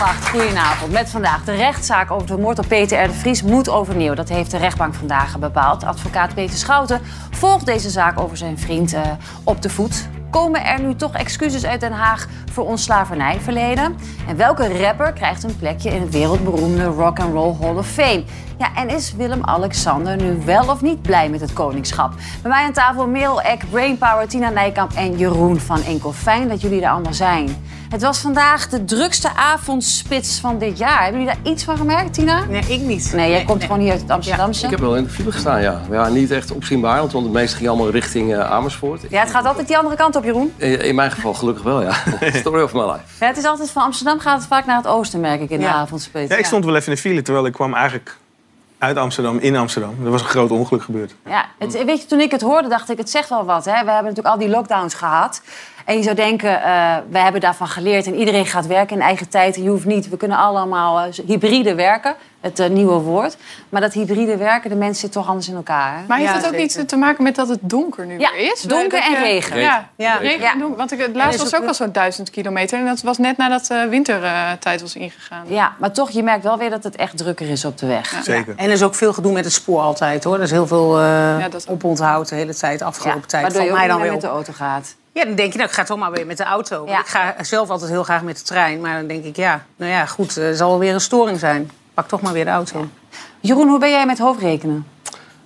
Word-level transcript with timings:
Goedenavond. 0.00 0.92
Met 0.92 1.10
vandaag 1.10 1.44
de 1.44 1.54
rechtszaak 1.54 2.10
over 2.10 2.26
de 2.26 2.38
moord 2.38 2.58
op 2.58 2.68
Peter 2.68 3.04
R. 3.04 3.06
de 3.06 3.14
Vries 3.14 3.42
moet 3.42 3.68
overnieuw. 3.68 4.14
Dat 4.14 4.28
heeft 4.28 4.50
de 4.50 4.56
rechtbank 4.56 4.94
vandaag 4.94 5.38
bepaald. 5.38 5.84
Advocaat 5.84 6.34
Peter 6.34 6.56
Schouten 6.56 7.00
volgt 7.30 7.66
deze 7.66 7.90
zaak 7.90 8.20
over 8.20 8.36
zijn 8.36 8.58
vriend 8.58 8.94
uh, 8.94 9.00
op 9.44 9.62
de 9.62 9.70
voet. 9.70 10.08
Komen 10.30 10.64
er 10.64 10.80
nu 10.80 10.94
toch 10.94 11.14
excuses 11.14 11.64
uit 11.64 11.80
Den 11.80 11.92
Haag 11.92 12.26
voor 12.52 12.66
ons 12.66 12.82
slavernijverleden? 12.82 13.96
En 14.28 14.36
welke 14.36 14.82
rapper 14.82 15.12
krijgt 15.12 15.42
een 15.42 15.56
plekje 15.56 15.90
in 15.90 16.00
het 16.00 16.10
wereldberoemde 16.10 16.84
Rock 16.84 17.18
and 17.20 17.32
Roll 17.32 17.56
Hall 17.60 17.76
of 17.76 17.86
Fame? 17.86 18.24
Ja, 18.58 18.74
en 18.74 18.88
is 18.88 19.14
Willem-Alexander 19.14 20.16
nu 20.16 20.42
wel 20.44 20.68
of 20.68 20.80
niet 20.80 21.02
blij 21.02 21.28
met 21.28 21.40
het 21.40 21.52
koningschap? 21.52 22.12
Bij 22.42 22.50
mij 22.50 22.64
aan 22.64 22.72
tafel 22.72 23.06
Merel 23.06 23.40
Eck, 23.42 23.70
Brainpower, 23.70 24.28
Tina 24.28 24.48
Nijkamp 24.48 24.92
en 24.92 25.16
Jeroen 25.16 25.60
van 25.60 25.82
Enkel. 25.82 26.12
Fijn 26.12 26.48
dat 26.48 26.60
jullie 26.60 26.82
er 26.82 26.90
allemaal 26.90 27.14
zijn. 27.14 27.56
Het 27.92 28.02
was 28.02 28.18
vandaag 28.18 28.68
de 28.68 28.84
drukste 28.84 29.34
avondspits 29.34 30.40
van 30.40 30.58
dit 30.58 30.78
jaar. 30.78 31.02
Hebben 31.02 31.22
jullie 31.22 31.36
daar 31.36 31.52
iets 31.52 31.64
van 31.64 31.76
gemerkt, 31.76 32.14
Tina? 32.14 32.44
Nee, 32.44 32.62
ik 32.68 32.80
niet. 32.80 33.12
Nee, 33.14 33.30
jij 33.30 33.44
komt 33.44 33.62
gewoon 33.62 33.80
hier 33.80 33.90
uit 33.90 34.00
het 34.00 34.10
Amsterdamse. 34.10 34.64
ik 34.64 34.70
heb 34.70 34.80
wel 34.80 34.96
in 34.96 35.04
de 35.04 35.10
file 35.10 35.32
gestaan, 35.32 35.62
ja. 35.62 35.80
ja 35.90 36.08
niet 36.08 36.30
echt 36.30 36.50
opzienbaar, 36.50 36.98
want 36.98 37.12
het 37.12 37.32
meeste 37.32 37.56
ging 37.56 37.68
allemaal 37.68 37.90
richting 37.90 38.32
uh, 38.32 38.50
Amersfoort. 38.50 39.02
Ja, 39.08 39.20
het 39.20 39.30
gaat 39.30 39.44
altijd 39.44 39.66
die 39.66 39.76
andere 39.76 39.96
kant 39.96 40.16
op, 40.16 40.24
Jeroen. 40.24 40.52
In, 40.56 40.80
in 40.80 40.94
mijn 40.94 41.10
geval 41.10 41.34
gelukkig 41.34 41.64
wel, 41.64 41.82
ja. 41.82 41.92
Story 42.34 42.62
of 42.62 42.72
my 42.72 42.80
life. 42.80 43.00
Ja, 43.20 43.26
het 43.26 43.36
is 43.36 43.44
altijd 43.44 43.70
van 43.70 43.82
Amsterdam 43.82 44.20
gaat 44.20 44.38
het 44.38 44.46
vaak 44.46 44.66
naar 44.66 44.76
het 44.76 44.86
oosten, 44.86 45.20
merk 45.20 45.40
ik, 45.40 45.50
in 45.50 45.60
de 45.60 45.68
avondspits. 45.68 46.30
Ja, 46.30 46.36
ik 46.36 46.46
stond 46.46 46.64
wel 46.64 46.74
even 46.74 46.88
in 46.88 46.94
de 46.94 47.00
file, 47.00 47.22
terwijl 47.22 47.46
ik 47.46 47.52
kwam 47.52 47.74
eigenlijk 47.74 48.16
uit 48.82 48.96
Amsterdam, 48.96 49.38
in 49.38 49.56
Amsterdam. 49.56 49.94
Er 50.04 50.10
was 50.10 50.20
een 50.20 50.28
groot 50.28 50.50
ongeluk 50.50 50.82
gebeurd. 50.82 51.14
Ja, 51.26 51.46
het, 51.58 51.84
weet 51.84 52.00
je, 52.00 52.06
toen 52.06 52.20
ik 52.20 52.30
het 52.30 52.40
hoorde, 52.40 52.68
dacht 52.68 52.90
ik, 52.90 52.98
het 52.98 53.10
zegt 53.10 53.28
wel 53.28 53.44
wat. 53.44 53.64
Hè? 53.64 53.70
We 53.70 53.76
hebben 53.76 53.94
natuurlijk 53.94 54.26
al 54.26 54.38
die 54.38 54.48
lockdowns 54.48 54.94
gehad. 54.94 55.42
En 55.84 55.96
je 55.96 56.02
zou 56.02 56.16
denken, 56.16 56.50
uh, 56.50 56.96
we 57.10 57.18
hebben 57.18 57.40
daarvan 57.40 57.68
geleerd 57.68 58.06
en 58.06 58.14
iedereen 58.14 58.46
gaat 58.46 58.66
werken 58.66 58.96
in 58.96 59.02
eigen 59.02 59.28
tijd. 59.28 59.56
Je 59.56 59.68
hoeft 59.68 59.84
niet, 59.84 60.08
we 60.08 60.16
kunnen 60.16 60.38
allemaal 60.38 61.06
uh, 61.06 61.12
hybride 61.26 61.74
werken, 61.74 62.14
het 62.42 62.60
uh, 62.60 62.66
nieuwe 62.68 62.98
woord. 62.98 63.36
Maar 63.68 63.80
dat 63.80 63.92
hybride 63.92 64.36
werken, 64.36 64.70
de 64.70 64.76
mensen 64.76 65.00
zitten 65.00 65.20
toch 65.20 65.28
anders 65.28 65.48
in 65.48 65.54
elkaar. 65.54 65.98
Hè? 65.98 66.02
Maar 66.08 66.18
heeft 66.18 66.30
ja, 66.30 66.36
het 66.36 66.46
ook 66.46 66.50
zeker. 66.50 66.66
iets 66.66 66.78
te 66.86 66.96
maken 66.96 67.22
met 67.22 67.34
dat 67.34 67.48
het 67.48 67.58
donker 67.62 68.06
nu 68.06 68.18
ja, 68.18 68.32
weer 68.32 68.52
is? 68.52 68.60
donker 68.60 69.02
en 69.02 69.14
regen. 69.14 69.60
Ja, 69.60 69.88
ja. 69.96 70.16
regen 70.16 70.58
donker. 70.58 70.76
Want 70.76 70.92
ik, 70.92 70.98
het 70.98 71.14
laatst 71.16 71.42
was 71.42 71.54
ook 71.54 71.66
al 71.66 71.74
zo'n 71.74 71.92
duizend 71.92 72.30
kilometer. 72.30 72.78
En 72.78 72.84
dat 72.84 73.02
was 73.02 73.18
net 73.18 73.36
nadat 73.36 73.66
de 73.66 73.86
wintertijd 73.90 74.80
was 74.80 74.96
ingegaan. 74.96 75.44
Ja, 75.46 75.72
maar 75.78 75.92
toch, 75.92 76.10
je 76.10 76.22
merkt 76.22 76.44
wel 76.44 76.58
weer 76.58 76.70
dat 76.70 76.84
het 76.84 76.96
echt 76.96 77.16
drukker 77.16 77.50
is 77.50 77.64
op 77.64 77.78
de 77.78 77.86
weg. 77.86 78.20
Zeker. 78.22 78.54
En 78.56 78.66
er 78.66 78.72
is 78.72 78.82
ook 78.82 78.94
veel 78.94 79.12
gedoe 79.12 79.32
met 79.32 79.44
het 79.44 79.52
spoor 79.52 79.80
altijd, 79.80 80.24
hoor. 80.24 80.34
Er 80.34 80.42
is 80.42 80.50
heel 80.50 80.66
veel 80.66 81.00
uh, 81.00 81.46
oponthoud 81.68 82.28
de 82.28 82.34
hele 82.34 82.54
tijd, 82.54 82.82
afgelopen 82.82 83.28
tijd. 83.28 83.42
Waardoor 83.42 83.62
je 83.62 83.70
ook 83.70 83.76
mij 83.76 83.88
dan 83.88 84.00
weer 84.00 84.12
met 84.12 84.20
de 84.20 84.26
auto 84.26 84.52
gaat. 84.52 84.94
Ja, 85.12 85.24
dan 85.24 85.34
denk 85.34 85.52
je, 85.52 85.58
nou, 85.58 85.70
ik 85.70 85.76
ga 85.76 85.84
toch 85.84 85.98
maar 85.98 86.10
weer 86.10 86.26
met 86.26 86.36
de 86.36 86.44
auto. 86.44 86.86
Ja. 86.86 86.98
Ik 86.98 87.06
ga 87.06 87.34
zelf 87.40 87.70
altijd 87.70 87.90
heel 87.90 88.04
graag 88.04 88.22
met 88.22 88.38
de 88.38 88.42
trein. 88.42 88.80
Maar 88.80 88.94
dan 88.94 89.06
denk 89.06 89.24
ik, 89.24 89.36
ja, 89.36 89.64
nou 89.76 89.90
ja, 89.90 90.06
goed, 90.06 90.36
er 90.36 90.56
zal 90.56 90.78
weer 90.78 90.94
een 90.94 91.00
storing 91.00 91.38
zijn. 91.38 91.70
Pak 92.02 92.10
toch 92.10 92.22
maar 92.22 92.32
weer 92.32 92.44
de 92.44 92.50
auto. 92.50 92.78
Ja. 92.78 93.16
Jeroen, 93.40 93.68
hoe 93.68 93.78
ben 93.78 93.90
jij 93.90 94.06
met 94.06 94.18
hoofdrekenen? 94.18 94.86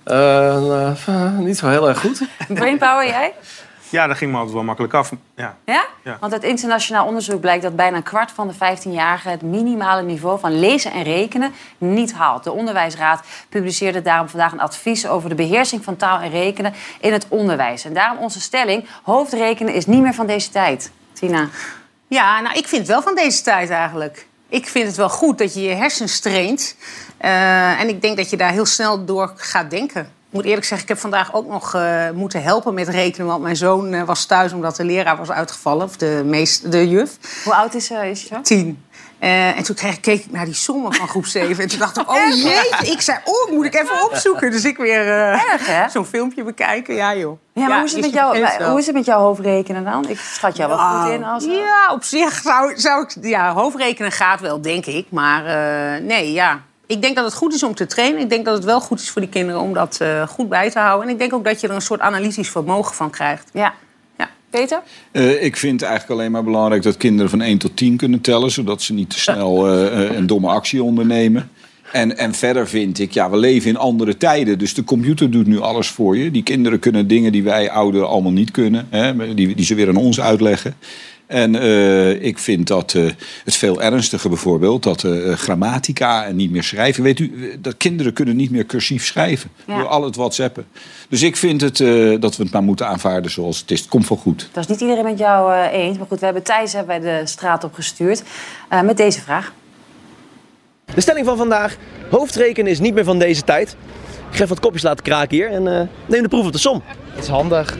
Uh, 0.05 0.91
uh, 1.09 1.37
niet 1.37 1.57
zo 1.57 1.67
heel 1.67 1.87
erg 1.87 1.99
goed. 1.99 2.21
Brainpower, 2.47 3.07
jij? 3.07 3.33
Ja, 3.89 4.07
dat 4.07 4.17
ging 4.17 4.31
me 4.31 4.37
altijd 4.37 4.55
wel 4.55 4.63
makkelijk 4.63 4.93
af. 4.93 5.11
Ja. 5.35 5.57
ja? 5.65 5.85
ja? 6.03 6.17
Want 6.19 6.33
uit 6.33 6.43
internationaal 6.43 7.05
onderzoek 7.05 7.39
blijkt 7.39 7.63
dat 7.63 7.75
bijna 7.75 7.97
een 7.97 8.03
kwart 8.03 8.31
van 8.31 8.47
de 8.47 8.53
15-jarigen 8.53 9.31
het 9.31 9.41
minimale 9.41 10.01
niveau 10.01 10.39
van 10.39 10.59
lezen 10.59 10.91
en 10.91 11.03
rekenen 11.03 11.53
niet 11.77 12.13
haalt. 12.13 12.43
De 12.43 12.51
Onderwijsraad 12.51 13.25
publiceerde 13.49 14.01
daarom 14.01 14.29
vandaag 14.29 14.51
een 14.51 14.59
advies 14.59 15.07
over 15.07 15.29
de 15.29 15.35
beheersing 15.35 15.83
van 15.83 15.95
taal 15.95 16.19
en 16.19 16.29
rekenen 16.29 16.73
in 16.99 17.13
het 17.13 17.25
onderwijs. 17.29 17.85
En 17.85 17.93
daarom 17.93 18.17
onze 18.17 18.41
stelling: 18.41 18.85
hoofdrekenen 19.03 19.73
is 19.73 19.85
niet 19.85 20.01
meer 20.01 20.13
van 20.13 20.27
deze 20.27 20.49
tijd. 20.49 20.91
Tina. 21.13 21.47
Ja, 22.07 22.41
nou, 22.41 22.57
ik 22.57 22.67
vind 22.67 22.81
het 22.81 22.91
wel 22.91 23.01
van 23.01 23.15
deze 23.15 23.41
tijd 23.41 23.69
eigenlijk. 23.69 24.27
Ik 24.49 24.67
vind 24.67 24.87
het 24.87 24.95
wel 24.95 25.09
goed 25.09 25.37
dat 25.37 25.53
je 25.53 25.61
je 25.61 25.75
hersens 25.75 26.19
traint. 26.19 26.75
Uh, 27.21 27.79
en 27.79 27.89
ik 27.89 28.01
denk 28.01 28.17
dat 28.17 28.29
je 28.29 28.37
daar 28.37 28.51
heel 28.51 28.65
snel 28.65 29.05
door 29.05 29.33
gaat 29.35 29.69
denken. 29.69 30.01
Ik 30.01 30.33
moet 30.33 30.45
eerlijk 30.45 30.65
zeggen, 30.65 30.87
ik 30.87 30.93
heb 30.93 31.01
vandaag 31.01 31.33
ook 31.33 31.47
nog 31.47 31.75
uh, 31.75 32.09
moeten 32.09 32.43
helpen 32.43 32.73
met 32.73 32.87
rekenen. 32.87 33.27
Want 33.27 33.41
mijn 33.41 33.55
zoon 33.55 33.93
uh, 33.93 34.03
was 34.03 34.25
thuis 34.25 34.53
omdat 34.53 34.75
de 34.75 34.83
leraar 34.83 35.17
was 35.17 35.31
uitgevallen. 35.31 35.85
Of 35.85 35.97
de, 35.97 36.21
meest, 36.25 36.71
de 36.71 36.89
juf. 36.89 37.17
Hoe 37.43 37.53
oud 37.53 37.73
is, 37.73 37.91
is 37.91 38.21
je 38.21 38.27
zo? 38.27 38.41
Tien. 38.41 38.83
En 39.19 39.63
toen 39.63 39.75
kreeg, 39.75 39.99
keek 39.99 40.25
ik 40.25 40.31
naar 40.31 40.45
die 40.45 40.53
sommen 40.53 40.93
van 40.93 41.07
groep 41.07 41.25
7. 41.25 41.63
En 41.63 41.69
toen 41.69 41.79
dacht 41.79 41.97
ik, 41.97 42.09
oh 42.09 42.27
jeetje. 42.27 42.91
Ik 42.91 43.01
zei, 43.01 43.17
oh, 43.23 43.51
moet 43.51 43.65
ik 43.65 43.75
even 43.75 44.03
opzoeken. 44.03 44.51
Dus 44.51 44.65
ik 44.65 44.77
weer 44.77 45.41
zo'n 45.89 46.05
filmpje 46.05 46.43
bekijken. 46.43 46.95
Ja, 46.95 47.15
joh. 47.15 47.37
Ja, 47.53 47.67
maar 47.67 47.71
ja, 47.71 47.77
hoe, 47.77 47.85
is 47.85 47.91
het 47.91 48.01
met 48.01 48.13
jou, 48.13 48.45
hoe 48.69 48.79
is 48.79 48.85
het 48.85 48.95
met 48.95 49.05
jouw 49.05 49.19
hoofdrekenen 49.19 49.83
dan? 49.83 50.09
Ik 50.09 50.19
schat 50.19 50.57
jou 50.57 50.69
wel 50.69 50.77
goed 50.77 51.11
in. 51.11 51.23
Als... 51.23 51.45
Ja, 51.45 51.93
op 51.93 52.03
zich 52.03 52.33
zou, 52.33 52.79
zou 52.79 53.03
ik... 53.03 53.15
Ja, 53.21 53.53
hoofdrekenen 53.53 54.11
gaat 54.11 54.39
wel, 54.39 54.61
denk 54.61 54.85
ik. 54.85 55.05
Maar 55.09 55.43
nee, 56.01 56.31
ja 56.31 56.61
ik 56.85 57.01
denk 57.01 57.15
dat 57.15 57.25
het 57.25 57.33
goed 57.33 57.53
is 57.53 57.63
om 57.63 57.75
te 57.75 57.85
trainen. 57.85 58.21
Ik 58.21 58.29
denk 58.29 58.45
dat 58.45 58.55
het 58.55 58.63
wel 58.63 58.81
goed 58.81 58.99
is 58.99 59.09
voor 59.09 59.21
die 59.21 59.29
kinderen 59.29 59.61
om 59.61 59.73
dat 59.73 59.99
goed 60.29 60.49
bij 60.49 60.71
te 60.71 60.79
houden. 60.79 61.07
En 61.07 61.13
ik 61.13 61.19
denk 61.19 61.33
ook 61.33 61.43
dat 61.43 61.61
je 61.61 61.67
er 61.67 61.73
een 61.73 61.81
soort 61.81 61.99
analytisch 61.99 62.49
vermogen 62.49 62.95
van 62.95 63.09
krijgt. 63.09 63.49
Ja. 63.53 63.73
Peter? 64.49 64.81
Uh, 65.11 65.43
ik 65.43 65.55
vind 65.55 65.81
eigenlijk 65.81 66.19
alleen 66.19 66.31
maar 66.31 66.43
belangrijk 66.43 66.83
dat 66.83 66.97
kinderen 66.97 67.29
van 67.29 67.41
1 67.41 67.57
tot 67.57 67.75
10 67.75 67.97
kunnen 67.97 68.21
tellen. 68.21 68.51
Zodat 68.51 68.81
ze 68.81 68.93
niet 68.93 69.09
te 69.09 69.19
snel 69.19 69.67
uh, 69.73 70.15
een 70.15 70.27
domme 70.27 70.47
actie 70.47 70.83
ondernemen. 70.83 71.49
En, 71.91 72.17
en 72.17 72.33
verder 72.33 72.67
vind 72.67 72.99
ik, 72.99 73.11
ja, 73.11 73.29
we 73.29 73.37
leven 73.37 73.69
in 73.69 73.77
andere 73.77 74.17
tijden. 74.17 74.59
Dus 74.59 74.73
de 74.73 74.83
computer 74.83 75.31
doet 75.31 75.47
nu 75.47 75.59
alles 75.59 75.87
voor 75.87 76.17
je. 76.17 76.31
Die 76.31 76.43
kinderen 76.43 76.79
kunnen 76.79 77.07
dingen 77.07 77.31
die 77.31 77.43
wij 77.43 77.69
ouderen 77.69 78.07
allemaal 78.07 78.31
niet 78.31 78.51
kunnen. 78.51 78.87
Hè, 78.89 79.33
die, 79.33 79.55
die 79.55 79.65
ze 79.65 79.75
weer 79.75 79.87
aan 79.87 79.95
ons 79.95 80.21
uitleggen. 80.21 80.75
En 81.27 81.55
uh, 81.55 82.23
ik 82.23 82.39
vind 82.39 82.67
dat 82.67 82.93
uh, 82.93 83.11
het 83.43 83.55
veel 83.55 83.81
ernstiger 83.81 84.29
bijvoorbeeld, 84.29 84.83
dat 84.83 85.03
uh, 85.03 85.33
grammatica 85.33 86.25
en 86.25 86.35
niet 86.35 86.51
meer 86.51 86.63
schrijven. 86.63 87.03
Weet 87.03 87.19
u, 87.19 87.57
dat 87.59 87.77
kinderen 87.77 88.13
kunnen 88.13 88.35
niet 88.35 88.51
meer 88.51 88.65
cursief 88.65 89.05
schrijven 89.05 89.49
ja. 89.65 89.77
door 89.77 89.87
al 89.87 90.03
het 90.03 90.15
whatsappen. 90.15 90.65
Dus 91.09 91.21
ik 91.21 91.35
vind 91.35 91.61
het, 91.61 91.77
dat 92.21 92.37
we 92.37 92.43
het 92.43 92.51
maar 92.51 92.63
moeten 92.63 92.87
aanvaarden 92.87 93.31
zoals 93.31 93.59
het 93.59 93.71
is. 93.71 93.79
Het 93.79 93.89
komt 93.89 94.09
wel 94.09 94.17
goed. 94.17 94.49
Dat 94.51 94.63
is 94.63 94.69
niet 94.69 94.81
iedereen 94.81 95.03
met 95.03 95.19
jou 95.19 95.53
eens. 95.53 95.97
Maar 95.97 96.07
goed, 96.07 96.19
we 96.19 96.25
hebben 96.25 96.43
Thijs 96.43 96.75
bij 96.85 96.99
de 96.99 97.21
straat 97.23 97.63
opgestuurd 97.63 98.23
met 98.83 98.97
deze 98.97 99.21
vraag. 99.21 99.53
De 100.93 101.01
stelling 101.01 101.25
van 101.25 101.37
vandaag. 101.37 101.77
Hoofdrekenen 102.09 102.71
is 102.71 102.79
niet 102.79 102.93
meer 102.93 103.03
van 103.03 103.19
deze 103.19 103.43
tijd. 103.43 103.69
Ik 104.29 104.35
ga 104.35 104.43
even 104.43 104.47
wat 104.47 104.59
kopjes 104.59 104.83
laten 104.83 105.03
kraken 105.03 105.37
hier 105.37 105.51
en 105.51 105.89
neem 106.05 106.21
de 106.21 106.27
proef 106.27 106.45
op 106.45 106.51
de 106.51 106.57
som. 106.57 106.83
Het 107.11 107.23
is 107.23 107.29
handig. 107.29 107.77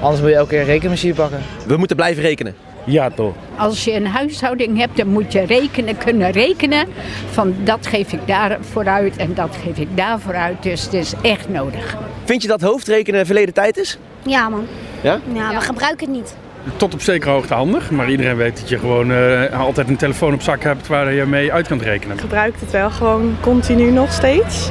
Anders 0.00 0.20
moet 0.20 0.30
je 0.30 0.36
elke 0.36 0.48
keer 0.48 0.60
een 0.60 0.66
rekenmachine 0.66 1.14
pakken. 1.14 1.42
We 1.66 1.76
moeten 1.76 1.96
blijven 1.96 2.22
rekenen. 2.22 2.54
Ja, 2.84 3.10
toch. 3.10 3.34
Als 3.56 3.84
je 3.84 3.94
een 3.94 4.06
huishouding 4.06 4.78
hebt, 4.78 4.96
dan 4.96 5.06
moet 5.06 5.32
je 5.32 5.40
rekenen, 5.40 5.98
kunnen 5.98 6.30
rekenen. 6.30 6.86
Van 7.30 7.54
dat 7.64 7.86
geef 7.86 8.12
ik 8.12 8.26
daar 8.26 8.58
vooruit 8.60 9.16
en 9.16 9.34
dat 9.34 9.56
geef 9.64 9.78
ik 9.78 9.96
daar 9.96 10.20
vooruit. 10.20 10.62
Dus 10.62 10.84
het 10.84 10.94
is 10.94 11.12
echt 11.22 11.48
nodig. 11.48 11.96
Vind 12.24 12.42
je 12.42 12.48
dat 12.48 12.60
hoofdrekenen 12.60 13.26
verleden 13.26 13.54
tijd 13.54 13.76
is? 13.76 13.98
Ja, 14.22 14.48
man. 14.48 14.66
Ja? 15.00 15.20
Ja, 15.32 15.54
we 15.54 15.60
gebruiken 15.60 16.06
het 16.06 16.16
niet. 16.16 16.36
Tot 16.76 16.94
op 16.94 17.00
zekere 17.00 17.30
hoogte 17.30 17.54
handig, 17.54 17.90
maar 17.90 18.10
iedereen 18.10 18.36
weet 18.36 18.60
dat 18.60 18.68
je 18.68 18.78
gewoon 18.78 19.10
uh, 19.10 19.60
altijd 19.60 19.88
een 19.88 19.96
telefoon 19.96 20.34
op 20.34 20.42
zak 20.42 20.62
hebt 20.62 20.86
waar 20.86 21.12
je 21.12 21.24
mee 21.24 21.52
uit 21.52 21.68
kan 21.68 21.80
rekenen. 21.80 22.14
Ik 22.14 22.20
gebruik 22.20 22.54
het 22.60 22.70
wel 22.70 22.90
gewoon 22.90 23.36
continu 23.40 23.90
nog 23.90 24.12
steeds. 24.12 24.70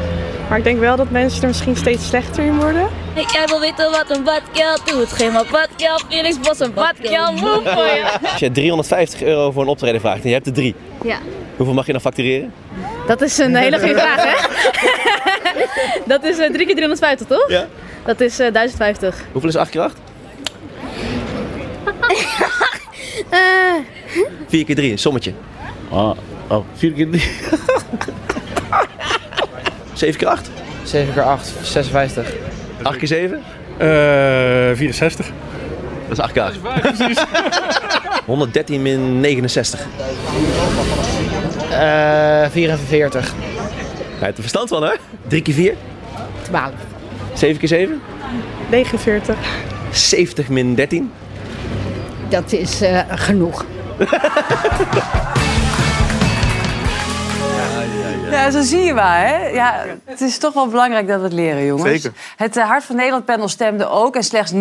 Maar 0.49 0.57
ik 0.57 0.63
denk 0.63 0.79
wel 0.79 0.95
dat 0.95 1.09
mensen 1.09 1.41
er 1.41 1.47
misschien 1.47 1.75
steeds 1.75 2.07
slechter 2.07 2.43
in 2.43 2.55
worden. 2.59 2.87
Ik 3.15 3.45
wil 3.45 3.59
weten 3.59 3.91
wat 3.91 4.17
een 4.17 4.23
badkel 4.23 4.77
doet. 4.85 5.11
Geen 5.11 5.31
maar 5.31 5.45
badkel, 5.51 5.99
Felix 6.09 6.39
Bos 6.39 6.59
een 6.59 6.73
badkel 6.73 7.31
moe 7.33 7.61
voor 7.63 7.85
je. 7.85 8.17
Als 8.31 8.39
je 8.39 8.51
350 8.51 9.21
euro 9.21 9.51
voor 9.51 9.61
een 9.61 9.67
optreden 9.67 10.01
vraagt 10.01 10.21
en 10.21 10.27
je 10.27 10.33
hebt 10.33 10.47
er 10.47 10.53
drie. 10.53 10.75
Ja. 11.03 11.17
Hoeveel 11.55 11.75
mag 11.75 11.85
je 11.85 11.91
dan 11.91 12.01
factureren? 12.01 12.53
Dat 13.07 13.21
is 13.21 13.37
een 13.37 13.55
hele 13.55 13.79
goede 13.79 13.99
vraag, 13.99 14.23
hè? 14.23 14.47
dat 16.13 16.23
is 16.23 16.39
uh, 16.39 16.51
3 16.51 16.65
keer 16.65 16.75
350, 16.75 17.27
toch? 17.27 17.49
Ja. 17.49 17.67
Dat 18.05 18.19
is 18.21 18.39
uh, 18.39 18.53
1050. 18.53 19.25
Hoeveel 19.31 19.49
is 19.49 19.55
8 19.55 19.69
keer 19.69 19.81
8? 19.81 19.97
uh. 23.33 23.75
4 24.47 24.65
keer 24.65 24.75
3, 24.75 24.91
een 24.91 24.97
sommetje. 24.97 25.33
Oh, 25.89 26.11
oh 26.47 26.65
4 26.75 26.91
keer 26.91 27.09
3. 27.09 27.23
7 29.93 30.19
keer 30.19 30.27
8? 30.27 30.49
7 30.83 31.13
keer 31.13 31.23
8, 31.23 31.51
56. 31.61 32.33
8 32.83 32.97
keer 32.97 33.07
7? 33.07 33.43
Uh, 33.81 34.77
64. 34.77 35.25
Dat 36.07 36.17
is 36.17 36.19
8 36.19 36.31
keer 36.31 36.41
8. 36.41 36.61
Precies. 36.81 37.23
113 38.25 38.81
min 38.81 39.19
69. 39.19 39.87
Uh, 41.71 42.45
44. 42.49 43.33
Hij 44.19 44.27
heeft 44.27 44.35
er 44.35 44.41
verstand 44.41 44.69
van, 44.69 44.83
hè? 44.83 44.93
3 45.27 45.41
keer 45.41 45.53
4? 45.53 45.73
12. 46.41 46.71
7 47.33 47.57
keer 47.57 47.67
7? 47.67 48.01
49. 48.69 49.35
70 49.91 50.49
min 50.49 50.75
13? 50.75 51.11
Dat 52.29 52.51
is 52.51 52.81
uh, 52.81 52.99
genoeg. 53.09 53.65
ja, 58.31 58.51
zo 58.51 58.61
zie 58.61 58.79
je 58.79 58.93
maar. 58.93 59.27
Hè? 59.27 59.47
Ja, 59.47 59.85
het 60.05 60.21
is 60.21 60.37
toch 60.37 60.53
wel 60.53 60.67
belangrijk 60.67 61.07
dat 61.07 61.17
we 61.17 61.23
het 61.23 61.33
leren, 61.33 61.65
jongens. 61.65 61.89
Zeker. 61.89 62.11
Het 62.35 62.57
eh, 62.57 62.67
Hart 62.67 62.83
van 62.83 62.95
Nederland-panel 62.95 63.47
stemde 63.47 63.89
ook... 63.89 64.15
en 64.15 64.23
slechts 64.23 64.51
19% 64.53 64.55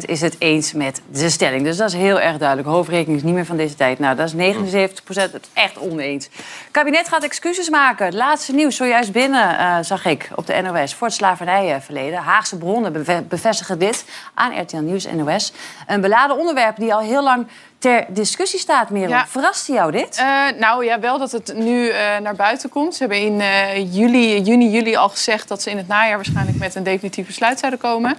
is 0.00 0.20
het 0.20 0.36
eens 0.38 0.72
met 0.72 1.00
de 1.10 1.30
stelling. 1.30 1.62
Dus 1.64 1.76
dat 1.76 1.88
is 1.88 1.94
heel 1.94 2.20
erg 2.20 2.38
duidelijk. 2.38 2.68
Hoofdrekening 2.68 3.16
is 3.18 3.24
niet 3.24 3.34
meer 3.34 3.46
van 3.46 3.56
deze 3.56 3.74
tijd. 3.74 3.98
Nou, 3.98 4.16
dat 4.16 4.34
is 4.34 4.54
79% 4.54 4.96
het 5.06 5.48
echt 5.52 5.78
oneens. 5.78 6.24
Het 6.24 6.68
kabinet 6.70 7.08
gaat 7.08 7.24
excuses 7.24 7.70
maken. 7.70 8.04
Het 8.06 8.14
laatste 8.14 8.52
nieuws 8.52 8.76
zojuist 8.76 9.12
binnen, 9.12 9.58
eh, 9.58 9.76
zag 9.80 10.04
ik 10.04 10.30
op 10.34 10.46
de 10.46 10.62
NOS... 10.62 10.94
voor 10.94 11.06
het 11.06 11.16
slavernijverleden. 11.16 12.18
Haagse 12.18 12.56
bronnen 12.58 12.92
beve- 12.92 13.24
bevestigen 13.28 13.78
dit 13.78 14.04
aan 14.34 14.60
RTL 14.60 14.76
Nieuws 14.76 15.06
NOS. 15.12 15.52
Een 15.86 16.00
beladen 16.00 16.38
onderwerp 16.38 16.76
die 16.76 16.94
al 16.94 17.00
heel 17.00 17.22
lang 17.22 17.46
ter 17.86 18.04
discussie 18.08 18.58
staat, 18.58 18.90
Merel. 18.90 19.08
Ja. 19.08 19.26
Verraste 19.26 19.72
jou 19.72 19.92
dit? 19.92 20.16
Eh, 20.16 20.42
nou 20.58 20.84
ja, 20.84 21.00
wel 21.00 21.18
dat 21.18 21.32
het 21.32 21.54
nu 21.54 21.88
eh, 21.88 22.18
naar 22.18 22.34
buiten 22.34 22.68
komt. 22.68 22.94
Ze 22.94 22.98
hebben 22.98 23.20
in 23.20 23.40
eh, 23.40 23.94
juli, 23.94 24.40
juni, 24.40 24.70
juli 24.70 24.96
al 24.96 25.08
gezegd 25.08 25.48
dat 25.48 25.62
ze 25.62 25.70
in 25.70 25.76
het 25.76 25.88
najaar 25.88 26.16
waarschijnlijk 26.16 26.58
met 26.58 26.74
een 26.74 26.82
definitief 26.82 27.26
besluit 27.26 27.58
zouden 27.58 27.80
komen. 27.80 28.16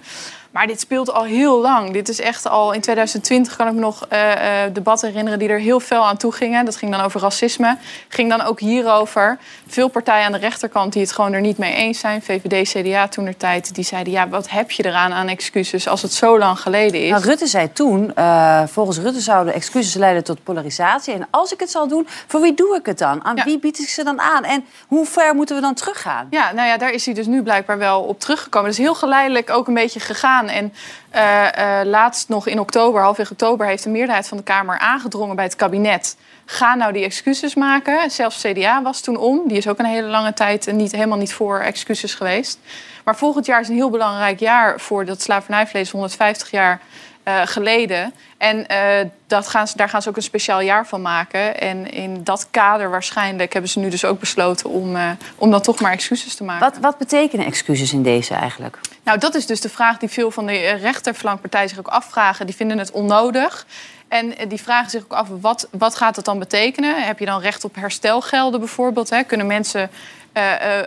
Maar 0.51 0.67
dit 0.67 0.79
speelt 0.79 1.11
al 1.11 1.23
heel 1.23 1.61
lang. 1.61 1.91
Dit 1.91 2.09
is 2.09 2.19
echt 2.19 2.47
al 2.47 2.71
in 2.71 2.81
2020 2.81 3.55
kan 3.55 3.67
ik 3.67 3.73
me 3.73 3.79
nog 3.79 4.05
eh, 4.09 4.63
eh, 4.63 4.73
debatten 4.73 5.07
herinneren 5.07 5.39
die 5.39 5.49
er 5.49 5.59
heel 5.59 5.79
fel 5.79 6.05
aan 6.05 6.17
toe 6.17 6.31
gingen. 6.31 6.65
Dat 6.65 6.75
ging 6.75 6.91
dan 6.91 7.01
over 7.01 7.21
racisme. 7.21 7.77
Ging 8.07 8.29
dan 8.29 8.41
ook 8.41 8.59
hierover. 8.59 9.37
Veel 9.67 9.87
partijen 9.87 10.25
aan 10.25 10.31
de 10.31 10.37
rechterkant 10.37 10.93
die 10.93 11.01
het 11.01 11.11
gewoon 11.11 11.33
er 11.33 11.41
niet 11.41 11.57
mee 11.57 11.73
eens 11.73 11.99
zijn. 11.99 12.21
VVD, 12.21 12.69
CDA 12.69 13.07
toen 13.07 13.25
er 13.25 13.37
tijd. 13.37 13.75
Die 13.75 13.83
zeiden, 13.83 14.13
ja, 14.13 14.29
wat 14.29 14.49
heb 14.49 14.71
je 14.71 14.85
eraan 14.85 15.13
aan 15.13 15.27
excuses 15.27 15.87
als 15.87 16.01
het 16.01 16.13
zo 16.13 16.37
lang 16.37 16.59
geleden 16.59 17.03
is? 17.03 17.09
Nou, 17.09 17.23
Rutte 17.23 17.47
zei 17.47 17.71
toen, 17.71 18.15
eh, 18.15 18.63
volgens 18.67 18.97
Rutte 18.97 19.21
zouden 19.21 19.53
excuses 19.53 19.93
leiden 19.93 20.23
tot 20.23 20.43
polarisatie. 20.43 21.13
En 21.13 21.27
als 21.29 21.53
ik 21.53 21.59
het 21.59 21.71
zal 21.71 21.87
doen, 21.87 22.07
voor 22.27 22.41
wie 22.41 22.53
doe 22.53 22.75
ik 22.75 22.85
het 22.85 22.97
dan? 22.97 23.25
Aan 23.25 23.41
wie 23.43 23.59
bied 23.59 23.79
ik 23.79 23.89
ze 23.89 24.03
dan 24.03 24.21
aan? 24.21 24.43
En 24.43 24.65
hoe 24.87 25.05
ver 25.05 25.35
moeten 25.35 25.55
we 25.55 25.61
dan 25.61 25.73
teruggaan? 25.73 26.27
Ja, 26.29 26.51
nou 26.51 26.67
ja, 26.67 26.77
daar 26.77 26.91
is 26.91 27.05
hij 27.05 27.13
dus 27.13 27.25
nu 27.25 27.43
blijkbaar 27.43 27.77
wel 27.77 28.01
op 28.01 28.19
teruggekomen. 28.19 28.69
Het 28.69 28.77
is 28.79 28.85
heel 28.85 28.95
geleidelijk 28.95 29.49
ook 29.49 29.67
een 29.67 29.73
beetje 29.73 29.99
gegaan. 29.99 30.36
En 30.45 30.73
eh, 31.09 31.79
eh, 31.79 31.87
laatst 31.87 32.29
nog 32.29 32.47
in 32.47 32.59
oktober, 32.59 33.01
halfweg 33.01 33.31
oktober, 33.31 33.67
heeft 33.67 33.83
de 33.83 33.89
meerderheid 33.89 34.27
van 34.27 34.37
de 34.37 34.43
Kamer 34.43 34.79
aangedrongen 34.79 35.35
bij 35.35 35.45
het 35.45 35.55
kabinet. 35.55 36.17
Ga 36.45 36.75
nou 36.75 36.93
die 36.93 37.03
excuses 37.03 37.55
maken. 37.55 38.11
Zelfs 38.11 38.41
CDA 38.41 38.81
was 38.81 39.01
toen 39.01 39.17
om. 39.17 39.47
Die 39.47 39.57
is 39.57 39.67
ook 39.67 39.79
een 39.79 39.85
hele 39.85 40.07
lange 40.07 40.33
tijd 40.33 40.71
niet, 40.71 40.91
helemaal 40.91 41.17
niet 41.17 41.33
voor 41.33 41.59
excuses 41.59 42.13
geweest. 42.13 42.59
Maar 43.03 43.15
volgend 43.15 43.45
jaar 43.45 43.61
is 43.61 43.67
een 43.67 43.75
heel 43.75 43.89
belangrijk 43.89 44.39
jaar 44.39 44.79
voor 44.79 45.05
dat 45.05 45.21
slavernijvlees 45.21 45.91
150 45.91 46.51
jaar 46.51 46.81
eh, 47.27 47.41
geleden. 47.45 48.13
En 48.37 48.67
eh, 48.67 49.05
dat 49.27 49.47
gaan 49.47 49.67
ze, 49.67 49.77
daar 49.77 49.89
gaan 49.89 50.01
ze 50.01 50.09
ook 50.09 50.15
een 50.15 50.21
speciaal 50.21 50.61
jaar 50.61 50.87
van 50.87 51.01
maken. 51.01 51.59
En 51.59 51.91
in 51.91 52.23
dat 52.23 52.47
kader 52.51 52.89
waarschijnlijk 52.89 53.53
hebben 53.53 53.71
ze 53.71 53.79
nu 53.79 53.89
dus 53.89 54.05
ook 54.05 54.19
besloten 54.19 54.69
om, 54.69 54.95
eh, 54.95 55.09
om 55.35 55.51
dan 55.51 55.61
toch 55.61 55.79
maar 55.79 55.91
excuses 55.91 56.35
te 56.35 56.43
maken. 56.43 56.69
Wat, 56.69 56.77
wat 56.81 56.97
betekenen 56.97 57.45
excuses 57.45 57.93
in 57.93 58.03
deze 58.03 58.33
eigenlijk? 58.33 58.79
Nou, 59.03 59.17
dat 59.17 59.35
is 59.35 59.45
dus 59.45 59.61
de 59.61 59.69
vraag 59.69 59.97
die 59.97 60.09
veel 60.09 60.31
van 60.31 60.45
de 60.45 60.69
rechterflankpartijen 60.69 61.69
zich 61.69 61.79
ook 61.79 61.87
afvragen. 61.87 62.45
Die 62.45 62.55
vinden 62.55 62.77
het 62.77 62.91
onnodig. 62.91 63.65
En 64.07 64.33
die 64.47 64.61
vragen 64.61 64.89
zich 64.89 65.03
ook 65.03 65.13
af, 65.13 65.27
wat, 65.41 65.67
wat 65.71 65.95
gaat 65.95 66.15
dat 66.15 66.25
dan 66.25 66.39
betekenen? 66.39 67.03
Heb 67.03 67.19
je 67.19 67.25
dan 67.25 67.41
recht 67.41 67.63
op 67.63 67.75
herstelgelden 67.75 68.59
bijvoorbeeld? 68.59 69.09
Hè? 69.09 69.23
Kunnen 69.23 69.47
mensen 69.47 69.89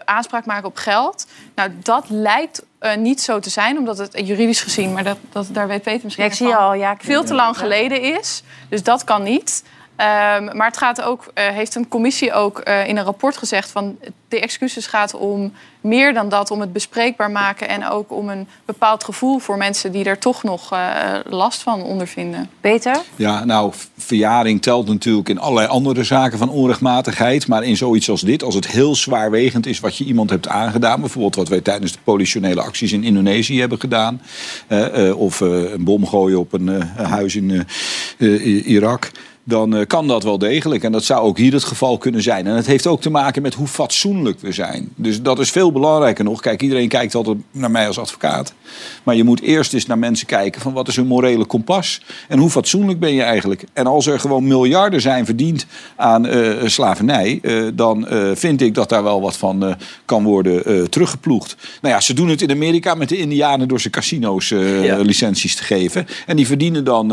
aanspraak 0.05 0.45
maken 0.45 0.69
op 0.69 0.77
geld? 0.77 1.27
Nou, 1.55 1.71
dat 1.83 2.05
lijkt 2.09 2.63
eh, 2.81 2.97
niet 2.97 3.21
zo 3.21 3.39
te 3.39 3.51
zijn, 3.51 3.79
omdat 3.79 3.99
het 3.99 4.21
juridisch 4.27 4.63
gezien... 4.63 4.93
maar 4.93 5.05
dat, 5.05 5.19
dat, 5.33 5.47
daar 5.53 5.69
weet 5.69 5.83
Peter 5.83 6.01
misschien 6.05 6.25
Ja, 6.25 6.31
ik 6.31 6.37
zie 6.37 6.55
al, 6.55 6.75
ja, 6.75 6.97
veel 6.99 7.25
te 7.25 7.35
lang 7.35 7.59
geleden 7.59 8.03
is. 8.19 8.43
Dus 8.69 8.83
dat 8.83 9.05
kan 9.05 9.23
niet. 9.23 9.63
Ehm, 10.01 10.57
maar 10.57 10.67
het 10.67 10.77
gaat 10.77 11.03
ook, 11.03 11.25
eh, 11.35 11.49
heeft 11.49 11.75
een 11.75 11.89
commissie 11.89 12.33
ook 12.33 12.59
eh, 12.59 12.89
in 12.89 12.97
een 12.97 13.05
rapport 13.05 13.37
gezegd 13.37 13.71
van 13.71 13.99
de 14.29 14.41
excuses 14.41 14.87
gaat 14.87 15.15
om 15.15 15.53
meer 15.81 16.15
dan 16.15 16.29
dat, 16.29 16.51
om 16.51 16.61
het 16.61 16.73
bespreekbaar 16.73 17.31
maken 17.31 17.69
en 17.69 17.89
ook 17.89 18.13
om 18.13 18.29
een 18.29 18.49
bepaald 18.65 19.05
gevoel 19.05 19.39
voor 19.39 19.57
mensen 19.57 19.93
die 19.93 20.05
er 20.05 20.19
toch 20.19 20.43
nog 20.43 20.73
eh, 20.73 20.79
last 21.25 21.63
van 21.63 21.83
ondervinden. 21.83 22.51
Peter? 22.61 23.01
Ja, 23.17 23.45
nou, 23.45 23.73
verjaring 23.99 24.63
telt 24.63 24.89
natuurlijk 24.89 25.29
in 25.29 25.39
allerlei 25.39 25.69
andere 25.69 26.05
zaken 26.05 26.39
van 26.39 26.49
onrechtmatigheid. 26.49 27.49
Maar 27.49 27.63
in 27.65 27.77
zoiets 27.77 28.11
als 28.11 28.21
dit, 28.21 28.43
als 28.43 28.55
het 28.55 28.67
heel 28.67 28.95
zwaarwegend 28.95 29.67
is 29.67 29.81
wat 29.81 29.97
je 29.97 30.05
iemand 30.05 30.31
hebt 30.31 30.49
aangedaan. 30.49 31.01
Bijvoorbeeld 31.01 31.35
wat 31.37 31.49
wij 31.49 31.61
tijdens 31.61 31.93
de 31.93 31.99
politionele 32.05 32.63
acties 32.63 32.93
in 32.93 33.05
Indonesië 33.05 33.61
hebben 33.61 33.81
gedaan. 33.81 34.23
eh, 34.67 35.09
eh, 35.09 35.19
of 35.21 35.41
eh, 35.41 35.71
een 35.73 35.85
bom 35.85 36.07
gooien 36.07 36.39
op 36.39 36.53
een 36.53 36.69
eh, 36.69 37.07
huis 37.11 37.37
in 37.37 37.51
eh, 37.51 38.35
eh, 38.35 38.67
Irak. 38.67 39.11
Dan 39.51 39.77
eh, 39.77 39.87
kan 39.87 40.07
dat 40.07 40.23
wel 40.23 40.39
degelijk. 40.39 40.85
En 40.85 40.93
dat 40.93 41.05
zou 41.05 41.21
ook 41.21 41.39
hier 41.39 41.53
het 41.53 41.65
geval 41.65 41.99
kunnen 41.99 42.23
zijn. 42.23 42.47
En 42.47 42.55
het 42.57 42.67
heeft 42.67 42.87
ook 42.87 43.01
te 43.01 43.11
maken 43.11 43.43
met 43.43 43.55
hoe 43.55 43.67
fatsoenlijk 43.67 44.41
we 44.41 44.53
zijn. 44.53 44.89
Dus 44.97 45.23
dat 45.23 45.39
is 45.39 45.51
veel 45.51 45.73
belangrijker 45.73 46.25
nog. 46.25 46.41
Kijk, 46.41 46.63
iedereen 46.63 46.89
kijkt 46.89 47.15
altijd 47.15 47.37
naar 47.51 47.71
mij 47.71 47.87
als 47.87 47.99
advocaat. 47.99 48.55
Maar 49.03 49.15
je 49.15 49.25
moet 49.25 49.41
eerst 49.41 49.75
eens 49.75 49.87
naar 49.87 49.99
mensen 49.99 50.27
kijken 50.27 50.61
van 50.61 50.73
wat 50.73 50.89
is 50.89 50.97
hun 50.97 51.07
morele 51.07 51.45
kompas. 51.45 52.01
En 52.29 52.39
hoe 52.39 52.51
fatsoenlijk 52.51 52.99
ben 53.01 53.15
je 53.15 53.23
eigenlijk. 53.23 53.65
En 53.73 53.87
als 53.87 54.07
er 54.07 54.21
gewoon 54.21 54.47
miljarden 54.47 55.01
zijn 55.01 55.25
verdiend 55.25 55.67
aan 55.97 56.27
eh, 56.27 56.67
slavernij. 56.67 57.41
dan 57.75 58.07
vind 58.35 58.61
ik 58.61 58.75
dat 58.75 58.89
daar 58.89 59.03
wel 59.03 59.21
wat 59.21 59.37
van 59.37 59.77
kan 60.05 60.25
worden 60.25 60.91
teruggeploegd. 60.91 61.57
Nou 61.83 61.95
ja, 61.95 62.01
ze 62.01 62.15
doen 62.15 62.29
het 62.29 62.43
in 62.43 62.51
Amerika 62.51 62.95
met 62.95 63.09
de 63.09 63.17
Indianen 63.17 63.69
door 63.69 63.81
ze 63.81 63.91
casino's 63.91 64.49
Ja. 64.49 64.97
licenties 64.97 65.57
te 65.57 65.63
geven. 65.63 66.07
En 66.27 66.37
die 66.37 66.47
verdienen 66.47 66.85
dan 66.85 67.13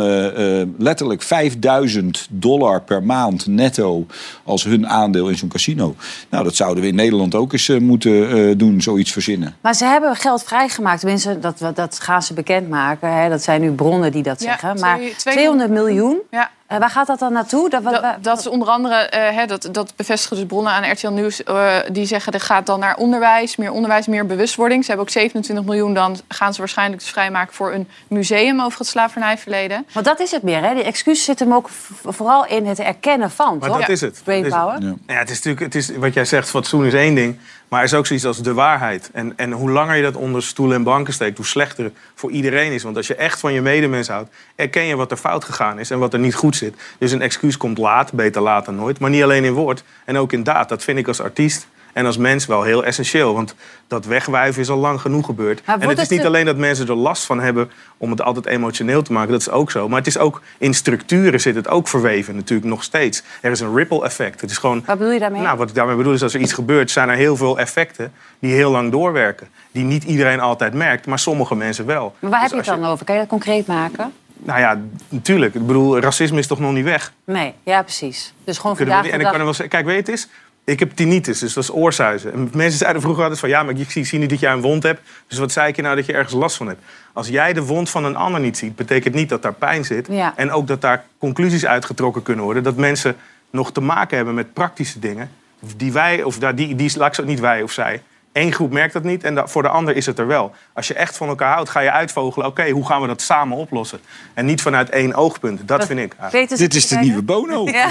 letterlijk 0.78 1.22
5000 1.22 2.27
dollar 2.30 2.82
per 2.82 3.04
maand 3.04 3.46
netto 3.48 4.06
als 4.44 4.64
hun 4.64 4.88
aandeel 4.88 5.30
in 5.30 5.38
zo'n 5.38 5.50
casino. 5.50 5.96
Nou, 6.30 6.44
dat 6.44 6.56
zouden 6.56 6.84
we 6.84 6.90
in 6.90 6.96
Nederland 6.96 7.36
ook 7.36 7.54
eens 7.54 7.70
eh, 7.70 7.80
moeten 7.80 8.30
eh, 8.50 8.58
doen, 8.58 8.82
zoiets 8.82 9.12
verzinnen. 9.12 9.56
Maar 9.62 9.74
ze 9.76 9.86
hebben 9.86 10.16
geld 10.16 10.44
vrijgemaakt. 10.44 11.00
Tenminste, 11.00 11.40
dat, 11.40 11.62
dat 11.76 12.00
gaan 12.00 12.22
ze 12.24 12.34
bekendmaken. 12.34 13.14
Hè. 13.14 13.30
Dat 13.30 13.44
zijn 13.44 13.62
nu 13.62 13.72
bronnen 13.72 14.12
die 14.12 14.24
dat 14.24 14.42
Ja, 14.42 14.46
zeggen. 14.48 14.80
Maar 14.80 14.98
twee- 15.18 15.34
200 15.36 15.70
miljoen, 15.70 16.18
Ja. 16.32 16.50
Eh, 16.68 16.78
waar 16.78 16.90
gaat 16.90 17.08
dat 17.08 17.20
dan 17.20 17.34
naartoe? 17.34 17.70
Dat, 17.70 17.84
wat- 17.84 18.04
Dat, 18.22 18.40
is 18.40 18.48
onder 18.48 18.68
andere, 18.68 18.96
eh, 18.96 19.36
hè, 19.36 19.46
dat, 19.46 19.70
dat 19.72 19.94
bevestigen 19.96 20.38
dus 20.38 20.46
bronnen 20.46 20.72
aan 20.72 20.92
RTL 20.92 21.08
Nieuws. 21.08 21.44
eh, 21.44 21.76
die 21.92 22.06
zeggen 22.06 22.32
dat 22.32 22.42
gaat 22.42 22.66
dan 22.66 22.80
naar 22.80 22.96
onderwijs, 22.98 23.56
meer 23.56 23.72
onderwijs, 23.72 24.08
meer 24.08 24.26
bewustwording. 24.26 24.82
Ze 24.84 24.88
hebben 24.88 25.06
ook 25.08 25.14
27 25.14 25.66
miljoen, 25.66 25.94
dan 25.94 26.18
gaan 26.28 26.54
ze 26.54 26.60
waarschijnlijk 26.60 27.02
dus 27.02 27.10
vrijmaken 27.12 27.54
voor 27.54 27.74
een 27.74 27.88
museum 28.08 28.62
over 28.62 28.80
het 28.80 28.88
slavernijverleden. 28.88 29.86
Want 29.94 30.06
dat 30.06 30.20
is 30.20 30.32
het 30.32 30.44
meer, 30.44 30.62
hè? 30.64 30.74
Die 30.74 30.84
excuses 30.84 31.26
zitten 31.26 31.48
hem 31.48 31.56
ook 31.56 31.70
vooral 32.04 32.46
in 32.46 32.66
het 32.66 32.80
erkennen 32.80 33.32
van, 33.32 33.58
Maar 33.58 33.70
toch? 33.70 33.80
dat 33.80 33.90
is 33.90 34.02
het. 34.02 34.22
Dat 34.24 34.34
is 34.36 34.42
het. 34.42 34.50
Brainpower. 34.50 34.82
Ja. 34.82 35.14
Ja, 35.14 35.20
het 35.20 35.30
is 35.30 35.36
natuurlijk, 35.36 35.64
het 35.74 35.76
is, 35.76 35.96
wat 35.98 36.14
jij 36.14 36.26
zegt, 36.26 36.50
fatsoen 36.50 36.86
is 36.86 36.94
één 36.94 37.16
ding. 37.16 37.40
Maar 37.68 37.80
er 37.80 37.86
is 37.86 37.94
ook 37.94 38.06
zoiets 38.06 38.26
als 38.26 38.42
de 38.42 38.54
waarheid. 38.54 39.10
En, 39.14 39.34
en 39.36 39.52
hoe 39.52 39.70
langer 39.70 39.96
je 39.96 40.02
dat 40.02 40.16
onder 40.16 40.44
stoelen 40.44 40.76
en 40.76 40.84
banken 40.84 41.14
steekt, 41.14 41.38
hoe 41.38 41.46
slechter 41.46 41.84
het 41.84 41.94
voor 42.16 42.32
iedereen 42.32 42.72
is. 42.72 42.84
Want 42.84 42.98
als 42.98 43.08
je 43.08 43.16
echt 43.16 43.40
van 43.40 43.54
je 43.54 43.62
medemens 43.62 44.08
houdt, 44.08 44.30
erken 44.56 44.84
je 44.84 44.96
wat 44.96 45.12
er 45.12 45.18
fout 45.18 45.44
gegaan 45.44 45.80
is 45.80 45.90
en 45.90 46.00
wat 46.00 46.14
er 46.14 46.20
niet 46.20 46.36
goed 46.36 46.56
zit. 46.56 46.76
Dus 46.98 47.12
een 47.12 47.22
excuus 47.22 47.58
komt 47.58 47.78
laat, 47.78 48.14
beter 48.14 48.42
laat 48.42 48.66
dan 48.66 48.76
nooit. 48.76 49.00
Maar 49.00 49.10
niet 49.10 49.24
alleen 49.24 49.44
in 49.44 49.54
woord 49.54 49.84
en 50.06 50.18
ook 50.18 50.34
in 50.34 50.44
daad. 50.44 50.70
Dat 50.70 50.84
vind 50.84 50.98
ik 50.98 51.08
als 51.08 51.22
artiest 51.22 51.68
en 51.98 52.06
als 52.06 52.18
mens 52.18 52.46
wel 52.46 52.64
heel 52.64 52.86
essentieel. 52.86 53.34
Want 53.34 53.56
dat 53.88 54.06
wegwuiven 54.06 54.62
is 54.62 54.70
al 54.70 54.78
lang 54.78 55.02
genoeg 55.02 55.26
gebeurd. 55.26 55.62
En 55.66 55.90
het 55.90 56.00
is 56.00 56.10
niet 56.10 56.26
alleen 56.26 56.46
dat 56.46 56.58
mensen 56.58 56.88
er 56.88 56.96
last 56.96 57.26
van 57.26 57.40
hebben 57.40 57.72
om 57.98 58.10
het 58.12 58.22
altijd 58.22 58.46
emotioneel 58.46 59.02
te 59.02 59.14
maken. 59.14 59.32
Dat 59.32 59.42
is 59.42 59.50
ook 59.50 59.72
zo. 59.72 59.88
Maar 59.90 59.98
het 59.98 60.08
is 60.08 60.18
ook 60.18 60.42
in 60.58 60.74
structuren 60.74 61.42
zit 61.42 61.56
het 61.56 61.68
ook 61.68 61.88
verweven 61.88 62.36
natuurlijk 62.36 62.70
nog 62.70 62.84
steeds. 62.84 63.24
Er 63.42 63.52
is 63.52 63.60
een 63.60 63.76
ripple 63.76 64.04
effect. 64.04 64.42
Het 64.42 64.52
is 64.52 64.58
gewoon 64.58 64.84
Wat 64.86 64.98
bedoel 64.98 65.14
je 65.14 65.20
daarmee? 65.20 65.42
nou, 65.42 65.58
wat 65.58 65.70
ik 65.70 65.76
daarmee 65.76 65.96
bedoel 65.96 66.14
is, 66.14 66.24
als 66.24 66.34
er 66.34 66.40
iets 66.40 66.54
gebeurt, 66.54 66.92
zijn 66.92 67.10
er 67.10 67.16
heel 67.16 67.36
veel 67.36 67.60
effecten 67.60 68.14
die 68.40 68.54
heel 68.54 68.72
lang 68.72 68.92
doorwerken. 68.92 69.48
Die 69.72 69.84
niet 69.84 70.04
iedereen 70.04 70.40
altijd 70.40 70.74
merkt, 70.74 71.06
maar 71.06 71.20
sommige 71.20 71.56
mensen 71.56 71.86
wel. 71.86 72.16
maar 72.20 72.32
waar 72.32 72.42
Dus 72.42 72.52
heb 72.52 72.64
je 72.64 72.72
het 72.72 72.82
dan 72.82 72.92
over? 72.92 73.06
Kan 73.06 73.16
je 73.16 73.22
dat 73.22 73.30
concreet 73.30 73.68
maken? 73.68 74.14
Nou 74.44 74.60
ja, 74.60 74.80
natuurlijk. 75.10 75.56
Ik 75.56 75.66
bedoel, 75.68 76.00
racisme 76.00 76.40
is 76.40 76.48
toch 76.48 76.60
nog 76.60 76.72
niet 76.72 76.84
weg? 76.84 77.14
Nee, 77.24 77.54
ja, 77.64 77.82
precies. 77.82 78.34
Dus 78.44 78.58
gewoon 78.58 78.76
Kunnen 78.76 78.94
vandaag 78.94 79.12
en 79.12 79.18
ik 79.18 79.24
dag... 79.24 79.32
kan 79.32 79.40
er 79.40 79.46
wel 79.46 79.56
zeggen, 79.56 79.76
kijk, 79.76 79.86
weet 79.86 80.06
je 80.06 80.12
het 80.12 80.20
is? 80.20 80.28
Ik 80.68 80.80
heb 80.80 80.92
tinnitus, 80.92 81.40
dus 81.40 81.54
dat 81.54 81.64
is 81.64 81.72
oorzuizen. 81.72 82.34
En 82.34 82.50
mensen 82.54 82.78
zeiden 82.80 83.02
vroeger 83.02 83.22
altijd 83.24 83.40
van, 83.40 83.50
ja, 83.50 83.64
maar 83.64 83.80
ik 83.80 83.92
zie, 83.92 84.04
zie 84.06 84.20
niet 84.20 84.30
dat 84.30 84.40
jij 84.40 84.52
een 84.52 84.62
wond 84.62 84.84
hebt. 84.84 85.02
Dus 85.28 85.38
wat 85.38 85.52
zei 85.52 85.68
ik 85.68 85.76
je 85.76 85.82
nou 85.82 85.96
dat 85.96 86.06
je 86.06 86.14
ergens 86.14 86.34
last 86.34 86.56
van 86.58 86.68
hebt? 86.68 86.82
Als 87.14 87.28
jij 87.28 87.54
de 87.54 87.64
wond 87.64 87.90
van 87.90 88.06
een 88.06 88.16
ander 88.16 88.42
niet 88.42 88.58
ziet, 88.58 88.76
betekent 88.76 89.14
niet 89.16 89.30
dat 89.30 89.42
daar 89.42 89.54
pijn 89.54 89.86
zit. 89.86 90.08
Ja. 90.10 90.34
En 90.36 90.52
ook 90.52 90.68
dat 90.68 90.82
daar 90.82 91.06
conclusies 91.18 91.66
uitgetrokken 91.66 92.24
kunnen 92.24 92.44
worden. 92.44 92.64
Dat 92.64 92.76
mensen 92.76 93.16
nog 93.50 93.72
te 93.72 93.82
maken 93.82 94.16
hebben 94.18 94.36
met 94.36 94.54
praktische 94.54 95.00
dingen. 95.00 95.30
Die 95.78 95.92
wij, 95.92 96.24
of 96.24 96.40
daar- 96.40 96.56
die, 96.56 96.76
die, 96.76 96.92
laat 96.98 97.08
ik 97.08 97.14
zo- 97.14 97.24
niet 97.24 97.40
wij 97.40 97.62
of 97.62 97.72
zij, 97.72 98.02
Eén 98.38 98.54
groep 98.54 98.72
merkt 98.72 98.94
dat 98.94 99.04
niet 99.04 99.24
en 99.24 99.36
da- 99.36 99.48
voor 99.48 99.62
de 99.62 99.68
ander 99.70 99.96
is 99.96 100.06
het 100.06 100.20
er 100.20 100.28
wel. 100.28 100.52
Als 100.74 100.88
je 100.88 100.94
echt 100.94 101.18
van 101.18 101.28
elkaar 101.28 101.54
houdt, 101.54 101.70
ga 101.70 101.80
je 101.80 101.92
uitvogelen... 101.92 102.48
oké, 102.48 102.70
hoe 102.70 102.86
gaan 102.86 103.02
we 103.02 103.08
dat 103.08 103.22
samen 103.22 103.58
oplossen? 103.58 104.00
En 104.34 104.46
niet 104.46 104.62
vanuit 104.62 104.90
één 104.90 105.14
oogpunt. 105.14 105.68
Dat 105.68 105.86
vind 105.86 106.00
ik. 106.00 106.16
Peter, 106.32 106.58
Dit 106.58 106.74
is 106.76 106.88
de 106.88 106.96
nieuwe 106.98 107.22
Bono. 107.22 107.66
Ja. 107.70 107.88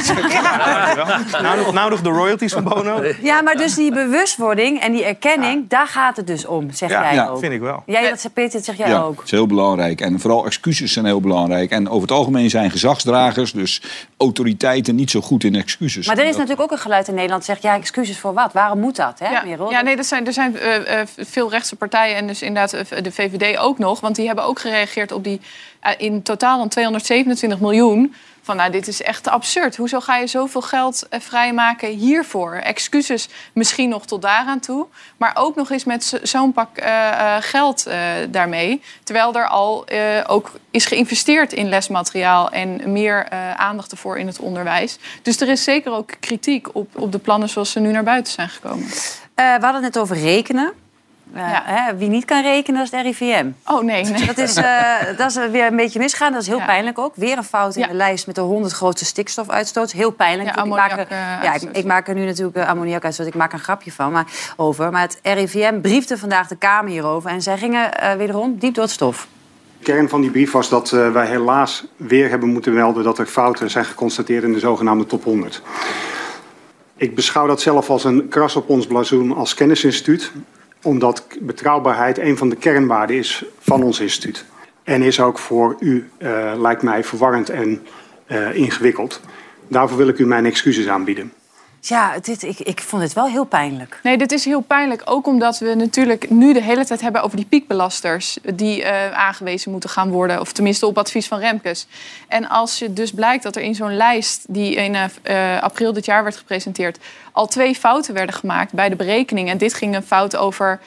Nou, 1.43 1.57
nog- 1.59 1.73
nou 1.73 1.91
nog 1.91 2.01
de 2.03 2.09
royalties 2.09 2.53
van 2.53 2.65
Bono? 2.65 3.03
Ja, 3.23 3.43
maar 3.43 3.55
dus 3.57 3.75
die 3.75 3.93
bewustwording 3.93 4.81
en 4.81 4.93
die 4.93 5.05
erkenning, 5.05 5.69
daar 5.69 5.87
gaat 5.87 6.17
het 6.17 6.27
dus 6.27 6.47
om, 6.47 6.71
zeg 6.73 6.91
Ja, 6.91 7.03
jij 7.03 7.15
ja, 7.15 7.29
ook. 7.29 7.39
vind 7.39 7.53
ik 7.53 7.61
wel. 7.61 7.83
Jij, 7.87 8.09
dat 8.11 8.21
zegt 8.21 8.35
Peter, 8.35 8.53
dat 8.53 8.65
zeg 8.65 8.77
jij 8.77 8.89
Ja, 8.89 9.01
ook. 9.01 9.17
dat 9.17 9.25
is 9.25 9.31
heel 9.31 9.47
belangrijk. 9.47 10.01
En 10.01 10.21
vooral 10.21 10.47
excuses 10.47 10.93
zijn 10.93 11.05
heel 11.05 11.21
belangrijk. 11.21 11.71
En 11.71 11.89
over 11.89 12.03
het 12.03 12.11
algemeen 12.17 12.51
zijn 12.51 12.71
gezagsdragers, 12.71 13.53
dus 13.53 13.83
autoriteiten, 14.17 14.95
niet 14.95 15.11
zo 15.11 15.21
goed 15.21 15.45
in 15.45 15.55
excuses. 15.55 16.07
Maar 16.07 16.17
er 16.17 16.23
is 16.23 16.29
Dat- 16.29 16.39
natuurlijk 16.39 16.63
ook 16.71 16.77
een 16.77 16.83
geluid 16.83 17.09
in 17.09 17.15
Nederland 17.15 17.47
dat 17.47 17.57
zegt... 17.57 17.63
ja, 17.75 17.81
excuses 17.81 18.19
voor 18.19 18.33
wat? 18.35 18.53
Waarom 18.53 18.79
moet 18.81 18.97
dat, 18.97 19.19
hè, 19.19 19.31
Ja, 19.31 19.43
Merel? 19.45 19.71
ja 19.71 19.81
nee, 19.83 19.97
er 19.97 20.05
zijn, 20.05 20.27
er 20.27 20.33
zijn 20.37 20.59
eh, 20.59 21.01
eh, 21.01 21.09
veel 21.17 21.51
rechtse 21.51 21.77
partijen 21.77 22.17
en 22.17 22.27
dus 22.27 22.43
inderdaad 22.43 22.73
eh, 22.73 23.03
de 23.03 23.13
VVD 23.13 23.59
ook 23.59 23.79
nog. 23.79 24.01
Want 24.01 24.17
die 24.17 24.27
hebben 24.27 24.45
ook 24.45 24.61
gereageerd 24.61 25.13
op 25.13 25.25
die 25.25 25.41
in 25.99 26.23
totaal 26.23 26.59
dan 26.59 26.69
227 26.69 27.61
miljoen. 27.61 28.15
Van 28.43 28.57
nou, 28.57 28.71
dit 28.71 28.89
is 28.89 29.03
echt 29.03 29.29
absurd. 29.29 29.77
Hoezo 29.77 30.01
ga 30.01 30.17
je 30.17 30.27
zoveel 30.27 30.61
geld 30.61 31.07
vrijmaken 31.11 31.89
hiervoor? 31.89 32.55
Excuses 32.55 33.29
misschien 33.53 33.89
nog 33.89 34.07
tot 34.07 34.23
daaraan 34.23 34.61
toe. 34.61 34.87
Maar 35.17 35.33
ook 35.35 35.57
nog 35.57 35.71
eens 35.71 35.85
met 35.85 36.05
zo- 36.05 36.19
zo'n 36.23 36.53
pak 36.53 36.69
geld 37.41 37.87
daarmee. 38.31 38.83
Terwijl 39.03 39.35
er 39.35 39.49
al 39.49 39.87
ook 40.27 40.51
is 40.71 40.85
geïnvesteerd 40.87 41.53
in 41.53 41.69
lesmateriaal 41.69 42.51
en 42.51 42.93
meer 42.93 43.29
aandacht 43.57 43.91
ervoor 43.93 44.19
in 44.19 44.27
het 44.27 44.39
onderwijs. 44.39 44.99
Dus 45.23 45.41
er 45.41 45.49
is 45.49 45.65
zeker 45.65 45.93
ook 45.93 46.11
kritiek 46.21 46.75
op, 46.75 46.99
op 46.99 47.13
de 47.13 47.19
plannen 47.19 47.49
zoals 47.49 47.71
ze 47.71 47.81
nu 47.81 47.91
naar 47.93 48.05
buiten 48.05 48.33
zijn 48.33 48.49
gekomen. 48.49 48.89
Eh, 49.37 49.45
we 49.45 49.65
hadden 49.65 49.83
het 49.83 49.95
net 49.95 49.99
over 49.99 50.17
rekenen. 50.17 50.73
Eh, 51.35 51.43
hè, 51.65 51.97
wie 51.97 52.09
niet 52.09 52.25
kan 52.25 52.43
rekenen, 52.43 52.81
dat 52.85 52.93
is 52.93 52.99
het 52.99 53.07
RIVM. 53.21 53.47
Oh 53.67 53.83
nee, 53.83 54.05
nee. 54.05 54.27
Dat 54.27 54.39
is, 54.39 54.57
eh, 54.57 54.93
dat 55.19 55.31
is 55.31 55.51
weer 55.51 55.67
een 55.67 55.77
beetje 55.77 55.99
misgaan. 55.99 56.33
Dat 56.33 56.41
is 56.41 56.47
heel 56.49 56.59
Ja. 56.59 56.65
pijnlijk 56.65 56.99
ook. 56.99 57.13
Weer 57.17 57.37
een 57.37 57.45
fout 57.45 57.75
in 57.75 57.81
Ja. 57.81 57.87
de 57.89 57.95
lijst 57.95 58.27
met 58.27 58.35
de 58.35 58.41
100 58.41 58.73
grootste 58.75 59.05
stikstofuitstoot. 59.05 59.93
Heel 59.93 60.11
pijnlijk. 60.11 60.55
Ja, 60.57 60.63
ik, 60.63 60.69
maak 60.69 60.91
er, 60.93 60.99
ammoniak, 60.99 61.43
ja, 61.63 61.71
ik, 61.73 61.85
maak 61.85 62.09
er 62.09 62.15
nu 62.15 62.25
natuurlijk 62.25 62.57
uh, 62.57 62.69
ammoniakuitstoot. 62.69 63.27
Ik 63.27 63.35
maak 63.35 63.53
er 63.53 63.59
een 63.59 63.65
grapje 63.65 63.93
van 63.93 64.13
maar, 64.13 64.27
over. 64.57 64.91
Maar 64.91 65.03
het 65.03 65.19
RIVM 65.23 65.81
briefde 65.81 66.19
vandaag 66.19 66.49
de 66.49 66.57
Kamer 66.57 66.91
hierover. 66.91 67.31
En 67.31 67.43
zij 67.43 67.59
gingen 67.59 67.95
eh, 67.99 68.15
wederom 68.15 68.59
diep 68.59 68.75
door 68.75 68.85
het 68.85 68.93
stof. 68.93 69.27
De 69.79 69.85
kern 69.85 70.09
van 70.09 70.21
die 70.21 70.31
brief 70.31 70.53
was 70.53 70.69
dat 70.69 70.93
eh, 70.93 71.11
wij 71.13 71.27
helaas 71.27 71.85
weer 71.97 72.29
hebben 72.29 72.49
moeten 72.49 72.75
melden 72.75 73.05
dat 73.05 73.19
er 73.19 73.27
fouten 73.27 73.71
zijn 73.71 73.85
geconstateerd 73.85 74.43
in 74.43 74.53
de 74.53 74.59
zogenaamde 74.59 75.07
top 75.07 75.25
100. 75.25 75.63
Ik 76.97 77.15
beschouw 77.15 77.47
dat 77.47 77.61
zelf 77.61 77.91
als 77.91 78.05
een 78.05 78.29
kras 78.29 78.57
op 78.57 78.69
ons 78.69 78.87
blazoen 78.87 79.33
als 79.33 79.55
kennisinstituut, 79.55 80.33
omdat 80.83 81.27
betrouwbaarheid 81.41 82.19
een 82.19 82.37
van 82.37 82.49
de 82.49 82.57
kernwaarden 82.57 83.17
is 83.17 83.45
van 83.59 83.83
ons 83.83 84.01
instituut. 84.01 84.45
En 84.83 85.03
is 85.03 85.21
ook 85.21 85.39
voor 85.39 85.77
u, 85.81 86.11
eh, 86.19 86.53
lijkt 86.57 86.83
mij, 86.83 87.05
verwarrend 87.05 87.49
en 87.49 87.87
eh, 88.27 88.55
ingewikkeld. 88.55 89.21
Daarvoor 89.69 89.97
wil 89.97 90.09
ik 90.09 90.19
u 90.19 90.27
mijn 90.27 90.47
excuses 90.47 90.89
aanbieden. 90.89 91.33
Ja, 91.89 92.19
dit, 92.19 92.43
ik, 92.43 92.59
ik 92.59 92.81
vond 92.81 93.03
het 93.03 93.13
wel 93.13 93.27
heel 93.27 93.45
pijnlijk. 93.45 94.01
Nee, 94.03 94.19
dit 94.19 94.33
is 94.33 94.45
heel 94.45 94.61
pijnlijk. 94.61 95.03
Ook 95.05 95.27
omdat 95.27 95.59
we 95.59 95.75
natuurlijk 95.75 96.31
nu 96.31 96.53
de 96.53 96.63
hele 96.63 96.85
tijd 96.85 97.01
hebben 97.01 97.23
over 97.23 97.37
die 97.37 97.47
piekbelasters. 97.47 98.39
Die 98.55 98.83
eh, 98.83 99.13
aangewezen 99.13 99.71
moeten 99.71 99.91
gaan 99.91 100.11
worden. 100.11 100.41
Of 100.41 100.53
tenminste 100.53 100.87
op 100.87 100.99
advies 100.99 101.29
van 101.29 101.39
Remkes. 101.39 101.87
En 102.29 102.49
als 102.49 102.79
je 102.79 102.93
dus 102.93 103.13
blijkt 103.13 103.43
dat 103.43 103.57
er 103.57 103.63
in 103.63 103.75
zo'n 103.75 103.97
lijst 103.97 104.45
die 104.49 104.75
in 104.75 104.95
eh, 104.95 105.55
eh, 105.57 105.63
april 105.63 105.93
dit 105.93 106.05
jaar 106.05 106.23
werd 106.23 106.37
gepresenteerd. 106.37 106.99
al 107.33 107.47
twee 107.47 107.75
fouten 107.75 108.15
werden 108.15 108.35
gemaakt 108.35 108.73
bij 108.73 108.89
de 108.89 108.97
berekening. 108.97 109.51
En 109.51 109.59
dit 109.59 109.75
ging 109.75 109.95
een 109.95 110.03
fout 110.03 110.37
over 110.37 110.81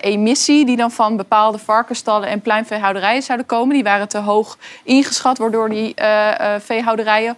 emissie. 0.00 0.66
die 0.66 0.76
dan 0.76 0.90
van 0.90 1.16
bepaalde 1.16 1.58
varkenstallen 1.58 2.28
en 2.28 2.40
pluimveehouderijen 2.40 3.22
zouden 3.22 3.46
komen. 3.46 3.74
Die 3.74 3.84
waren 3.84 4.08
te 4.08 4.18
hoog 4.18 4.58
ingeschat, 4.84 5.38
waardoor 5.38 5.68
die 5.68 5.94
eh, 5.94 6.54
eh, 6.54 6.60
veehouderijen 6.60 7.36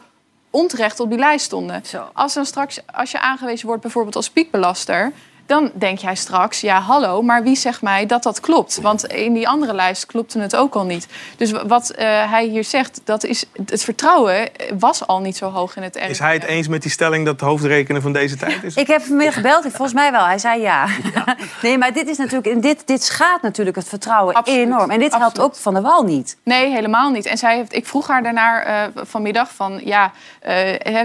onterecht 0.51 1.01
op 1.01 1.09
die 1.09 1.19
lijst 1.19 1.45
stonden. 1.45 1.83
Als, 2.13 2.35
dan 2.35 2.47
straks, 2.47 2.81
als 2.93 3.11
je 3.11 3.21
aangewezen 3.21 3.67
wordt 3.67 3.83
bijvoorbeeld 3.83 4.17
als 4.17 4.31
piekbelaster... 4.31 5.13
dan 5.49 5.71
denk 5.75 5.99
jij 5.99 6.15
straks, 6.15 6.61
ja 6.61 6.81
hallo, 6.81 7.23
maar 7.23 7.43
wie 7.43 7.57
zegt 7.57 7.83
mij 7.83 8.07
dat 8.07 8.23
dat 8.23 8.41
klopt? 8.41 8.81
Want 8.81 9.05
in 9.07 9.33
die 9.33 9.49
andere 9.49 9.75
lijst 9.75 10.07
klopte 10.07 10.39
het 10.41 10.57
ook 10.57 10.75
al 10.75 10.85
niet. 10.85 11.07
Dus 11.37 11.51
wat 11.67 11.91
eh, 11.91 12.31
hij 12.31 12.47
hier 12.47 12.65
zegt, 12.65 13.01
dat 13.05 13.25
is, 13.25 13.45
het 13.67 13.85
vertrouwen 13.85 14.49
was 14.79 15.07
al 15.07 15.21
niet 15.21 15.37
zo 15.37 15.51
hoog 15.51 15.77
in 15.77 15.83
het 15.83 15.97
RIVM. 15.97 16.11
Is 16.11 16.19
hij 16.19 16.33
het 16.35 16.45
eens 16.45 16.69
met 16.69 16.83
die 16.83 16.91
stelling 16.91 17.25
dat 17.25 17.41
het 17.41 17.49
hoofdrekenen 17.49 18.03
van 18.03 18.13
deze 18.13 18.37
tijd 18.37 18.63
is? 18.65 18.75
Ik 18.85 18.87
heb 18.87 19.03
vanmiddag 19.03 19.35
gebeld, 19.35 19.65
ik- 19.65 19.71
volgens 19.71 19.93
mij 19.93 20.11
wel. 20.11 20.25
Hij 20.25 20.39
zei 20.39 20.61
ja. 20.61 20.87
nee, 21.63 21.79
maar 21.79 21.93
dit 21.93 22.09
is 22.09 22.17
natuurlijk, 22.17 22.63
dit, 22.63 22.83
dit 22.87 23.03
schaadt 23.03 23.43
natuurlijk 23.43 23.77
het 23.77 23.89
vertrouwen 23.89 24.37
enorm. 24.45 24.91
En 24.91 24.99
dit 24.99 25.17
helpt 25.17 25.41
ook 25.41 25.57
Van 25.57 25.75
de 25.75 25.81
Wal 25.81 26.03
niet. 26.03 26.37
Nee, 26.43 26.71
helemaal 26.71 27.11
niet. 27.11 27.27
En 27.27 27.39
zij 27.39 27.57
heeft, 27.57 27.75
ik 27.75 27.87
vroeg 27.87 28.07
haar 28.09 28.23
daarnaar 28.23 28.63
eh, 28.63 28.83
vanmiddag 28.95 29.55
van... 29.55 29.81
ja, 29.85 30.13
eh, 30.41 31.01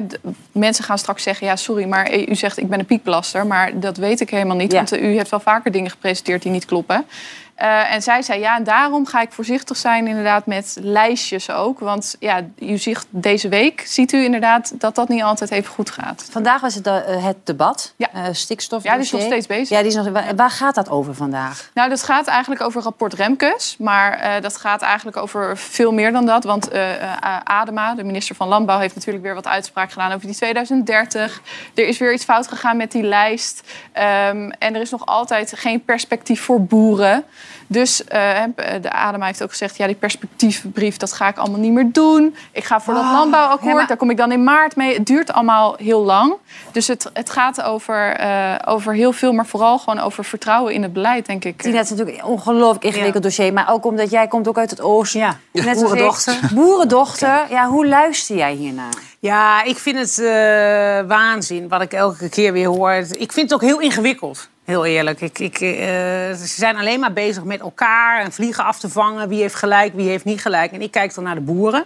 mensen 0.52 0.84
gaan 0.84 0.98
straks 0.98 1.24
zeggen... 1.24 1.48
ja, 1.48 1.56
sorry, 1.56 1.86
maar 1.86 2.14
u 2.16 2.36
zegt 2.36 2.58
ik 2.58 2.70
ben 2.70 2.80
een 2.80 2.86
piekbelaster. 2.86 3.48
Maar 3.48 3.80
dat 3.80 3.98
weet 3.98 4.20
ik 4.20 4.32
helemaal 4.38 4.58
niet. 4.58 4.72
Ja. 4.72 4.78
Want 4.78 4.92
eh, 4.92 5.04
u 5.04 5.16
heeft 5.16 5.30
wel 5.30 5.40
vaker 5.40 5.72
dingen 5.72 5.92
gepresenteerd 5.92 6.42
die 6.42 6.52
niet 6.52 6.66
kloppen. 6.66 7.06
Eh, 7.56 7.94
en 7.94 8.02
zij 8.02 8.22
zei 8.22 8.40
ja, 8.40 8.56
en 8.56 8.64
daarom 8.64 9.06
ga 9.06 9.22
ik 9.22 9.32
voorzichtig 9.32 9.78
zijn 9.78 10.08
inderdaad 10.08 10.46
met 10.46 10.78
lijstjes 10.82 11.50
ook. 11.50 11.80
Want 11.80 12.16
ja, 12.20 12.42
u 12.60 12.78
ziet 12.78 13.06
deze 13.10 13.50
week, 13.50 13.84
ziet 13.88 14.12
u 14.12 14.24
inderdaad 14.24 14.80
dat 14.80 14.96
dat 14.96 15.08
niet 15.10 15.24
altijd 15.24 15.52
even 15.52 15.74
goed 15.74 15.90
gaat. 15.90 16.28
Vandaag 16.32 16.62
was 16.62 16.76
het, 16.76 16.88
eh, 16.88 17.26
het 17.26 17.38
debat, 17.44 17.94
Ja. 17.96 18.10
eh, 18.14 18.24
stikstof. 18.32 18.84
Ja, 18.84 18.94
die 18.94 19.02
is 19.02 19.12
nog 19.12 19.22
steeds 19.22 19.48
bezig. 19.48 19.70
Ja, 19.70 19.78
die 19.78 19.88
is 19.88 19.96
nog, 19.96 20.10
waar, 20.10 20.36
waar 20.36 20.50
gaat 20.50 20.76
dat 20.76 20.90
over 20.90 21.16
vandaag? 21.16 21.70
Nou, 21.74 21.90
dat 21.90 22.04
gaat 22.04 22.28
eigenlijk 22.28 22.62
over 22.62 22.82
rapport 22.82 23.14
Remkes. 23.14 23.76
Maar 23.80 24.42
dat 24.42 24.58
gaat 24.58 24.82
eigenlijk 24.82 25.18
over 25.18 25.58
veel 25.58 25.92
meer 25.92 26.12
dan 26.12 26.26
dat. 26.26 26.44
Want 26.44 26.70
Adema, 27.44 27.96
de 27.96 28.04
minister 28.04 28.36
van 28.36 28.48
Landbouw, 28.48 28.80
heeft 28.80 28.96
natuurlijk 28.96 29.24
weer 29.24 29.34
wat 29.34 29.48
uitspraak 29.48 29.92
gedaan 29.92 30.12
over 30.12 30.28
die 30.28 30.36
2030. 30.36 31.42
Er 31.76 31.88
is 31.88 31.98
weer 31.98 32.14
iets 32.14 32.24
fout 32.24 32.48
gegaan 32.48 32.78
met 32.78 32.92
die 32.92 33.04
lijst. 33.04 33.62
Ehm, 33.92 34.50
en 34.60 34.76
er 34.76 34.82
is 34.82 34.90
nog 34.90 35.06
altijd 35.06 35.54
geen 35.56 35.84
perspectief 35.84 36.42
voor 36.42 36.64
boeren. 36.66 37.26
Dus 37.68 38.04
eh, 38.04 38.42
de 38.82 38.92
Adema 38.92 39.26
heeft 39.26 39.44
ook 39.44 39.50
gezegd, 39.50 39.78
ja, 39.78 39.86
die 39.88 39.96
perspectiefbrief, 39.96 40.98
dat 40.98 41.14
ga 41.14 41.28
ik 41.28 41.38
allemaal 41.38 41.60
niet 41.60 41.72
meer 41.72 41.90
doen. 41.92 42.36
Ik 42.52 42.64
ga 42.64 42.82
voor 42.82 42.94
dat 42.94 43.04
Oh, 43.04 43.12
landbouwakkoord, 43.12 43.70
ja, 43.72 43.74
maar- 43.78 43.88
daar 43.88 43.98
kom 43.98 44.10
ik 44.10 44.18
dan 44.18 44.32
in 44.32 44.44
maart 44.44 44.76
mee. 44.76 44.94
Het 44.94 45.06
duurt 45.06 45.34
allemaal 45.34 45.76
heel 45.78 46.04
lang. 46.04 46.34
Dus 46.72 46.88
het, 46.88 47.10
het 47.14 47.30
gaat 47.30 47.62
over, 47.62 48.14
eh, 48.16 48.56
over 48.66 48.94
heel 48.94 49.12
veel, 49.14 49.34
maar 49.34 49.46
vooral 49.46 49.78
gewoon 49.80 50.00
over 50.00 50.26
vertrouwen 50.26 50.74
in 50.74 50.84
het 50.84 50.94
beleid, 50.94 51.26
denk 51.26 51.46
ik. 51.46 51.62
Tina, 51.62 51.76
het 51.78 51.84
is 51.86 51.90
natuurlijk 51.90 52.18
een 52.18 52.24
ongelooflijk 52.30 52.84
ingewikkeld 52.84 53.24
dossier. 53.24 53.54
Maar 53.54 53.70
ook 53.72 53.86
omdat 53.86 54.12
jij 54.12 54.28
komt 54.28 54.48
ook 54.48 54.58
uit 54.58 54.70
het 54.70 54.82
oosten. 54.82 55.20
Ja, 55.20 55.38
Net 55.52 55.76
boerendochter. 55.82 56.34
ik. 56.44 56.50
Boerendochter. 56.50 57.46
Ja, 57.50 57.68
hoe 57.68 57.88
luister 57.88 58.36
jij 58.36 58.54
hiernaar? 58.54 58.94
Ja, 59.20 59.64
ik 59.64 59.78
vind 59.78 59.98
het 60.00 60.20
eh, 60.20 61.08
waanzin 61.08 61.68
wat 61.68 61.82
ik 61.82 61.94
elke 61.94 62.30
keer 62.30 62.54
weer 62.54 62.68
hoor. 62.68 62.92
Ik 62.94 63.32
vind 63.32 63.50
het 63.50 63.54
ook 63.54 63.62
heel 63.62 63.80
ingewikkeld. 63.80 64.50
Heel 64.66 64.86
eerlijk. 64.86 65.22
Ik, 65.22 65.40
ik, 65.40 65.54
eh, 65.56 65.62
ze 66.32 66.48
zijn 66.48 66.78
alleen 66.78 67.00
maar 67.00 67.14
bezig 67.14 67.44
met 67.44 67.60
elkaar 67.60 68.22
en 68.22 68.32
vliegen 68.32 68.64
af 68.64 68.80
te 68.80 68.90
vangen. 68.90 69.30
Wie 69.30 69.42
heeft 69.42 69.56
gelijk, 69.56 69.94
wie 69.94 70.10
heeft 70.10 70.26
niet 70.26 70.42
gelijk. 70.42 70.72
En 70.72 70.82
ik 70.82 70.92
kijk 70.92 71.14
dan 71.16 71.24
naar 71.24 71.36
de 71.36 71.42
boeren. 71.42 71.86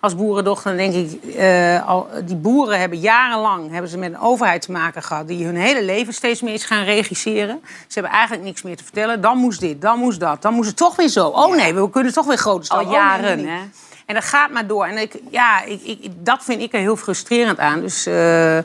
Als 0.00 0.16
boerendochter 0.16 0.76
denk 0.76 0.94
ik... 0.94 1.34
eh, 1.34 1.88
al, 1.88 2.08
die 2.24 2.36
boeren 2.36 2.80
hebben 2.80 2.98
jarenlang 2.98 3.70
hebben 3.70 3.90
ze 3.90 3.98
met 3.98 4.12
een 4.12 4.20
overheid 4.20 4.62
te 4.62 4.72
maken 4.72 5.02
gehad... 5.02 5.28
die 5.28 5.44
hun 5.44 5.56
hele 5.56 5.84
leven 5.84 6.12
steeds 6.14 6.42
meer 6.42 6.54
is 6.54 6.64
gaan 6.64 6.84
regisseren. 6.84 7.60
Ze 7.64 7.98
hebben 7.98 8.12
eigenlijk 8.12 8.42
niks 8.42 8.62
meer 8.62 8.76
te 8.76 8.84
vertellen. 8.84 9.20
Dan 9.20 9.36
moest 9.38 9.60
dit, 9.60 9.80
dan 9.80 9.98
moest 9.98 10.20
dat. 10.20 10.42
Dan 10.42 10.54
moest 10.54 10.68
het 10.68 10.76
toch 10.76 10.96
weer 10.96 11.08
zo. 11.08 11.26
Oh 11.26 11.56
nee, 11.56 11.74
we 11.74 11.90
kunnen 11.90 12.12
toch 12.12 12.26
weer 12.26 12.36
grote 12.38 12.64
staan. 12.64 12.78
Al 12.78 12.84
Oh, 12.84 12.90
nee, 12.90 13.00
jaren, 13.00 13.46
hè? 13.46 13.60
En 14.06 14.14
dat 14.14 14.24
gaat 14.24 14.50
maar 14.50 14.66
door. 14.66 14.86
En 14.86 14.98
ik, 14.98 15.20
ja, 15.30 15.62
ik, 15.62 15.82
ik, 15.82 16.10
dat 16.16 16.44
vind 16.44 16.62
ik 16.62 16.72
er 16.72 16.80
heel 16.80 16.96
frustrerend 16.96 17.58
aan. 17.58 17.80
Dus 17.80 18.06
eh, 18.06 18.58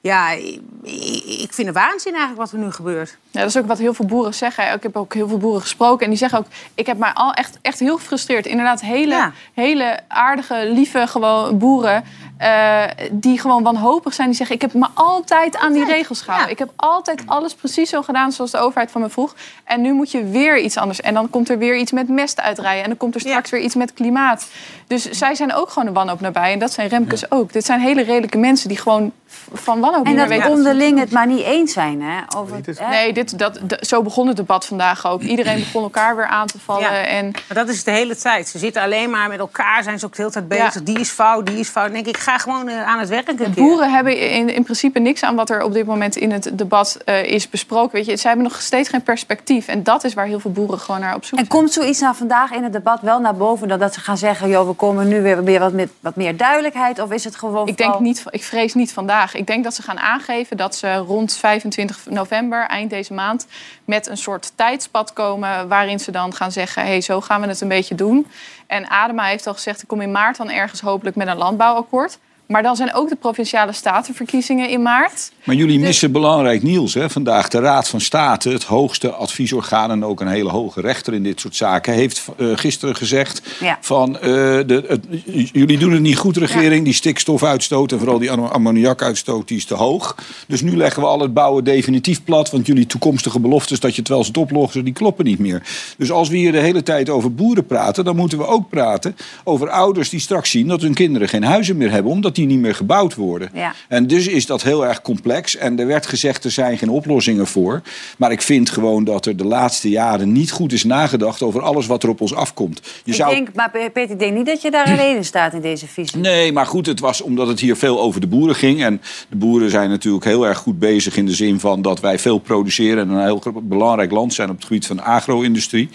ja, 0.00 0.36
ik, 0.82 1.52
vind 1.52 1.66
het 1.66 1.76
waanzin 1.76 2.12
eigenlijk 2.12 2.40
wat 2.40 2.52
er 2.52 2.58
nu 2.58 2.72
gebeurt. 2.72 3.16
Ja, 3.30 3.40
dat 3.40 3.48
is 3.48 3.56
ook 3.56 3.66
wat 3.66 3.78
heel 3.78 3.94
veel 3.94 4.06
boeren 4.06 4.34
zeggen. 4.34 4.72
Ik 4.72 4.82
heb 4.82 4.96
ook 4.96 5.14
heel 5.14 5.28
veel 5.28 5.38
boeren 5.38 5.60
gesproken. 5.60 6.04
En 6.04 6.10
die 6.10 6.18
zeggen 6.18 6.38
ook, 6.38 6.46
ik 6.74 6.86
heb 6.86 6.98
mij 6.98 7.12
al 7.12 7.32
echt, 7.32 7.58
echt 7.62 7.78
heel 7.78 7.96
gefrustreerd. 7.96 8.46
Inderdaad, 8.46 8.80
hele, 8.80 9.32
hele 9.54 10.00
aardige, 10.08 10.70
lieve 10.72 11.06
gewoon 11.06 11.58
boeren... 11.58 12.04
eh, 12.40 12.82
die 13.10 13.40
gewoon 13.40 13.62
wanhopig 13.62 14.14
zijn. 14.14 14.28
Die 14.28 14.36
zeggen, 14.36 14.56
ik 14.56 14.62
heb 14.62 14.72
me 14.74 14.86
altijd 14.94 15.56
aan 15.56 15.72
die 15.72 15.84
regels 15.84 16.20
gehouden. 16.20 16.50
Ik 16.50 16.58
heb 16.58 16.70
altijd 16.76 17.22
alles 17.26 17.54
precies 17.54 17.90
zo 17.90 18.02
gedaan 18.02 18.32
zoals 18.32 18.50
de 18.50 18.58
overheid 18.58 18.90
van 18.90 19.00
me 19.00 19.08
vroeg. 19.08 19.34
En 19.64 19.80
nu 19.80 19.92
moet 19.92 20.10
je 20.10 20.24
weer 20.24 20.58
iets 20.58 20.76
anders. 20.76 21.00
En 21.00 21.14
dan 21.14 21.30
komt 21.30 21.48
er 21.48 21.58
weer 21.58 21.76
iets 21.76 21.92
met 21.92 22.08
mest 22.08 22.40
uitrijden. 22.40 22.82
En 22.82 22.88
dan 22.88 22.98
komt 22.98 23.14
er 23.14 23.20
straks 23.20 23.50
weer 23.50 23.60
iets 23.60 23.74
met 23.74 23.92
klimaat. 23.92 24.46
Dus 24.86 25.10
zij 25.10 25.34
zijn 25.34 25.54
ook 25.54 25.70
gewoon 25.70 25.88
een 25.88 25.94
wanhoop 25.94 26.20
nabij. 26.20 26.52
En 26.52 26.58
dat 26.58 26.72
zijn 26.72 26.88
Remkes 26.88 27.30
ook. 27.30 27.52
Dit 27.52 27.64
zijn 27.64 27.80
hele 27.80 28.02
redelijke 28.02 28.38
mensen 28.38 28.68
die 28.68 28.78
gewoon 28.78 29.12
van 29.52 29.80
wanhoop 29.80 30.06
En 30.06 30.10
niet 30.10 30.20
meer 30.20 30.28
dat 30.28 30.38
weten 30.38 30.56
onderling 30.56 30.98
het 30.98 31.10
maar 31.10 31.26
niet 31.26 31.44
eens 31.44 31.72
zijn, 31.72 32.02
hè? 32.02 32.20
Over, 32.36 32.60
hè? 32.64 32.88
Nee, 32.88 33.12
dit, 33.12 33.38
dat, 33.38 33.60
zo 33.80 34.02
begon 34.02 34.26
het 34.26 34.36
debat 34.36 34.66
vandaag 34.66 35.06
ook. 35.06 35.22
Iedereen 35.22 35.58
begon 35.64 35.82
elkaar 35.82 36.16
weer 36.16 36.26
aan 36.26 36.46
te 36.46 36.58
vallen. 36.58 36.82
Ja. 36.82 37.04
En 37.04 37.30
Maar 37.30 37.56
dat 37.56 37.68
is 37.68 37.84
de 37.84 37.90
hele 37.90 38.16
tijd. 38.16 38.48
Ze 38.48 38.58
zitten 38.58 38.82
alleen 38.82 39.10
maar 39.10 39.28
met 39.28 39.38
elkaar, 39.38 39.82
zijn 39.82 39.98
ze 39.98 40.06
ook 40.06 40.14
de 40.14 40.22
hele 40.22 40.32
tijd 40.32 40.48
bezig. 40.48 40.82
Die 40.82 40.98
is 40.98 41.10
fout, 41.10 41.46
die 41.46 41.58
is 41.58 41.68
fout. 41.68 41.84
Dan 41.84 41.94
denk 41.94 42.06
ik, 42.06 42.16
ga 42.30 42.38
gewoon 42.38 42.68
eh, 42.68 42.86
aan 42.86 42.98
het 42.98 43.08
werk 43.08 43.38
de 43.38 43.48
boeren 43.48 43.90
hebben 43.90 44.18
in, 44.18 44.54
in 44.54 44.62
principe 44.62 44.98
niks 44.98 45.22
aan 45.22 45.34
wat 45.34 45.50
er 45.50 45.62
op 45.62 45.72
dit 45.72 45.86
moment 45.86 46.16
in 46.16 46.32
het 46.32 46.50
debat 46.52 46.98
eh, 47.04 47.24
is 47.24 47.48
besproken. 47.48 47.92
Weet 47.92 48.06
je, 48.06 48.16
ze 48.16 48.26
hebben 48.26 48.44
nog 48.44 48.60
steeds 48.60 48.88
geen 48.88 49.02
perspectief. 49.02 49.68
En 49.68 49.82
dat 49.82 50.04
is 50.04 50.14
waar 50.14 50.26
heel 50.26 50.40
veel 50.40 50.50
boeren 50.50 50.78
gewoon 50.78 51.00
naar 51.00 51.14
op 51.14 51.24
zoek 51.24 51.38
En 51.38 51.46
komt 51.46 51.72
zoiets 51.72 52.00
nou 52.00 52.14
vandaag 52.14 52.50
in 52.52 52.62
het 52.62 52.72
debat 52.72 53.00
wel 53.00 53.20
naar 53.20 53.34
boven... 53.34 53.68
dat, 53.68 53.80
dat 53.80 53.94
ze 53.94 54.00
gaan 54.00 54.18
zeggen, 54.18 54.48
joh, 54.48 54.66
we 54.66 54.72
komen 54.72 55.08
nu 55.08 55.22
weer, 55.22 55.44
weer 55.44 55.60
wat, 55.60 55.72
met, 55.72 55.90
wat 56.00 56.16
meer 56.16 56.36
duidelijkheid? 56.36 56.98
Of 56.98 57.12
is 57.12 57.24
het 57.24 57.36
gewoon 57.36 57.68
Ik, 57.68 57.76
denk 57.76 58.00
niet, 58.00 58.24
ik 58.30 58.44
vrees 58.44 58.74
niet 58.74 58.92
vandaag. 58.92 59.34
Ik 59.34 59.46
denk 59.46 59.64
dat 59.64 59.74
ze 59.74 59.82
gaan 59.82 59.98
aangeven 59.98 60.56
dat 60.56 60.74
ze 60.74 60.96
rond 60.96 61.34
25 61.34 62.06
november, 62.10 62.66
eind 62.66 62.90
deze 62.90 63.14
maand, 63.14 63.46
met 63.84 64.08
een 64.08 64.16
soort 64.16 64.52
tijdspad 64.54 65.12
komen 65.12 65.68
waarin 65.68 66.00
ze 66.00 66.10
dan 66.10 66.34
gaan 66.34 66.52
zeggen: 66.52 66.82
hé, 66.82 66.88
hey, 66.88 67.00
zo 67.00 67.20
gaan 67.20 67.40
we 67.40 67.46
het 67.46 67.60
een 67.60 67.68
beetje 67.68 67.94
doen. 67.94 68.26
En 68.70 68.90
Adema 68.90 69.24
heeft 69.24 69.46
al 69.46 69.54
gezegd: 69.54 69.82
ik 69.82 69.88
kom 69.88 70.00
in 70.00 70.12
maart 70.12 70.36
dan 70.36 70.50
ergens 70.50 70.80
hopelijk 70.80 71.16
met 71.16 71.28
een 71.28 71.36
landbouwakkoord. 71.36 72.18
Maar 72.50 72.62
dan 72.62 72.76
zijn 72.76 72.94
ook 72.94 73.08
de 73.08 73.16
provinciale 73.16 73.72
statenverkiezingen 73.72 74.68
in 74.68 74.82
maart. 74.82 75.32
Maar 75.44 75.54
jullie 75.56 75.78
missen 75.78 76.12
belangrijk 76.12 76.62
nieuws 76.62 76.94
hè? 76.94 77.10
vandaag. 77.10 77.48
De 77.48 77.58
Raad 77.60 77.88
van 77.88 78.00
State, 78.00 78.48
het 78.50 78.64
hoogste 78.64 79.10
adviesorgaan 79.10 79.90
en 79.90 80.04
ook 80.04 80.20
een 80.20 80.28
hele 80.28 80.48
hoge 80.50 80.80
rechter 80.80 81.14
in 81.14 81.22
dit 81.22 81.40
soort 81.40 81.56
zaken, 81.56 81.92
heeft 81.92 82.24
eh, 82.38 82.46
gisteren 82.54 82.96
gezegd 82.96 83.42
Ja. 83.60 83.78
van 83.80 84.14
eh, 84.18 84.22
de, 84.22 84.84
het- 84.88 85.04
jullie 85.52 85.78
doen 85.78 85.92
het 85.92 86.00
niet 86.00 86.16
goed, 86.16 86.36
regering. 86.36 86.84
Die 86.84 86.92
stikstofuitstoot 86.94 87.92
en 87.92 87.98
vooral 87.98 88.18
die 88.18 88.30
ammo- 88.30 88.48
ammoniakuitstoot 88.48 89.48
die 89.48 89.56
is 89.56 89.64
te 89.64 89.74
hoog. 89.74 90.14
Dus 90.46 90.60
nu 90.62 90.76
leggen 90.76 91.02
we 91.02 91.08
al 91.08 91.20
het 91.20 91.34
bouwen 91.34 91.64
definitief 91.64 92.24
plat, 92.24 92.50
want 92.50 92.66
jullie 92.66 92.86
toekomstige 92.86 93.40
beloftes 93.40 93.80
dat 93.80 93.94
je 93.94 94.00
het 94.00 94.08
wel 94.08 94.24
zult 94.24 94.36
oplossen, 94.38 94.84
die 94.84 94.92
kloppen 94.94 95.24
niet 95.24 95.38
meer. 95.38 95.62
Dus 95.96 96.10
als 96.10 96.28
we 96.28 96.36
hier 96.36 96.52
de 96.52 96.58
hele 96.60 96.82
tijd 96.82 97.08
over 97.10 97.34
boeren 97.34 97.66
praten, 97.66 98.04
dan 98.04 98.16
moeten 98.16 98.38
we 98.38 98.46
ook 98.46 98.68
praten 98.68 99.16
over 99.44 99.68
ouders 99.70 100.08
die 100.08 100.20
straks 100.20 100.50
zien 100.50 100.66
dat 100.68 100.80
hun 100.80 100.94
kinderen 100.94 101.28
geen 101.28 101.44
huizen 101.44 101.76
meer 101.76 101.90
hebben, 101.90 102.12
omdat 102.12 102.34
die 102.34 102.39
niet 102.46 102.58
meer 102.58 102.74
gebouwd 102.74 103.14
worden. 103.14 103.50
Ja. 103.54 103.74
En 103.88 104.06
dus 104.06 104.26
is 104.26 104.46
dat 104.46 104.62
heel 104.62 104.86
erg 104.86 105.02
complex. 105.02 105.56
En 105.56 105.78
er 105.78 105.86
werd 105.86 106.06
gezegd, 106.06 106.44
er 106.44 106.50
zijn 106.50 106.78
geen 106.78 106.88
oplossingen 106.88 107.46
voor. 107.46 107.82
Maar 108.16 108.32
ik 108.32 108.42
vind 108.42 108.70
gewoon 108.70 109.04
dat 109.04 109.26
er 109.26 109.36
de 109.36 109.44
laatste 109.44 109.88
jaren 109.88 110.32
niet 110.32 110.50
goed 110.50 110.72
is 110.72 110.84
nagedacht 110.84 111.42
over 111.42 111.62
alles 111.62 111.86
wat 111.86 112.02
er 112.02 112.08
op 112.08 112.20
ons 112.20 112.34
afkomt. 112.34 112.80
Je 113.04 113.10
Ik 113.10 113.16
zou... 113.16 113.34
denk, 113.34 113.48
maar 113.54 113.70
Peter, 113.70 114.10
ik 114.10 114.18
denk 114.18 114.34
niet 114.34 114.46
dat 114.46 114.62
je 114.62 114.70
daar 114.70 114.86
alleen 114.86 115.16
in 115.16 115.24
staat 115.24 115.52
in 115.52 115.60
deze 115.60 115.86
visie. 115.86 116.20
Nee, 116.20 116.52
maar 116.52 116.66
goed, 116.66 116.86
het 116.86 117.00
was 117.00 117.20
omdat 117.20 117.48
het 117.48 117.60
hier 117.60 117.76
veel 117.76 118.00
over 118.00 118.20
de 118.20 118.26
boeren 118.26 118.54
ging. 118.54 118.82
En 118.82 119.00
de 119.28 119.36
boeren 119.36 119.70
zijn 119.70 119.90
natuurlijk 119.90 120.24
heel 120.24 120.46
erg 120.46 120.58
goed 120.58 120.78
bezig 120.78 121.16
in 121.16 121.26
de 121.26 121.34
zin 121.34 121.60
van 121.60 121.82
dat 121.82 122.00
wij 122.00 122.18
veel 122.18 122.38
produceren 122.38 123.08
en 123.08 123.14
een 123.14 123.24
heel 123.24 123.42
belangrijk 123.62 124.10
land 124.10 124.34
zijn 124.34 124.50
op 124.50 124.56
het 124.56 124.64
gebied 124.64 124.86
van 124.86 124.96
de 124.96 125.02
agro-industrie. 125.02 125.88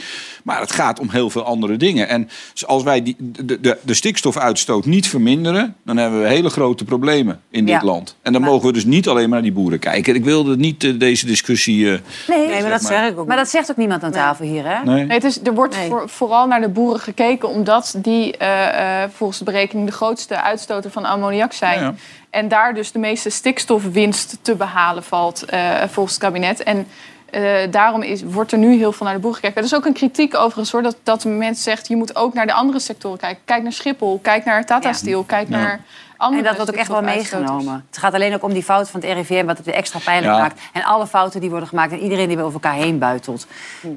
Maar 0.46 0.60
het 0.60 0.72
gaat 0.72 1.00
om 1.00 1.10
heel 1.10 1.30
veel 1.30 1.44
andere 1.44 1.78
dingen. 1.78 2.08
En 2.08 2.30
als 2.66 2.84
wij 2.84 3.04
die, 3.04 3.16
de, 3.20 3.60
de, 3.60 3.78
de 3.82 3.94
stikstofuitstoot 3.94 4.86
niet 4.86 5.08
verminderen, 5.08 5.75
dan 5.84 5.98
hebben 5.98 6.22
we 6.22 6.28
hele 6.28 6.50
grote 6.50 6.84
problemen 6.84 7.42
in 7.50 7.66
dit 7.66 7.75
Ja. 7.75 7.84
land. 7.84 8.16
En 8.22 8.34
dan 8.34 8.42
mogen 8.42 8.68
we 8.68 8.74
dus 8.74 8.86
niet 8.86 9.08
alleen 9.08 9.22
maar 9.22 9.30
naar 9.30 9.42
die 9.42 9.52
boeren 9.52 9.80
kijken. 9.80 10.16
Ik 10.16 10.24
wilde 10.24 10.58
niet 10.58 10.84
eh, 10.84 11.00
deze 11.00 11.25
discussie. 11.25 11.92
eh, 11.92 12.00
Nee, 12.28 12.62
maar 12.62 12.70
dat 12.70 12.84
zeg 12.84 13.10
ik 13.10 13.20
ook 13.20 13.28
Maar 13.28 13.38
dat 13.38 13.50
zegt 13.50 13.72
ook 13.72 13.78
niemand 13.78 14.04
aan 14.04 14.12
tafel 14.12 14.46
hier, 14.46 14.66
hè? 14.68 14.84
Nee. 14.84 15.06
Nee, 15.06 15.14
het 15.18 15.24
is, 15.24 15.40
er 15.44 15.54
wordt 15.54 15.75
voor- 15.75 16.10
vooral 16.10 16.48
naar 16.48 16.62
de 16.62 16.70
boeren 16.70 17.00
gekeken 17.00 17.50
omdat 17.50 17.96
die 17.98 18.38
eh, 18.38 19.04
eh, 19.04 19.10
volgens 19.14 19.40
de 19.40 19.46
berekening 19.46 19.88
de 19.88 19.94
grootste 19.94 20.42
uitstoter 20.42 20.92
van 20.92 21.06
ammoniak 21.06 21.54
zijn. 21.54 21.80
Ja, 21.80 21.86
ja. 21.86 21.96
En 22.30 22.48
daar 22.48 22.74
dus 22.74 22.92
de 22.92 23.00
meeste 23.00 23.30
stikstofwinst 23.30 24.38
te 24.42 24.56
behalen 24.56 25.04
valt 25.04 25.44
eh, 25.46 25.70
volgens 25.92 26.16
het 26.16 26.24
kabinet. 26.24 26.64
En 26.64 26.88
eh, 27.36 27.72
daarom 27.72 28.01
is, 28.01 28.24
wordt 28.24 28.51
er 28.51 28.58
nu 28.58 28.75
heel 28.77 28.92
veel 28.92 29.06
naar 29.06 29.15
de 29.15 29.22
boeren 29.22 29.39
gekeken. 29.39 29.62
Er 29.62 29.68
is 29.68 29.75
ook 29.75 29.86
een 29.86 29.94
kritiek 29.94 30.36
overigens 30.36 30.72
hoor, 30.72 30.82
dat, 30.82 30.98
dat 31.04 31.25
men 31.25 31.56
zegt... 31.56 31.88
je 31.88 31.96
moet 31.96 32.15
ook 32.15 32.34
naar 32.34 32.46
de 32.46 32.54
andere 32.54 32.80
sectoren 32.80 33.18
kijken. 33.18 33.42
Kijk 33.46 33.63
naar 33.63 33.72
Schiphol, 33.72 34.20
kijk 34.22 34.46
naar 34.46 34.65
Tata 34.65 34.94
Steel, 34.94 35.24
kijk 35.24 35.50
Ja. 35.50 35.58
naar 35.58 35.82
andere 36.18 36.42
En 36.42 36.48
dat 36.48 36.56
wordt 36.56 36.72
ook 36.72 36.77
echt 36.77 36.88
wel 36.88 37.01
meegenomen. 37.01 37.86
Het 37.88 37.98
gaat 37.98 38.13
alleen 38.13 38.34
ook 38.34 38.44
om 38.44 38.54
die 38.54 38.63
fout 38.63 38.89
van 38.89 39.01
het 39.01 39.10
RIVM, 39.12 39.46
wat 39.46 39.58
het 39.58 39.65
weer 39.65 39.75
extra 39.75 40.00
pijnlijk 40.00 40.34
Ja. 40.36 40.42
maakt. 40.42 40.62
En 40.74 40.84
alle 40.84 41.08
fouten 41.08 41.39
die 41.42 41.50
worden 41.50 41.68
gemaakt 41.68 41.92
en 41.92 42.00
iedereen 42.00 42.27
die 42.27 42.36
weer 42.36 42.46
over 42.46 42.62
elkaar 42.63 42.80
heen 42.80 43.00
buitelt. 43.00 43.48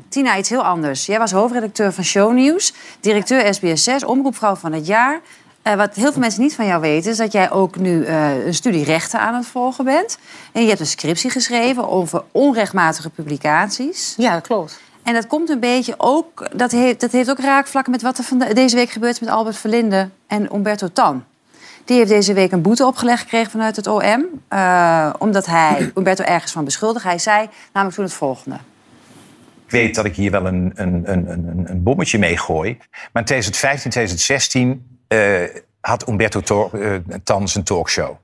Tina, 0.08 0.36
iets 0.38 0.48
heel 0.48 0.64
anders. 0.64 1.06
Jij 1.06 1.18
was 1.18 1.32
hoofdredacteur 1.32 1.92
van 1.92 2.04
Shownieuws, 2.04 2.72
directeur 3.00 3.54
SBS6, 3.54 4.04
omroepvrouw 4.06 4.54
van 4.54 4.72
het 4.72 4.86
jaar. 4.86 5.20
Eh, 5.68 5.74
wat 5.74 5.94
heel 5.94 6.12
veel 6.12 6.20
mensen 6.20 6.42
niet 6.42 6.54
van 6.54 6.66
jou 6.66 6.80
weten, 6.80 7.10
is 7.10 7.16
dat 7.16 7.32
jij 7.32 7.50
ook 7.50 7.76
nu 7.76 8.04
eh, 8.04 8.46
een 8.46 8.54
studie 8.54 8.84
rechten 8.84 9.20
aan 9.20 9.34
het 9.34 9.46
volgen 9.46 9.84
bent. 9.84 10.18
En 10.52 10.62
je 10.62 10.68
hebt 10.68 10.80
een 10.80 10.86
scriptie 10.86 11.30
geschreven 11.30 11.88
over 11.88 12.22
onrechtmatige 12.32 13.10
publicaties. 13.10 14.14
Ja, 14.16 14.32
dat 14.32 14.46
klopt. 14.46 14.80
En 15.02 15.14
dat 15.14 15.26
komt 15.26 15.48
een 15.50 15.60
beetje 15.60 15.94
ook, 15.96 16.48
dat 16.54 16.70
heeft, 16.70 17.00
dat 17.00 17.12
heeft 17.12 17.30
ook 17.30 17.38
raakvlakken 17.40 17.92
met 17.92 18.02
wat 18.02 18.18
er 18.18 18.24
vanda- 18.24 18.52
deze 18.52 18.76
week 18.76 18.90
gebeurd 18.90 19.12
is 19.12 19.20
met 19.20 19.28
Albert 19.28 19.56
Verlinde 19.56 20.08
en 20.26 20.54
Umberto 20.54 20.88
Tan. 20.92 21.24
Die 21.84 21.96
heeft 21.96 22.08
deze 22.08 22.32
week 22.32 22.52
een 22.52 22.62
boete 22.62 22.86
opgelegd 22.86 23.20
gekregen 23.22 23.50
vanuit 23.50 23.76
het 23.76 23.86
OM. 23.86 24.26
eh, 24.48 25.10
omdat 25.18 25.46
hij 25.46 25.90
Umberto 25.98 26.24
ergens 26.24 26.52
van 26.52 26.64
beschuldigd. 26.64 27.04
Hij 27.04 27.18
zei 27.18 27.48
namelijk 27.72 27.96
toen 27.96 28.06
het 28.06 28.14
volgende. 28.14 28.56
Ik 29.64 29.70
weet 29.70 29.94
dat 29.94 30.04
ik 30.04 30.16
hier 30.16 30.30
wel 30.30 30.46
een, 30.46 30.72
een, 30.74 31.02
een, 31.04 31.30
een, 31.30 31.66
een 31.70 31.82
bommetje 31.82 32.18
mee 32.18 32.36
gooi. 32.36 32.78
Maar 33.12 33.22
in 33.22 33.24
2015, 33.24 33.90
2016 33.90 34.70
eh, 34.70 34.97
had 35.80 36.08
Umberto 36.08 36.40
Tor, 36.40 36.82
eh, 36.82 36.94
Tan 37.24 37.48
zijn 37.48 37.64
talkshow. 37.64 38.16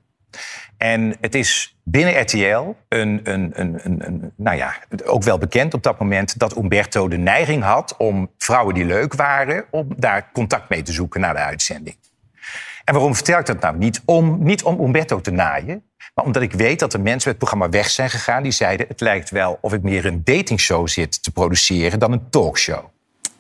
En 0.77 1.17
het 1.21 1.35
is 1.35 1.77
binnen 1.83 2.21
RTL 2.21 2.37
een, 2.37 2.75
een, 2.89 3.21
een, 3.55 3.81
een, 3.83 4.07
een, 4.07 4.33
nou 4.37 4.57
ja, 4.57 4.75
ook 5.05 5.23
wel 5.23 5.39
bekend 5.39 5.75
op 5.75 5.83
dat 5.83 5.99
moment 5.99 6.39
dat 6.39 6.57
Umberto 6.57 7.09
de 7.09 7.17
neiging 7.17 7.63
had 7.63 7.97
om 7.97 8.31
vrouwen 8.39 8.75
die 8.75 8.85
leuk 8.85 9.15
waren, 9.15 9.65
om 9.71 9.89
daar 9.97 10.31
contact 10.33 10.69
mee 10.69 10.83
te 10.83 10.93
zoeken 10.93 11.21
na 11.21 11.33
de 11.33 11.39
uitzending. 11.39 11.97
En 12.85 12.95
waarom 12.95 13.15
vertel 13.15 13.39
ik 13.39 13.47
dat 13.47 13.61
nou? 13.61 13.77
Niet 13.77 14.03
om, 14.05 14.45
niet 14.45 14.63
om 14.63 14.81
Umberto 14.81 15.21
te 15.21 15.31
naaien, 15.31 15.83
maar 16.15 16.25
omdat 16.25 16.43
ik 16.43 16.53
weet 16.53 16.79
dat 16.79 16.93
er 16.93 17.01
mensen 17.01 17.31
met 17.31 17.41
het 17.41 17.49
programma 17.49 17.69
weg 17.69 17.91
zijn 17.91 18.11
gegaan 18.11 18.43
die 18.43 18.53
zeiden: 18.53 18.87
het 18.89 19.01
lijkt 19.01 19.31
wel 19.31 19.59
of 19.61 19.73
ik 19.73 19.83
meer 19.83 20.07
een 20.07 20.21
datingshow 20.25 20.89
zit 20.89 21.23
te 21.23 21.33
produceren 21.33 21.99
dan 21.99 22.13
een 22.13 22.31
talkshow. 22.31 22.85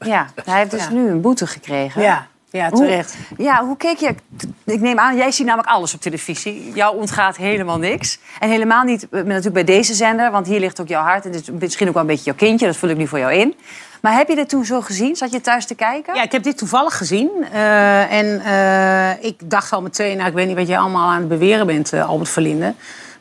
Ja, 0.00 0.28
hij 0.44 0.58
heeft 0.58 0.70
dus 0.70 0.88
nu 0.88 1.08
een 1.08 1.20
boete 1.20 1.46
gekregen. 1.46 2.02
Ja, 2.02 2.28
ja, 2.58 2.68
Hoe- 2.70 2.78
terecht. 2.78 3.14
ja, 3.38 3.64
hoe 3.64 3.76
keek 3.76 3.96
je... 3.96 4.14
Ik 4.64 4.80
neem 4.80 4.98
aan, 4.98 5.16
jij 5.16 5.30
ziet 5.30 5.46
namelijk 5.46 5.70
alles 5.70 5.94
op 5.94 6.00
televisie. 6.00 6.72
Jou 6.74 6.96
ontgaat 6.96 7.36
helemaal 7.36 7.78
niks. 7.78 8.18
En 8.40 8.48
helemaal 8.48 8.82
niet 8.84 9.08
eh, 9.10 9.22
natuurlijk 9.22 9.54
bij 9.54 9.64
deze 9.64 9.94
zender, 9.94 10.30
want 10.30 10.46
hier 10.46 10.60
ligt 10.60 10.80
ook 10.80 10.88
jouw 10.88 11.02
hart. 11.02 11.24
En 11.24 11.32
het 11.32 11.40
is 11.40 11.50
misschien 11.58 11.86
ook 11.88 11.92
wel 11.92 12.02
een 12.02 12.08
beetje 12.08 12.24
jouw 12.24 12.34
kindje, 12.34 12.66
dat 12.66 12.76
vul 12.76 12.88
ik 12.88 12.96
nu 12.96 13.06
voor 13.06 13.18
jou 13.18 13.32
in. 13.32 13.54
Maar 14.00 14.14
heb 14.16 14.28
je 14.28 14.34
dit 14.34 14.48
toen 14.48 14.64
zo 14.64 14.80
gezien? 14.80 15.16
Zat 15.16 15.32
je 15.32 15.40
thuis 15.40 15.66
te 15.66 15.74
kijken? 15.74 16.14
Ja, 16.14 16.22
ik 16.22 16.32
heb 16.32 16.42
dit 16.42 16.58
toevallig 16.58 16.96
gezien. 16.96 17.30
Eh, 17.52 18.12
en 18.12 18.40
eh, 18.44 19.24
ik 19.24 19.50
dacht 19.50 19.72
al 19.72 19.82
meteen, 19.82 20.16
nou, 20.16 20.28
ik 20.28 20.34
weet 20.34 20.46
niet 20.46 20.56
wat 20.56 20.68
jij 20.68 20.78
allemaal 20.78 21.10
aan 21.10 21.18
het 21.18 21.28
beweren 21.28 21.66
bent, 21.66 21.92
Albert 21.92 22.30
Verlinde. 22.30 22.74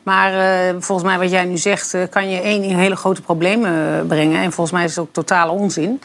Maar 0.04 0.32
eh, 0.34 0.74
volgens 0.78 1.08
mij 1.08 1.18
wat 1.18 1.30
jij 1.30 1.44
nu 1.44 1.56
zegt, 1.56 1.94
eh, 1.94 2.02
kan 2.10 2.30
je 2.30 2.40
één 2.40 2.62
in 2.62 2.76
hele 2.76 2.96
grote 2.96 3.22
problemen 3.22 3.98
eh, 4.00 4.06
brengen. 4.06 4.42
En 4.42 4.52
volgens 4.52 4.76
mij 4.76 4.84
is 4.84 4.90
het 4.90 5.04
ook 5.04 5.12
totale 5.12 5.50
onzin. 5.50 6.00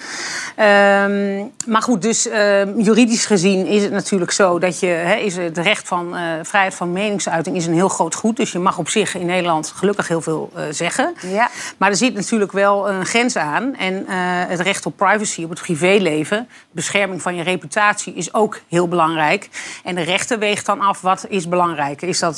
Ehm, 0.56 1.46
maar 1.66 1.82
goed, 1.82 2.02
dus 2.02 2.28
eh, 2.28 2.78
juridisch 2.78 3.26
gezien 3.26 3.66
is 3.66 3.84
het 3.84 3.92
natuurlijk 3.92 4.32
zo 4.32 4.60
dat 4.60 4.80
je, 4.80 4.88
hè, 4.88 5.16
is 5.16 5.36
het 5.36 5.58
recht 5.58 5.88
van 5.88 6.16
vrijheid 6.44 6.76
van 6.76 6.92
meningsuiting 6.92 7.56
is 7.56 7.66
een 7.66 7.74
heel 7.74 7.90
groot 7.90 8.16
goed. 8.16 8.38
Dus 8.38 8.52
je 8.52 8.60
mag 8.60 8.78
op 8.78 8.90
zich 8.90 9.16
in 9.16 9.26
Nederland 9.26 9.74
gelukkig 9.76 10.08
heel 10.08 10.22
veel 10.22 10.52
zeggen. 10.70 11.14
Ja. 11.28 11.50
Maar 11.78 11.90
er 11.90 11.96
zit 11.96 12.14
natuurlijk 12.14 12.52
wel 12.52 12.90
een 12.90 13.06
grens 13.06 13.36
aan. 13.36 13.76
En 13.76 14.06
het 14.48 14.60
recht 14.60 14.86
op 14.86 14.98
privacy, 14.98 15.44
op 15.44 15.50
het 15.50 15.62
privéleven, 15.62 16.48
bescherming 16.72 17.22
van 17.22 17.36
je 17.36 17.44
reputatie 17.44 18.14
is 18.14 18.34
ook 18.34 18.60
heel 18.68 18.88
belangrijk. 18.88 19.50
En 19.84 19.96
de 19.96 20.02
rechter 20.02 20.40
weegt 20.40 20.66
dan 20.66 20.82
af 20.82 21.02
wat 21.02 21.26
is 21.30 21.48
belangrijker. 21.48 22.08
Is 22.08 22.20
dat 22.20 22.38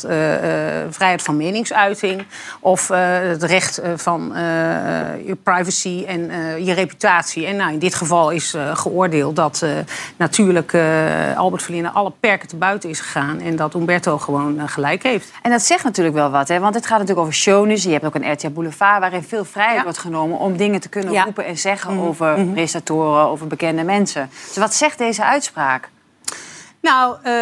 vrijheid 0.89 1.21
van 1.21 1.38
meningsuiting 1.38 1.50
of 2.59 2.89
eh, 2.89 2.99
het 3.19 3.43
recht 3.43 3.77
eh, 3.77 3.91
van 3.95 4.35
eh, 4.35 4.41
je 5.25 5.37
privacy 5.43 6.03
en 6.07 6.31
je 6.63 6.73
reputatie? 6.73 7.45
En 7.45 7.55
nou, 7.55 7.71
in 7.73 7.79
dit 7.79 7.95
geval 7.95 8.29
is 8.29 8.55
geoordeeld 8.73 9.35
dat 9.35 9.65
natuurlijk 10.17 10.75
Albert 11.35 11.63
Verlinde 11.63 11.89
alle 11.89 12.11
perken 12.19 12.47
te 12.47 12.55
buiten 12.55 12.89
is 12.89 12.99
gegaan 12.99 13.39
en 13.39 13.55
dat 13.55 13.73
Umberto 13.73 14.17
gewoon 14.17 14.69
gelijk 14.69 15.03
heeft. 15.03 15.31
En 15.41 15.51
dat 15.51 15.61
zegt 15.61 15.83
natuurlijk 15.83 16.15
wel 16.15 16.29
wat, 16.29 16.47
hè? 16.47 16.59
want 16.59 16.75
het 16.75 16.85
gaat 16.85 16.99
natuurlijk 16.99 17.27
over 17.27 17.33
shownieuws. 17.39 17.83
Je 17.83 17.91
hebt 17.91 18.05
ook 18.05 18.15
een 18.15 18.31
RTL 18.31 18.49
Boulevard 18.49 18.99
waarin 18.99 19.23
veel 19.23 19.45
vrijheid 19.45 19.83
wordt 19.83 19.97
genomen... 19.97 20.37
om 20.39 20.57
dingen 20.57 20.79
te 20.79 20.89
kunnen 20.89 21.11
Ja. 21.13 21.23
roepen 21.23 21.45
en 21.45 21.57
zeggen 21.57 21.93
Mhm. 21.95 22.03
over 22.05 22.39
Mhm. 22.39 22.51
presentatoren, 22.51 23.25
over 23.27 23.47
bekende 23.47 23.83
mensen. 23.83 24.29
Dus 24.47 24.57
wat 24.57 24.73
zegt 24.73 24.97
deze 24.97 25.23
uitspraak? 25.25 25.89
Nou, 26.81 27.15
eh, 27.23 27.33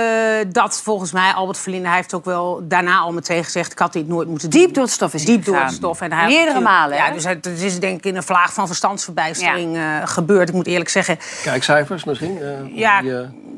dat 0.47 0.81
volgens 0.81 1.11
mij, 1.11 1.33
Albert 1.33 1.57
Verlinde, 1.57 1.87
hij 1.87 1.95
heeft 1.95 2.13
ook 2.13 2.25
wel 2.25 2.61
daarna 2.63 2.97
al 2.97 3.13
meteen 3.13 3.43
gezegd... 3.43 3.71
ik 3.71 3.79
had 3.79 3.93
dit 3.93 4.07
nooit 4.07 4.27
moeten 4.27 4.49
Diep 4.49 4.73
door 4.73 4.83
het 4.83 4.91
stof 4.93 5.13
is 5.13 5.23
hij 5.23 5.35
Diep 5.35 5.45
door 5.45 5.59
het 5.59 5.71
stof. 5.71 6.01
En 6.01 6.11
hij 6.11 6.27
Meerdere 6.27 6.59
malen? 6.59 6.97
Ja, 6.97 7.11
dus 7.11 7.23
het 7.23 7.45
het 7.45 7.61
is 7.61 7.79
denk 7.79 7.97
ik 7.97 8.05
in 8.05 8.15
een 8.15 8.23
vlaag 8.23 8.53
van 8.53 8.67
verstandsverbijstering 8.67 9.75
eh, 9.75 9.83
gebeurd. 10.03 10.49
Ik 10.49 10.55
moet 10.55 10.67
eerlijk 10.67 10.89
zeggen, 10.89 11.17
Kijkcijfers 11.43 12.03
misschien? 12.03 12.41
eh, 12.41 12.77
Ja, 12.77 13.01
die, 13.01 13.11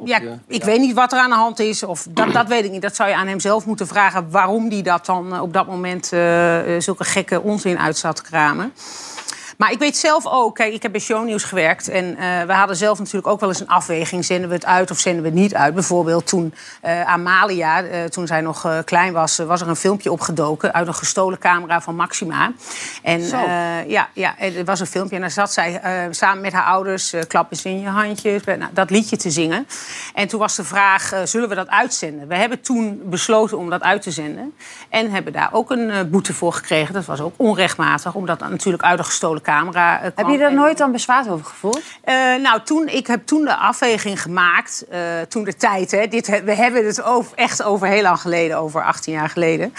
ja, 0.03 0.19
ik 0.47 0.63
weet 0.63 0.79
niet 0.79 0.93
wat 0.93 1.11
er 1.11 1.19
aan 1.19 1.29
de 1.29 1.35
hand 1.35 1.59
is. 1.59 1.83
Of 1.83 2.07
dat, 2.09 2.33
dat 2.33 2.47
weet 2.47 2.63
ik 2.65 2.71
niet. 2.71 2.81
Dat 2.81 2.95
zou 2.95 3.09
je 3.09 3.15
aan 3.15 3.27
hem 3.27 3.39
zelf 3.39 3.65
moeten 3.65 3.87
vragen. 3.87 4.29
Waarom 4.31 4.69
die 4.69 4.83
dat 4.83 5.05
dan 5.05 5.39
op 5.39 5.53
dat 5.53 5.67
moment 5.67 6.05
zulke 6.77 7.03
gekke 7.03 7.41
onzin 7.41 7.79
uit 7.79 7.97
zat 7.97 8.15
te 8.15 8.21
kramen. 8.21 8.73
Maar 9.61 9.71
ik 9.71 9.79
weet 9.79 9.97
zelf 9.97 10.25
ook, 10.25 10.55
kijk, 10.55 10.73
ik 10.73 10.81
heb 10.81 10.91
bij 10.91 11.01
Shownieuws 11.01 11.43
gewerkt. 11.43 11.89
En 11.89 12.17
eh, 12.17 12.43
we 12.43 12.53
hadden 12.53 12.75
zelf 12.75 12.97
natuurlijk 12.97 13.27
ook 13.27 13.39
wel 13.39 13.49
eens 13.49 13.59
een 13.59 13.67
afweging. 13.67 14.25
Zenden 14.25 14.49
we 14.49 14.55
het 14.55 14.65
uit 14.65 14.91
of 14.91 14.99
zenden 14.99 15.23
we 15.23 15.29
het 15.29 15.37
niet 15.37 15.55
uit? 15.55 15.73
Bijvoorbeeld 15.73 16.27
toen 16.27 16.53
eh, 16.81 17.01
Amalia, 17.01 17.83
eh, 17.83 18.03
toen 18.03 18.27
zij 18.27 18.41
nog 18.41 18.83
klein 18.85 19.13
was... 19.13 19.37
was 19.37 19.61
er 19.61 19.67
een 19.67 19.75
filmpje 19.75 20.11
opgedoken 20.11 20.73
uit 20.73 20.87
een 20.87 20.93
gestolen 20.93 21.39
camera 21.39 21.81
van 21.81 21.95
Maxima. 21.95 22.51
En 23.03 23.21
ja, 23.87 24.09
ja, 24.13 24.39
er 24.39 24.65
was 24.65 24.79
een 24.79 24.87
filmpje 24.87 25.15
en 25.15 25.21
daar 25.21 25.31
zat 25.31 25.53
zij 25.53 25.81
samen 26.11 26.41
met 26.41 26.53
haar 26.53 26.65
ouders... 26.65 27.13
klap 27.27 27.51
eens 27.51 27.65
in 27.65 27.79
je 27.79 27.87
handjes, 27.87 28.43
nou, 28.43 28.71
dat 28.73 28.89
liedje 28.89 29.17
te 29.17 29.29
zingen. 29.29 29.67
En 30.13 30.27
toen 30.27 30.39
was 30.39 30.55
de 30.55 30.63
vraag, 30.63 31.13
zullen 31.23 31.49
we 31.49 31.55
dat 31.55 31.69
uitzenden? 31.69 32.27
We 32.27 32.35
hebben 32.35 32.61
toen 32.61 33.01
besloten 33.03 33.57
om 33.57 33.69
dat 33.69 33.81
uit 33.81 34.01
te 34.01 34.11
zenden. 34.11 34.53
En 34.89 35.11
hebben 35.11 35.33
daar 35.33 35.49
ook 35.51 35.71
een 35.71 36.09
boete 36.09 36.33
voor 36.33 36.53
gekregen. 36.53 36.93
Dat 36.93 37.05
was 37.05 37.21
ook 37.21 37.33
onrechtmatig, 37.37 38.13
omdat 38.13 38.39
dat 38.39 38.49
natuurlijk 38.49 38.83
uit 38.83 38.99
een 38.99 39.05
gestolen 39.05 39.41
camera 39.41 39.49
eh, 39.59 40.01
Heb 40.01 40.27
je 40.29 40.37
daar 40.37 40.49
En- 40.49 40.55
nooit 40.55 40.77
dan 40.77 40.91
bezwaar 40.91 41.29
over 41.29 41.45
gevoeld? 41.45 41.81
eh, 42.03 42.15
nou, 42.41 42.61
toen, 42.63 42.87
ik 42.87 43.07
heb 43.07 43.25
toen 43.25 43.43
de 43.43 43.55
afweging 43.55 44.21
gemaakt, 44.21 44.85
eh, 44.89 44.99
toen 45.29 45.43
de 45.43 45.55
tijd, 45.55 45.91
hè, 45.91 46.07
dit, 46.07 46.41
we 46.43 46.55
hebben 46.55 46.85
het 46.85 47.03
over, 47.03 47.37
echt 47.37 47.63
over 47.63 47.87
heel 47.87 48.01
lang 48.01 48.19
geleden, 48.19 48.57
over 48.57 48.83
18 48.83 49.13
jaar 49.13 49.29
geleden. 49.29 49.73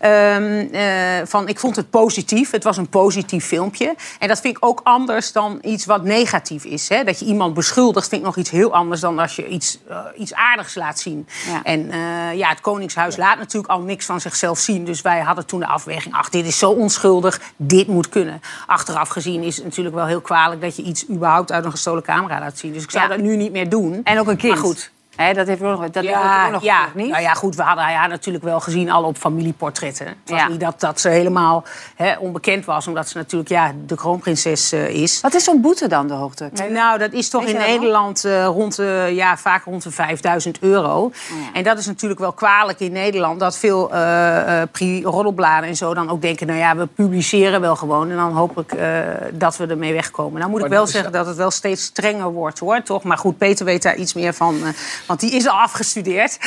Ehm, 0.00 0.66
eh, 0.72 1.26
van, 1.26 1.48
ik 1.48 1.58
vond 1.58 1.76
het 1.76 1.90
positief, 1.90 2.50
het 2.50 2.64
was 2.64 2.76
een 2.76 2.88
positief 2.88 3.44
filmpje. 3.46 3.94
En 4.18 4.28
dat 4.28 4.40
vind 4.40 4.56
ik 4.56 4.64
ook 4.64 4.80
anders 4.84 5.32
dan 5.32 5.58
iets 5.62 5.84
wat 5.86 6.02
negatief 6.04 6.64
is. 6.64 6.88
Hè. 6.88 7.04
Dat 7.04 7.18
je 7.18 7.24
iemand 7.26 7.54
beschuldigt, 7.54 8.08
vind 8.08 8.20
ik 8.20 8.26
nog 8.26 8.36
iets 8.36 8.50
heel 8.50 8.74
anders 8.74 9.00
dan 9.00 9.18
als 9.18 9.36
je 9.36 9.48
iets, 9.48 9.78
iets 10.16 10.34
aardigs 10.34 10.74
laat 10.74 10.98
zien. 10.98 11.28
Ja. 11.46 11.62
En 11.62 11.90
ja, 12.36 12.48
het 12.48 12.60
Koningshuis 12.60 13.16
laat 13.16 13.38
natuurlijk 13.38 13.72
al 13.72 13.80
niks 13.80 14.04
van 14.06 14.20
zichzelf 14.20 14.58
zien. 14.58 14.84
Dus 14.84 15.00
wij 15.00 15.20
hadden 15.20 15.46
toen 15.46 15.60
de 15.60 15.66
afweging, 15.66 16.14
ach, 16.14 16.28
dit 16.28 16.46
is 16.46 16.58
zo 16.58 16.70
onschuldig, 16.70 17.40
dit 17.56 17.86
moet 17.86 18.08
kunnen. 18.08 18.40
Achteraf 18.66 19.08
gezien 19.22 19.42
is 19.42 19.56
het 19.56 19.64
natuurlijk 19.64 19.94
wel 19.94 20.06
heel 20.06 20.20
kwalijk 20.20 20.60
dat 20.60 20.76
je 20.76 20.82
iets 20.82 21.08
überhaupt 21.08 21.52
uit 21.52 21.64
een 21.64 21.70
gestolen 21.70 22.02
camera 22.02 22.38
laat 22.40 22.58
zien. 22.58 22.72
Dus 22.72 22.82
ik 22.82 22.90
zou 22.90 23.04
Ja. 23.04 23.16
dat 23.16 23.20
nu 23.24 23.36
niet 23.36 23.52
meer 23.52 23.68
doen. 23.68 24.00
En 24.04 24.18
ook 24.18 24.26
een 24.28 24.36
kind. 24.36 24.52
Maar 24.54 24.62
goed. 24.62 24.90
Dat 25.34 25.46
heeft 25.46 25.62
ook 25.62 25.78
nog, 25.78 25.80
dat 25.80 25.94
heeft 25.94 26.06
Ja, 26.06 26.46
ook 26.46 26.52
nog 26.52 26.62
ja. 26.62 26.88
niet? 26.94 27.10
Nou 27.10 27.22
ja, 27.22 27.34
goed, 27.34 27.56
we 27.56 27.62
hadden 27.62 27.84
haar 27.84 28.08
natuurlijk 28.08 28.44
wel 28.44 28.60
gezien 28.60 28.90
al 28.90 29.04
op 29.04 29.16
familieportretten. 29.16 30.06
Het 30.06 30.16
was 30.24 30.40
Ja. 30.40 30.48
niet 30.48 30.60
dat, 30.60 30.80
dat 30.80 31.00
ze 31.00 31.08
helemaal 31.08 31.64
hè, 31.96 32.16
onbekend 32.18 32.64
was, 32.64 32.86
omdat 32.86 33.08
ze 33.08 33.16
natuurlijk 33.16 33.50
ja, 33.50 33.72
de 33.86 33.94
kroonprinses 33.94 34.72
eh, 34.72 34.88
is. 34.88 35.20
Wat 35.20 35.34
is 35.34 35.44
zo'n 35.44 35.60
boete 35.60 35.88
dan, 35.88 36.06
de 36.08 36.14
hoogte? 36.14 36.50
Nou, 36.70 36.98
dat 36.98 37.12
is 37.12 37.28
toch 37.28 37.44
Weet 37.44 37.52
in? 37.52 37.58
Nederland 37.58 38.24
eh, 38.24 38.44
rond 38.44 38.76
de, 38.76 39.10
ja, 39.12 39.36
vaak 39.36 39.64
rond 39.64 39.82
de 39.82 39.90
5000 39.90 40.58
euro. 40.60 40.96
Oh 41.04 41.12
En 41.52 41.62
dat 41.62 41.78
is 41.78 41.86
natuurlijk 41.86 42.20
wel 42.20 42.32
kwalijk 42.32 42.80
in 42.80 42.92
Nederland. 42.92 43.40
Dat 43.40 43.58
veel 43.58 43.92
eh 43.92 44.62
eh, 44.72 45.00
roddelbladen 45.02 45.68
en 45.68 45.76
zo 45.76 45.94
dan 45.94 46.10
ook 46.10 46.22
denken... 46.22 46.46
nou 46.46 46.58
ja, 46.58 46.76
we 46.76 46.86
publiceren 46.86 47.60
wel 47.60 47.76
gewoon. 47.76 48.10
En 48.10 48.16
dan 48.16 48.32
hoop 48.32 48.58
ik 48.58 48.72
eh, 48.72 48.98
dat 49.32 49.56
we 49.56 49.66
ermee 49.66 49.92
wegkomen. 49.92 50.38
Nou 50.38 50.50
moet 50.50 50.64
ik 50.64 50.68
wel 50.68 50.86
zeggen 50.86 51.12
dat 51.12 51.26
het 51.26 51.36
wel 51.36 51.50
steeds 51.50 51.82
strenger 51.82 52.32
wordt, 52.32 52.58
hoor. 52.58 52.82
Toch? 52.82 53.02
Maar 53.02 53.18
goed, 53.18 53.38
Peter 53.38 53.64
weet 53.64 53.82
daar 53.82 53.96
iets 53.96 54.14
meer 54.14 54.34
van. 54.34 54.58
Want 55.08 55.20
die 55.20 55.30
is 55.30 55.46
al 55.46 55.60
afgestudeerd. 55.60 56.38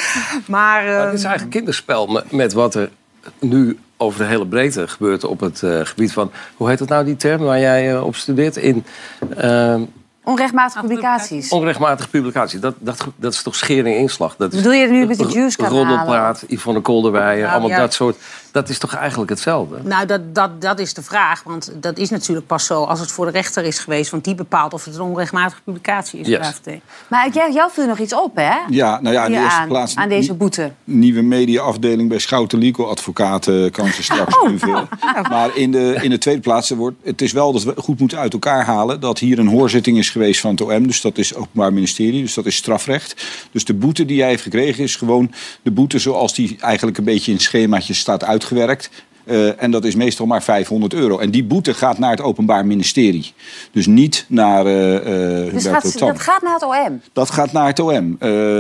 Maar, 0.47 0.83
Maar 0.85 0.97
eh, 0.97 1.05
dit 1.05 1.19
is 1.19 1.23
eigenlijk 1.23 1.55
kinderspel 1.55 2.07
met, 2.07 2.31
met 2.31 2.53
wat 2.53 2.75
er 2.75 2.89
nu 3.39 3.79
over 3.97 4.19
de 4.19 4.25
hele 4.25 4.47
breedte 4.47 4.87
gebeurt 4.87 5.23
op 5.23 5.39
het 5.39 5.63
eh, 5.63 5.79
gebied 5.83 6.13
van... 6.13 6.31
Hoe 6.55 6.69
heet 6.69 6.79
dat 6.79 6.87
nou, 6.87 7.05
die 7.05 7.15
term 7.15 7.41
waar 7.41 7.59
jij 7.59 7.95
eh, 7.95 8.05
op 8.05 8.15
studeert? 8.15 8.57
In 8.57 8.83
ehm, 9.37 9.81
Onrechtmatige 10.23 10.81
publicaties. 10.81 11.49
onrechtmatige 11.49 12.09
publicatie. 12.09 12.59
Dat, 12.59 12.75
dat, 12.79 13.07
dat 13.15 13.33
is 13.33 13.41
toch 13.41 13.55
schering 13.55 13.95
en 13.95 14.01
inslag? 14.01 14.35
Dat 14.35 14.53
is 14.53 14.57
Bedoel 14.57 14.73
je 14.73 14.87
nu 14.87 15.05
met 15.05 15.17
de 15.17 15.25
Juice-kanalen? 15.25 15.87
Roddelpraat, 15.87 16.43
Yvonne 16.47 16.81
Kolderweijer, 16.81 17.41
Nou, 17.41 17.51
allemaal 17.51 17.69
ja. 17.69 17.77
dat 17.77 17.93
soort... 17.93 18.17
Dat 18.51 18.69
is 18.69 18.77
toch 18.77 18.95
eigenlijk 18.95 19.29
hetzelfde? 19.29 19.77
Nou, 19.83 20.05
dat, 20.05 20.35
dat, 20.35 20.61
dat 20.61 20.79
is 20.79 20.93
de 20.93 21.01
vraag. 21.01 21.43
Want 21.43 21.71
dat 21.75 21.97
is 21.97 22.09
natuurlijk 22.09 22.47
pas 22.47 22.65
zo 22.65 22.83
als 22.83 22.99
het 22.99 23.11
voor 23.11 23.25
de 23.25 23.31
rechter 23.31 23.63
is 23.63 23.79
geweest. 23.79 24.11
Want 24.11 24.23
die 24.23 24.35
bepaalt 24.35 24.73
of 24.73 24.85
het 24.85 24.95
een 24.95 25.01
onrechtmatige 25.01 25.61
publicatie 25.61 26.19
is. 26.19 26.27
Yes. 26.27 26.59
Maar 27.07 27.29
jij, 27.33 27.51
jou 27.51 27.71
viel 27.71 27.85
nog 27.85 27.99
iets 27.99 28.13
op, 28.15 28.35
hè? 28.35 28.55
Ja, 28.69 29.01
nou 29.01 29.15
ja, 29.15 29.25
in 29.25 29.31
de 29.31 29.37
eerste 29.37 29.59
aan, 29.59 29.67
plaats... 29.67 29.95
aan 29.95 30.09
deze 30.09 30.33
boete. 30.33 30.71
nieuwe 30.83 31.21
mediaafdeling 31.21 32.09
bij 32.09 32.19
Schouten 32.19 32.59
Lico 32.59 32.85
advocaten 32.85 33.71
kan 33.71 33.87
ze 33.87 34.03
straks 34.03 34.35
Oh. 34.41 34.49
invullen. 34.51 34.87
Maar 35.29 35.57
in 35.57 35.71
de, 35.71 35.97
in 36.01 36.09
de 36.09 36.17
tweede 36.17 36.41
plaats, 36.41 36.69
wordt, 36.69 36.97
het 37.03 37.21
is 37.21 37.31
wel 37.31 37.51
dat 37.51 37.63
we 37.63 37.73
goed 37.77 37.99
moeten 37.99 38.17
uit 38.17 38.33
elkaar 38.33 38.65
halen... 38.65 38.99
dat 38.99 39.19
hier 39.19 39.39
een 39.39 39.47
hoorzitting 39.47 39.97
is 39.97 40.09
geweest 40.09 40.39
van 40.41 40.51
het 40.51 40.61
OM. 40.61 40.87
Dus 40.87 41.01
dat 41.01 41.17
is 41.17 41.35
Openbaar 41.35 41.73
Ministerie, 41.73 42.21
dus 42.21 42.33
dat 42.33 42.45
is 42.45 42.55
strafrecht. 42.55 43.25
Dus 43.51 43.65
de 43.65 43.73
boete 43.73 44.05
die 44.05 44.17
jij 44.17 44.27
heeft 44.27 44.43
gekregen 44.43 44.83
is 44.83 44.95
gewoon 44.95 45.31
de 45.61 45.71
boete... 45.71 45.99
zoals 45.99 46.33
die 46.33 46.57
eigenlijk 46.59 46.97
een 46.97 47.03
beetje 47.03 47.31
in 47.31 47.39
schemaatjes 47.39 47.99
staat 47.99 48.23
uitgewerkt... 48.41 48.89
Eh, 49.25 49.63
en 49.63 49.71
dat 49.71 49.85
is 49.85 49.95
meestal 49.95 50.25
maar 50.25 50.43
500 50.43 50.93
euro. 50.93 51.19
En 51.19 51.31
die 51.31 51.43
boete 51.43 51.73
gaat 51.73 51.97
naar 51.97 52.09
het 52.09 52.21
Openbaar 52.21 52.65
Ministerie. 52.65 53.33
Dus 53.71 53.85
niet 53.85 54.25
naar 54.27 54.65
eh 54.65 55.45
eh 55.45 55.53
Dus 55.53 55.65
gaat, 55.65 55.99
dat 55.99 56.19
gaat 56.19 56.41
naar 56.41 56.53
het 56.53 56.63
OM. 56.63 57.01
Dat 57.13 57.29
gaat 57.29 57.51
naar 57.51 57.67
het 57.67 57.79
OM. 57.79 58.17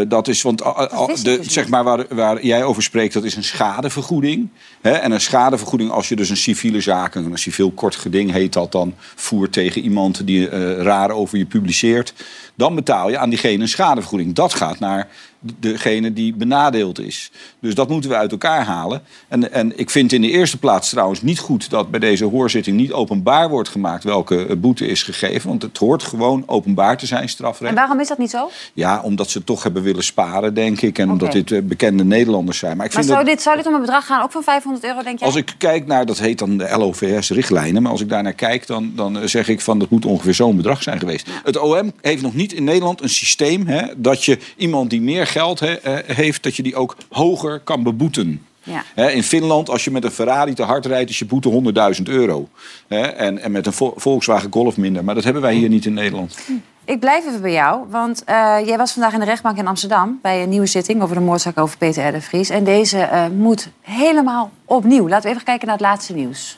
Dat 0.09 0.27
is, 0.27 0.41
want 0.41 0.57
de, 0.57 1.21
dus 1.23 1.53
zeg 1.53 1.67
maar 1.67 1.83
waar, 1.83 2.05
waar 2.09 2.45
jij 2.45 2.63
over 2.63 2.83
spreekt, 2.83 3.13
dat 3.13 3.23
is 3.23 3.35
een 3.35 3.43
schadevergoeding. 3.43 4.49
Hè? 4.81 4.91
En 4.91 5.11
een 5.11 5.21
schadevergoeding, 5.21 5.91
als 5.91 6.09
je 6.09 6.15
dus 6.15 6.29
een 6.29 6.37
civiele 6.37 6.81
zaak, 6.81 7.15
een 7.15 7.37
civiel 7.37 7.71
kort 7.71 7.95
geding 7.95 8.31
heet 8.31 8.53
dat 8.53 8.71
dan, 8.71 8.93
voert 9.15 9.53
tegen 9.53 9.81
iemand 9.81 10.27
die 10.27 10.49
raar 10.75 11.11
over 11.11 11.37
je 11.37 11.45
publiceert, 11.45 12.13
dan 12.55 12.75
betaal 12.75 13.09
je 13.09 13.17
aan 13.17 13.29
diegene 13.29 13.61
een 13.61 13.69
schadevergoeding. 13.69 14.35
Dat 14.35 14.53
gaat 14.53 14.79
naar 14.79 15.07
degene 15.41 16.13
die 16.13 16.33
benadeeld 16.33 16.99
is. 16.99 17.31
Dus 17.59 17.75
dat 17.75 17.89
moeten 17.89 18.09
we 18.09 18.15
uit 18.15 18.31
elkaar 18.31 18.65
halen. 18.65 19.01
En, 19.27 19.51
en 19.53 19.79
ik 19.79 19.89
vind 19.89 20.11
in 20.11 20.21
de 20.21 20.29
eerste 20.29 20.57
plaats 20.57 20.89
trouwens 20.89 21.21
niet 21.21 21.39
goed 21.39 21.69
dat 21.69 21.91
bij 21.91 21.99
deze 21.99 22.25
hoorzitting 22.25 22.77
niet 22.77 22.91
openbaar 22.91 23.49
wordt 23.49 23.69
gemaakt 23.69 24.03
welke 24.03 24.45
eh, 24.45 24.55
boete 24.57 24.87
is 24.87 25.03
gegeven. 25.03 25.49
Want 25.49 25.61
het 25.61 25.77
hoort 25.77 26.03
gewoon 26.03 26.43
openbaar 26.45 26.97
te 26.97 27.05
zijn, 27.05 27.29
strafrecht. 27.29 27.71
En 27.71 27.77
waarom 27.77 27.99
is 27.99 28.07
dat 28.07 28.17
niet 28.17 28.29
zo? 28.29 28.49
Ja, 28.73 29.01
omdat 29.01 29.29
ze 29.29 29.43
toch 29.43 29.63
hebben 29.63 29.83
willen 29.83 30.03
sparen, 30.03 30.53
denk 30.53 30.81
ik. 30.81 30.99
En 30.99 31.11
omdat 31.11 31.31
dit 31.31 31.51
eh, 31.51 31.61
bekende 31.61 32.03
Nederlanders 32.03 32.57
zijn. 32.57 32.77
Maar 32.77 32.85
ik 32.85 32.93
Maar 32.93 33.03
vind 33.03 33.13
zou 33.13 33.25
dat, 33.25 33.35
dit, 33.35 33.43
zou 33.43 33.57
dit 33.57 33.67
om 33.67 33.73
een 33.73 33.81
bedrag 33.81 34.05
gaan, 34.05 34.23
ook 34.23 34.31
van 34.31 34.43
500 34.43 34.85
euro, 34.85 35.03
denk 35.03 35.19
jij? 35.19 35.27
als 35.27 35.37
ik 35.37 35.55
kijk 35.57 35.85
naar, 35.85 36.05
dat 36.05 36.19
heet 36.19 36.39
dan 36.39 36.57
de 36.57 36.77
LOVS-richtlijnen. 36.77 37.81
Maar 37.81 37.91
als 37.91 38.01
ik 38.01 38.09
daar 38.09 38.23
naar 38.23 38.33
kijk, 38.33 38.67
dan, 38.67 38.91
dan 38.95 39.19
eh, 39.19 39.27
zeg 39.27 39.47
ik 39.47 39.61
van 39.61 39.79
dat 39.79 39.89
moet 39.89 40.05
ongeveer 40.05 40.33
zo'n 40.33 40.55
bedrag 40.55 40.83
zijn 40.83 40.99
geweest. 40.99 41.27
Het 41.43 41.57
OM 41.57 41.91
heeft 42.01 42.21
nog 42.21 42.33
niet 42.33 42.53
in 42.53 42.63
Nederland 42.63 43.01
een 43.01 43.09
systeem 43.09 43.67
hè, 43.67 43.85
dat 43.97 44.25
je 44.25 44.37
iemand 44.55 44.89
die 44.89 45.01
meer 45.01 45.27
geld 45.31 45.61
eh, 45.61 45.93
heeft, 46.05 46.43
dat 46.43 46.55
je 46.55 46.63
die 46.63 46.75
ook 46.75 46.95
hoger 47.09 47.59
kan 47.59 47.83
beboeten. 47.83 48.45
Ja. 48.63 49.09
In 49.09 49.23
Finland, 49.23 49.69
als 49.69 49.83
je 49.83 49.91
met 49.91 50.03
een 50.03 50.11
Ferrari 50.11 50.53
te 50.53 50.63
hard 50.63 50.85
rijdt, 50.85 51.09
is 51.09 51.19
je 51.19 51.25
boete 51.25 51.61
100.000 51.97 52.03
euro. 52.03 52.49
En, 52.87 53.41
en 53.41 53.51
met 53.51 53.65
een 53.65 53.73
Vol- 53.73 53.93
Volkswagen 53.95 54.51
Golf 54.51 54.77
minder. 54.77 55.03
Maar 55.03 55.15
dat 55.15 55.23
hebben 55.23 55.41
wij 55.41 55.53
hier 55.53 55.69
niet 55.69 55.85
in 55.85 55.93
Nederland. 55.93 56.37
Ik 56.85 56.99
blijf 56.99 57.27
even 57.27 57.41
bij 57.41 57.51
jou, 57.51 57.85
want 57.89 58.23
eh, 58.23 58.57
jij 58.65 58.77
was 58.77 58.91
vandaag 58.91 59.13
in 59.13 59.19
de 59.19 59.25
rechtbank 59.25 59.57
in 59.57 59.67
Amsterdam... 59.67 60.19
bij 60.21 60.43
een 60.43 60.49
nieuwe 60.49 60.65
zitting 60.65 61.01
over 61.01 61.15
de 61.15 61.21
moordzaak 61.21 61.59
over 61.59 61.77
Peter 61.77 62.07
R. 62.07 62.11
de 62.11 62.21
Vries. 62.21 62.49
En 62.49 62.63
deze 62.63 62.97
eh, 62.97 63.27
moet 63.27 63.69
helemaal 63.81 64.51
opnieuw. 64.65 65.07
Laten 65.07 65.23
we 65.23 65.29
even 65.29 65.43
kijken 65.43 65.67
naar 65.67 65.77
het 65.77 65.85
laatste 65.85 66.13
nieuws. 66.13 66.57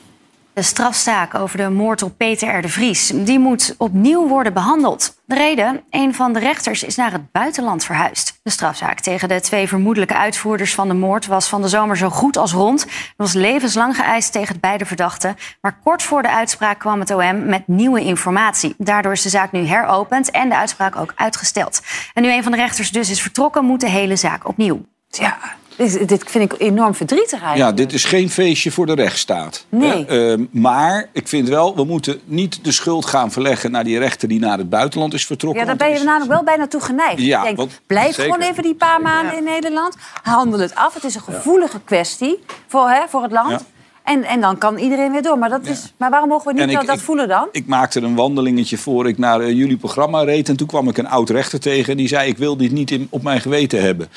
De 0.54 0.62
strafzaak 0.62 1.34
over 1.34 1.56
de 1.56 1.70
moord 1.70 2.02
op 2.02 2.16
Peter 2.16 2.58
R. 2.58 2.62
de 2.62 2.68
Vries 2.68 3.12
die 3.14 3.38
moet 3.38 3.74
opnieuw 3.78 4.28
worden 4.28 4.52
behandeld. 4.52 5.20
De 5.26 5.34
reden? 5.34 5.80
Een 5.90 6.14
van 6.14 6.32
de 6.32 6.38
rechters 6.38 6.82
is 6.82 6.96
naar 6.96 7.12
het 7.12 7.32
buitenland 7.32 7.84
verhuisd. 7.84 8.40
De 8.42 8.50
strafzaak 8.50 9.00
tegen 9.00 9.28
de 9.28 9.40
twee 9.40 9.68
vermoedelijke 9.68 10.14
uitvoerders 10.14 10.74
van 10.74 10.88
de 10.88 10.94
moord 10.94 11.26
was 11.26 11.48
van 11.48 11.62
de 11.62 11.68
zomer 11.68 11.96
zo 11.96 12.10
goed 12.10 12.36
als 12.36 12.52
rond. 12.52 12.82
Er 12.82 12.88
was 13.16 13.32
levenslang 13.32 13.96
geëist 13.96 14.32
tegen 14.32 14.60
beide 14.60 14.86
verdachten. 14.86 15.36
Maar 15.60 15.78
kort 15.84 16.02
voor 16.02 16.22
de 16.22 16.30
uitspraak 16.30 16.78
kwam 16.78 17.00
het 17.00 17.10
OM 17.10 17.46
met 17.46 17.68
nieuwe 17.68 18.00
informatie. 18.00 18.74
Daardoor 18.78 19.12
is 19.12 19.22
de 19.22 19.28
zaak 19.28 19.52
nu 19.52 19.60
heropend 19.60 20.30
en 20.30 20.48
de 20.48 20.56
uitspraak 20.56 20.96
ook 20.96 21.12
uitgesteld. 21.14 21.82
En 22.12 22.22
nu 22.22 22.32
een 22.32 22.42
van 22.42 22.52
de 22.52 22.58
rechters 22.58 22.90
dus 22.90 23.10
is 23.10 23.22
vertrokken, 23.22 23.64
moet 23.64 23.80
de 23.80 23.88
hele 23.88 24.16
zaak 24.16 24.48
opnieuw. 24.48 24.84
Ja, 25.08 25.38
dit, 25.76 26.08
dit 26.08 26.22
vind 26.26 26.52
ik 26.52 26.60
enorm 26.60 26.94
verdrietig 26.94 27.40
Ja, 27.40 27.46
eigenlijk. 27.46 27.76
dit 27.76 27.92
is 27.92 28.04
geen 28.04 28.30
feestje 28.30 28.70
voor 28.70 28.86
de 28.86 28.94
rechtsstaat. 28.94 29.64
Nee. 29.68 30.06
Ehm, 30.06 30.44
maar 30.50 31.08
ik 31.12 31.28
vind 31.28 31.48
wel, 31.48 31.76
we 31.76 31.84
moeten 31.84 32.20
niet 32.24 32.64
de 32.64 32.72
schuld 32.72 33.06
gaan 33.06 33.32
verleggen 33.32 33.70
naar 33.70 33.84
die 33.84 33.98
rechter 33.98 34.28
die 34.28 34.40
naar 34.40 34.58
het 34.58 34.68
buitenland 34.70 35.14
is 35.14 35.26
vertrokken. 35.26 35.60
Ja, 35.60 35.66
daar 35.66 35.76
ben 35.88 35.98
je 35.98 36.04
namelijk 36.04 36.30
wel 36.30 36.42
bijna 36.44 36.66
toe 36.66 36.80
geneigd. 36.80 37.20
Ja, 37.20 37.38
ik 37.38 37.44
denk, 37.44 37.56
want- 37.56 37.80
blijf 37.86 38.14
zeker. 38.14 38.32
gewoon 38.32 38.48
even 38.50 38.62
die 38.62 38.74
paar 38.74 39.00
maanden 39.00 39.36
in 39.36 39.44
Nederland. 39.44 39.96
Handel 40.22 40.60
het 40.60 40.74
af. 40.74 40.94
Het 40.94 41.04
is 41.04 41.14
een 41.14 41.20
gevoelige 41.22 41.80
kwestie 41.84 42.44
voor, 42.66 42.88
hè, 42.88 43.00
voor 43.08 43.22
het 43.22 43.32
land. 43.32 43.64
En, 44.04 44.24
en 44.24 44.40
dan 44.40 44.58
kan 44.58 44.78
iedereen 44.78 45.12
weer 45.12 45.22
door. 45.22 45.38
Maar, 45.38 45.48
dat 45.48 45.66
is, 45.66 45.92
maar 45.96 46.10
waarom 46.10 46.28
mogen 46.28 46.46
we 46.54 46.60
niet 46.60 46.70
ik- 46.70 46.76
dat, 46.76 46.86
dat 46.86 46.96
ik- 46.96 47.02
voelen 47.02 47.28
dan? 47.28 47.48
Ik 47.52 47.66
maakte 47.66 48.00
een 48.00 48.14
wandelingetje 48.14 48.78
voor 48.78 49.08
ik 49.08 49.18
naar 49.18 49.40
eh, 49.40 49.48
jullie 49.52 49.76
programma 49.76 50.22
reed. 50.22 50.48
En 50.48 50.56
toen 50.56 50.66
kwam 50.66 50.88
ik 50.88 50.98
een 50.98 51.06
oud 51.08 51.30
rechter 51.30 51.60
tegen. 51.60 51.90
En 51.90 51.96
die 51.96 52.08
zei: 52.08 52.28
Ik 52.28 52.38
wil 52.38 52.56
dit 52.56 52.72
niet 52.72 52.90
in, 52.90 53.06
op 53.10 53.22
mijn 53.22 53.40
geweten 53.40 53.82
hebben. 53.82 54.08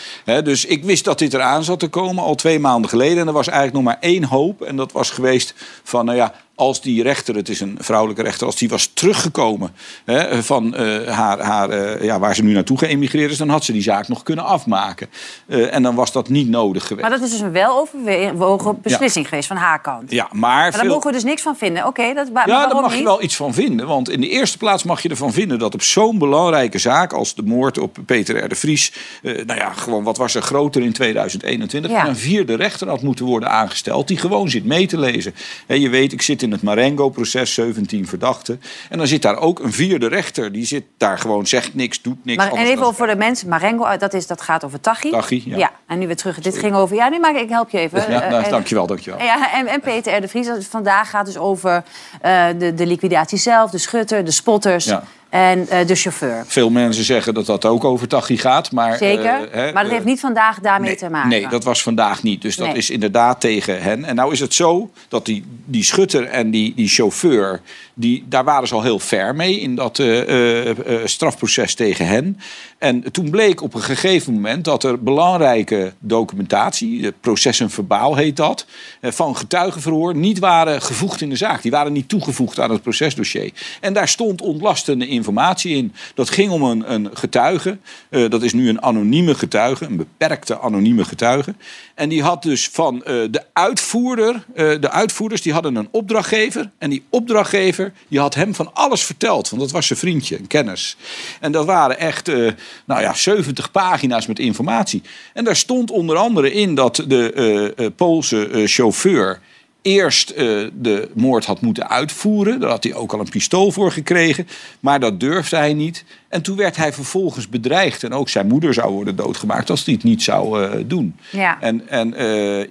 Dus 0.44 0.66
ik 0.66 0.84
wist 0.84 1.04
dat 1.06 1.20
dit 1.20 1.34
eraan 1.34 1.64
zat 1.64 1.80
te 1.80 1.88
komen 1.88 2.24
al 2.24 2.36
twee 2.36 2.60
maanden 2.60 2.90
geleden. 2.90 3.18
En 3.18 3.28
er 3.28 3.34
was 3.34 3.48
eigenlijk 3.48 3.76
nog 3.78 3.86
maar 3.94 3.98
één 4.02 4.24
hoop. 4.24 4.62
En 4.62 4.76
dat 4.76 4.92
was 4.92 5.10
geweest 5.10 5.54
van: 5.84 6.06
Nou 6.06 6.18
ja. 6.18 6.34
Als 6.60 6.82
die 6.82 7.04
rechter, 7.04 7.36
het 7.36 7.50
is 7.50 7.60
een 7.60 7.78
vrouwelijke 7.80 8.24
rechter, 8.24 8.46
als 8.46 8.56
die 8.56 8.70
was 8.70 8.90
teruggekomen 8.94 9.72
hè, 10.06 10.44
van 10.44 10.76
eh, 10.76 11.08
haar, 11.08 11.40
haar, 11.40 11.70
eh, 11.70 12.04
ja, 12.04 12.20
waar 12.20 12.36
ze 12.36 12.44
nu 12.44 12.54
naartoe 12.54 12.78
geëmigreerd 12.78 13.32
is, 13.32 13.38
dan 13.38 13.50
had 13.50 13.64
ze 13.64 13.72
die 13.72 13.82
zaak 13.82 14.08
nog 14.08 14.24
kunnen 14.24 14.46
afmaken. 14.46 15.08
Eh, 15.48 15.74
en 15.74 15.84
dan 15.84 15.96
was 15.96 16.12
dat 16.12 16.30
niet 16.30 16.50
nodig 16.50 16.88
geweest. 16.88 17.08
Maar 17.10 17.18
dat 17.18 17.28
is 17.28 17.32
dus 17.32 17.40
een 17.40 17.52
weloverwogen 17.52 18.82
beslissing 18.82 19.28
geweest 19.28 19.48
van 19.48 19.58
haar 19.58 19.82
kant. 19.82 20.12
Ja, 20.12 20.28
maar, 20.32 20.40
Maar 20.42 20.72
daar 20.72 20.80
veel- 20.80 20.90
mogen 20.90 21.08
we 21.08 21.14
dus 21.14 21.24
niks 21.24 21.42
van 21.42 21.58
vinden. 21.58 21.86
Oké, 21.86 22.14
dat 22.14 22.28
Ja, 22.34 22.68
daar 22.68 22.82
mag 22.82 22.96
je 22.96 23.04
wel 23.04 23.24
iets 23.24 23.36
van 23.36 23.54
vinden. 23.54 23.88
Want 23.88 24.10
in 24.10 24.22
de 24.22 24.30
eerste 24.30 24.58
plaats 24.58 24.84
mag 24.84 25.02
je 25.02 25.10
ervan 25.10 25.34
vinden 25.34 25.60
dat 25.60 25.74
op 25.74 25.82
zo'n 25.82 26.18
belangrijke 26.18 26.78
zaak 26.78 27.14
als 27.14 27.36
de 27.36 27.44
moord 27.44 27.78
op 27.78 27.98
Peter 28.06 28.44
R. 28.44 28.50
de 28.50 28.56
Vries. 28.56 28.94
nou 29.22 29.56
ja, 29.56 29.74
gewoon 29.74 30.04
wat 30.04 30.18
was 30.18 30.36
er 30.36 30.42
groter 30.42 30.82
in 30.82 30.94
2021? 30.94 31.92
Ja. 31.92 32.08
Een 32.08 32.18
vierde 32.18 32.56
rechter 32.56 32.90
had 32.90 33.02
moeten 33.02 33.26
worden 33.26 33.50
aangesteld 33.50 34.08
die 34.08 34.18
gewoon 34.18 34.50
zit 34.50 34.66
mee 34.66 34.88
te 34.88 35.00
lezen. 35.00 35.36
Hè, 35.68 35.76
je 35.76 35.90
weet, 35.90 36.14
ik 36.14 36.22
zit 36.22 36.42
in 36.42 36.47
het 36.52 36.62
Marengo-proces, 36.62 37.54
17 37.54 38.08
verdachten. 38.08 38.62
En 38.90 38.98
dan 38.98 39.08
zit 39.08 39.22
daar 39.22 39.38
ook 39.38 39.60
een 39.60 39.74
vierde 39.74 40.08
rechter. 40.08 40.52
Die 40.52 40.66
zit 40.66 40.84
daar 40.98 41.18
gewoon, 41.20 41.48
zegt 41.48 41.74
niks, 41.76 42.02
doet 42.02 42.26
niks. 42.26 42.38
Maar, 42.44 42.54
en 42.54 42.66
even 42.66 42.84
kan- 42.84 42.96
voor 42.96 43.08
de 43.08 43.16
mensen, 43.16 43.50
Marengo, 43.50 43.86
eh, 43.86 44.00
dat, 44.00 44.14
is, 44.14 44.28
dat 44.28 44.42
gaat 44.42 44.64
over 44.66 44.80
Tachi. 44.82 45.10
Tachi, 45.10 45.44
ja. 45.46 45.72
en 45.88 46.00
nu 46.00 46.08
weer 46.08 46.16
terug. 46.16 46.40
Dit 46.40 46.58
ging 46.58 46.76
over... 46.76 46.96
Ja, 46.96 47.10
nu 47.10 47.20
maak 47.20 47.36
ik, 47.36 47.42
ik 47.42 47.50
help 47.50 47.70
je 47.70 47.78
even. 47.80 48.00
Ja, 48.12 48.22
Eh, 48.22 48.30
nou, 48.32 48.44
en- 48.44 48.50
dankjewel, 48.52 48.88
dankjewel. 48.88 49.22
Ja, 49.22 49.54
en, 49.54 49.68
en 49.68 49.80
Peter 49.82 50.18
R. 50.18 50.22
de 50.22 50.28
Vries. 50.28 50.48
Vandaag 50.70 51.10
gaat 51.10 51.26
dus 51.26 51.38
over 51.38 51.84
eh, 52.22 52.46
de, 52.58 52.74
de 52.74 52.86
liquidatie 52.86 53.38
zelf, 53.38 53.72
de 53.72 53.78
schutter, 53.78 54.26
de 54.26 54.32
spotters 54.32 54.86
Ja. 54.86 55.04
En 55.38 55.70
eh, 55.70 55.88
de 55.88 55.96
chauffeur. 55.96 56.44
Veel 56.48 56.70
mensen 56.70 57.04
zeggen 57.04 57.34
dat 57.34 57.46
dat 57.46 57.66
ook 57.66 57.84
over 57.84 58.08
Tachi 58.08 58.38
gaat. 58.38 58.72
Maar, 58.72 58.98
Zeker. 58.98 59.26
eh, 59.26 59.52
hè, 59.52 59.64
maar 59.64 59.74
dat 59.74 59.86
eh, 59.86 59.92
heeft 59.92 60.06
niet 60.06 60.20
vandaag 60.20 60.60
daarmee 60.60 60.96
te 60.96 61.10
maken. 61.10 61.30
Nee, 61.30 61.48
dat 61.48 61.64
was 61.64 61.84
vandaag 61.84 62.24
niet. 62.24 62.42
Dus 62.42 62.56
dat 62.56 62.68
Nee. 62.68 62.76
is 62.76 62.90
inderdaad 62.90 63.40
tegen 63.42 63.82
hen. 63.82 64.06
En 64.06 64.16
nou 64.16 64.32
is 64.32 64.40
het 64.40 64.54
zo 64.54 64.92
dat 65.08 65.26
die, 65.26 65.44
die 65.66 65.84
schutter 65.84 66.26
en 66.26 66.52
die, 66.52 66.74
die 66.76 66.88
chauffeur... 66.88 67.62
Die, 68.00 68.26
daar 68.28 68.44
waren 68.44 68.68
ze 68.68 68.74
al 68.74 68.84
heel 68.84 69.00
ver 69.00 69.36
mee 69.36 69.60
in 69.60 69.76
dat 69.76 70.00
eh, 70.00 70.22
eh, 70.22 70.70
eh, 70.70 71.06
strafproces 71.06 71.76
tegen 71.76 72.08
hen. 72.08 72.40
En 72.78 73.12
toen 73.12 73.30
bleek 73.30 73.62
op 73.62 73.74
een 73.74 73.82
gegeven 73.82 74.34
moment 74.34 74.66
dat 74.66 74.84
er 74.84 75.04
belangrijke 75.04 75.94
documentatie... 76.00 77.06
het 77.06 77.22
processen 77.22 77.70
verbaal 77.70 78.16
heet 78.16 78.36
dat... 78.36 78.66
van 79.02 79.38
getuigenverhoor 79.38 80.16
niet 80.16 80.40
waren 80.40 80.82
gevoegd 80.82 81.22
in 81.22 81.30
de 81.30 81.36
zaak. 81.36 81.62
Die 81.62 81.72
waren 81.72 81.94
niet 81.94 82.10
toegevoegd 82.10 82.60
aan 82.60 82.72
het 82.72 82.82
procesdossier. 82.82 83.52
En 83.82 83.94
daar 83.94 84.08
stond 84.08 84.42
ontlastende 84.42 85.08
informatie 85.08 85.76
in. 85.76 85.94
Dat 86.14 86.30
ging 86.30 86.52
om 86.52 86.64
een, 86.64 86.94
een 86.94 87.10
getuige. 87.14 87.78
Dat 88.10 88.44
is 88.44 88.54
nu 88.54 88.70
een 88.70 88.82
anonieme 88.82 89.36
getuige, 89.36 89.86
een 89.86 89.98
beperkte 89.98 90.60
anonieme 90.60 91.06
getuige. 91.06 91.56
En 91.96 92.10
die 92.10 92.24
had 92.24 92.44
dus 92.44 92.70
van 92.70 93.00
de 93.06 93.42
uitvoerder, 93.54 94.46
de 94.56 94.92
uitvoerders, 94.92 95.42
die 95.42 95.54
hadden 95.54 95.76
een 95.76 95.88
opdrachtgever. 95.92 96.70
En 96.78 96.90
die 96.90 97.04
opdrachtgever, 97.10 97.87
die 98.08 98.20
had 98.20 98.36
hem 98.36 98.56
van 98.56 98.74
alles 98.74 99.04
verteld. 99.04 99.50
Want 99.50 99.62
dat 99.62 99.72
was 99.72 99.88
zijn 99.88 100.00
vriendje, 100.00 100.38
een 100.38 100.48
kennis. 100.48 100.98
En 101.40 101.52
dat 101.52 101.66
waren 101.66 102.00
echt, 102.00 102.28
eh, 102.28 102.52
nou 102.86 103.02
ja, 103.02 103.14
70 103.14 103.72
pagina's 103.72 104.28
met 104.28 104.40
informatie. 104.40 105.02
En 105.34 105.44
daar 105.44 105.56
stond 105.56 105.92
onder 105.92 106.16
andere 106.16 106.54
in 106.54 106.76
dat 106.76 107.04
de 107.08 107.34
eh, 107.34 107.86
eh, 107.86 107.92
Poolse 107.96 108.64
chauffeur 108.66 109.40
eerst 109.82 110.36
de 110.36 111.10
moord 111.14 111.46
had 111.46 111.62
moeten 111.62 111.90
uitvoeren. 111.90 112.60
Daar 112.60 112.70
had 112.70 112.84
hij 112.84 112.94
ook 112.94 113.14
al 113.14 113.20
een 113.20 113.30
pistool 113.30 113.72
voor 113.72 113.92
gekregen. 113.92 114.48
Maar 114.80 115.00
dat 115.00 115.20
durfde 115.20 115.56
hij 115.56 115.74
niet. 115.74 116.04
En 116.30 116.42
toen 116.42 116.58
werd 116.58 116.76
hij 116.76 116.94
vervolgens 116.94 117.50
bedreigd. 117.50 118.04
En 118.04 118.14
ook 118.14 118.30
zijn 118.30 118.48
moeder 118.48 118.74
zou 118.74 118.92
worden 118.94 119.16
doodgemaakt 119.16 119.70
als 119.70 119.86
hij 119.86 119.94
het 119.94 120.04
niet 120.04 120.24
zou 120.24 120.70
doen. 120.88 121.16
Ja. 121.32 121.62
En, 121.62 121.90
en 121.90 122.14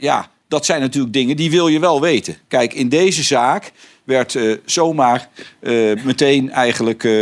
ja, 0.01 0.31
dat 0.49 0.65
zijn 0.65 0.81
natuurlijk 0.81 1.13
dingen 1.13 1.37
die 1.37 1.51
wil 1.51 1.69
je 1.69 1.79
wel 1.79 2.01
weten. 2.01 2.37
Kijk, 2.49 2.75
in 2.75 2.89
deze 2.89 3.23
zaak 3.23 3.73
werd 4.07 4.35
eh, 4.35 4.53
zomaar 4.65 5.29
eh, 5.61 5.73
meteen 6.05 6.51
eigenlijk, 6.51 7.05
eh, 7.05 7.13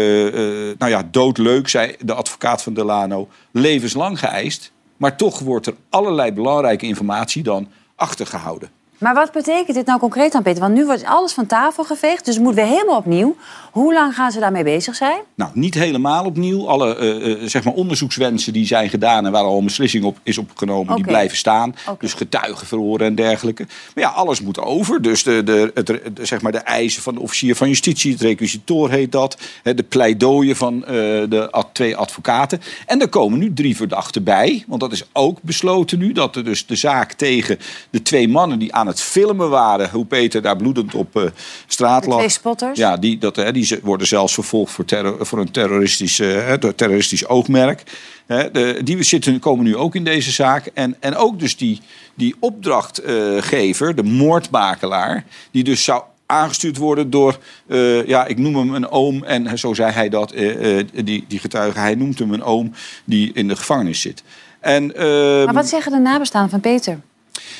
nou 0.79 0.91
ja, 0.91 1.09
doodleuk, 1.11 1.69
zei 1.69 1.97
de 2.01 2.15
advocaat 2.15 2.63
van 2.63 2.75
Delano, 2.75 3.29
levenslang 3.51 4.19
geëist. 4.19 4.73
Maar 4.97 5.17
toch 5.17 5.39
wordt 5.39 5.67
er 5.67 5.75
allerlei 5.89 6.33
belangrijke 6.33 6.87
informatie 6.87 7.43
dan 7.43 7.69
achtergehouden. 7.95 8.71
Maar 9.05 9.15
wat 9.15 9.33
betekent 9.33 9.77
dit 9.77 9.87
nou 9.87 9.99
concreet 9.99 10.33
dan, 10.33 10.43
Peter? 10.43 10.61
Want 10.61 10.75
nu 10.75 10.85
wordt 10.87 11.05
alles 11.05 11.33
van 11.33 11.47
tafel 11.47 11.85
geveegd, 11.85 12.25
dus 12.25 12.35
het 12.35 12.45
moet 12.45 12.55
weer 12.55 12.65
helemaal 12.67 12.97
opnieuw. 12.97 13.37
Hoe 13.73 13.93
lang 13.93 14.15
gaan 14.15 14.33
ze 14.33 14.41
daarmee 14.41 14.63
bezig 14.65 14.95
zijn? 14.95 15.19
Nou, 15.35 15.51
niet 15.55 15.75
helemaal 15.75 16.25
opnieuw. 16.25 16.69
Alle 16.69 16.97
eh, 16.97 17.33
eh, 17.33 17.39
zeg 17.49 17.65
maar 17.65 17.73
onderzoekswensen 17.73 18.53
die 18.53 18.67
zijn 18.67 18.89
gedaan 18.89 19.27
en 19.27 19.33
waar 19.33 19.43
al 19.43 19.59
een 19.59 19.65
beslissing 19.65 20.05
op 20.05 20.19
is 20.23 20.39
opgenomen, 20.39 20.95
die 20.97 21.05
blijven 21.05 21.37
staan. 21.37 21.75
Dus 21.99 22.13
getuigenverhoren 22.13 23.07
en 23.07 23.15
dergelijke. 23.15 23.67
Maar 23.95 24.05
ja, 24.05 24.11
alles 24.11 24.41
moet 24.41 24.59
over. 24.61 25.03
Dus 25.03 25.23
de, 25.23 25.43
de, 25.45 25.71
het, 25.75 25.87
de, 25.87 26.03
zeg 26.23 26.41
maar 26.43 26.53
de 26.53 26.59
eisen 26.59 27.03
van 27.03 27.15
de 27.15 27.21
officier 27.21 27.57
van 27.57 27.69
justitie, 27.69 28.13
het 28.13 28.21
requisitoor 28.21 28.91
heet 28.91 29.13
dat. 29.13 29.39
hè, 29.63 29.75
De 29.75 29.83
pleidooien 29.83 30.57
van 30.57 30.85
eh, 30.85 30.93
de 31.29 31.49
ad- 31.51 31.69
twee 31.73 31.97
advocaten. 31.97 32.61
En 32.87 33.01
er 33.01 33.09
komen 33.09 33.39
nu 33.39 33.53
drie 33.55 33.77
verdachten 33.77 34.23
bij. 34.25 34.65
Want 34.67 34.81
dat 34.81 34.93
is 34.93 35.05
ook 35.13 35.39
besloten 35.43 35.99
nu. 35.99 36.13
Dat 36.13 36.37
er 36.37 36.45
dus 36.45 36.67
de 36.67 36.77
zaak 36.77 37.13
tegen 37.13 37.59
de 37.91 38.03
twee 38.03 38.29
mannen 38.29 38.59
die 38.59 38.75
aan 38.75 38.87
het 38.87 38.94
filmen 39.01 39.51
waren. 39.51 39.91
Hoe 39.91 40.05
Peter 40.05 40.43
daar 40.43 40.57
bloedend 40.57 40.95
op 40.95 41.17
eh, 41.17 41.23
straat 41.67 42.07
lag. 42.07 42.17
twee 42.17 42.29
spotters? 42.29 42.79
Ja, 42.79 42.97
die, 42.97 43.19
dat, 43.19 43.37
hè, 43.37 43.53
die 43.53 43.79
worden 43.83 44.07
zelfs 44.07 44.35
vervolgd 44.35 44.73
voor, 44.73 44.85
terror, 44.85 45.27
voor 45.27 45.39
een 45.39 45.51
terroristisch, 45.51 46.19
hè, 46.19 46.59
door 46.59 46.75
terroristisch 46.75 47.27
oogmerk. 47.27 47.83
Hè, 48.27 48.51
de, 48.51 48.81
die 48.85 49.03
zitten, 49.03 49.39
komen 49.39 49.65
nu 49.65 49.77
ook 49.77 49.95
in 49.95 50.05
deze 50.05 50.31
zaak. 50.31 50.71
En, 50.75 50.97
en 51.01 51.17
ook 51.17 51.39
dus 51.39 51.57
die, 51.57 51.81
die 52.15 52.35
opdrachtgever, 52.41 53.95
de 53.95 54.03
moordmakelaar, 54.03 55.25
die 55.51 55.65
dus 55.65 55.85
zou 55.85 56.03
aangestuurd 56.27 56.77
worden 56.77 57.11
door, 57.11 57.39
eh, 57.67 58.07
ja, 58.07 58.27
ik 58.27 58.39
noem 58.39 58.57
hem 58.57 58.75
een 58.75 58.89
oom. 58.89 59.25
En 59.25 59.59
zo 59.59 59.75
zei 59.75 59.93
hij 59.93 60.09
dat, 60.09 60.33
eh, 60.33 60.85
die, 61.05 61.25
die 61.29 61.39
getuige, 61.39 61.79
hij 61.79 61.95
noemt 61.95 62.19
hem 62.19 62.33
een 62.33 62.43
oom 62.43 62.73
die 63.05 63.33
in 63.33 63.49
de 63.49 63.57
gevangenis 63.57 64.01
zit. 64.01 64.23
En, 64.61 64.97
ehm, 64.97 65.45
Maar 65.45 65.55
wat 65.55 65.69
zeggen 65.69 65.93
de 65.93 65.99
nabestaanden 65.99 66.51
van 66.51 66.61
Peter? 66.61 67.01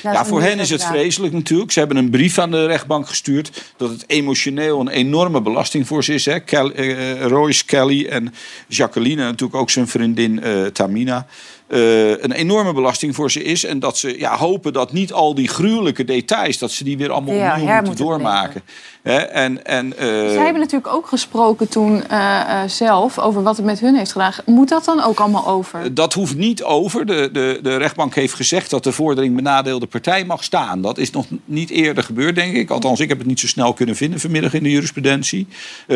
Nou, 0.03 0.15
ja, 0.15 0.25
voor 0.25 0.41
hen 0.41 0.59
is 0.59 0.69
het 0.69 0.85
vreselijk 0.85 1.33
natuurlijk. 1.33 1.71
Ze 1.71 1.79
hebben 1.79 1.97
een 1.97 2.09
brief 2.09 2.39
aan 2.39 2.51
de 2.51 2.65
rechtbank 2.65 3.07
gestuurd 3.07 3.73
dat 3.77 3.89
het 3.89 4.03
emotioneel 4.07 4.79
een 4.79 4.87
enorme 4.87 5.41
belasting 5.41 5.87
voor 5.87 6.03
ze 6.03 6.13
is. 6.13 6.25
Hè. 6.25 6.39
Kel- 6.39 6.71
eh, 6.71 7.21
Royce 7.21 7.65
Kelly 7.65 8.05
en 8.05 8.33
Jacqueline, 8.67 9.21
en 9.21 9.27
natuurlijk 9.27 9.59
ook 9.59 9.69
zijn 9.69 9.87
vriendin 9.87 10.43
eh, 10.43 10.65
Tamina. 10.65 11.27
Eh, 11.67 12.09
een 12.09 12.31
enorme 12.31 12.73
belasting 12.73 13.15
voor 13.15 13.31
ze 13.31 13.43
is. 13.43 13.63
En 13.63 13.79
dat 13.79 13.97
ze 13.97 14.19
ja, 14.19 14.37
hopen 14.37 14.73
dat 14.73 14.91
niet 14.91 15.13
al 15.13 15.35
die 15.35 15.47
gruwelijke 15.47 16.03
details... 16.03 16.57
dat 16.57 16.71
ze 16.71 16.83
die 16.83 16.97
weer 16.97 17.11
allemaal 17.11 17.35
Ja, 17.35 17.51
opnieuw 17.51 17.73
moeten 17.73 17.95
doormaken. 17.95 18.61
Hè, 19.01 19.17
en, 19.17 19.65
en, 19.65 19.97
eh, 19.97 20.07
Zij 20.07 20.43
hebben 20.43 20.61
natuurlijk 20.61 20.93
ook 20.93 21.07
gesproken 21.07 21.69
toen 21.69 22.07
eh, 22.07 22.63
zelf 22.67 23.19
over 23.19 23.43
wat 23.43 23.57
het 23.57 23.65
met 23.65 23.79
hun 23.79 23.95
heeft 23.95 24.11
gedaan. 24.11 24.33
Moet 24.45 24.69
dat 24.69 24.85
dan 24.85 25.03
ook 25.03 25.19
allemaal 25.19 25.47
over? 25.47 25.93
Dat 25.93 26.13
hoeft 26.13 26.35
niet 26.35 26.63
over. 26.63 27.05
De, 27.05 27.29
de, 27.31 27.59
de 27.61 27.77
rechtbank 27.77 28.15
heeft 28.15 28.33
gezegd 28.33 28.69
dat 28.69 28.83
de 28.83 28.91
vordering 28.91 29.35
benadeelde 29.35 29.87
partij 29.87 30.25
mag 30.25 30.43
staan. 30.43 30.81
Dat 30.81 30.97
is 30.97 31.11
nog 31.11 31.25
niet 31.45 31.69
eerder 31.69 32.03
gebeurd, 32.03 32.35
denk 32.35 32.55
ik. 32.55 32.69
Althans, 32.69 32.99
ik 32.99 33.09
heb 33.09 33.17
het 33.17 33.27
niet 33.27 33.39
zo 33.39 33.47
snel 33.47 33.73
kunnen 33.73 33.95
vinden 33.95 34.19
vanmiddag 34.19 34.53
in 34.53 34.63
de 34.63 34.71
jurisprudentie. 34.71 35.47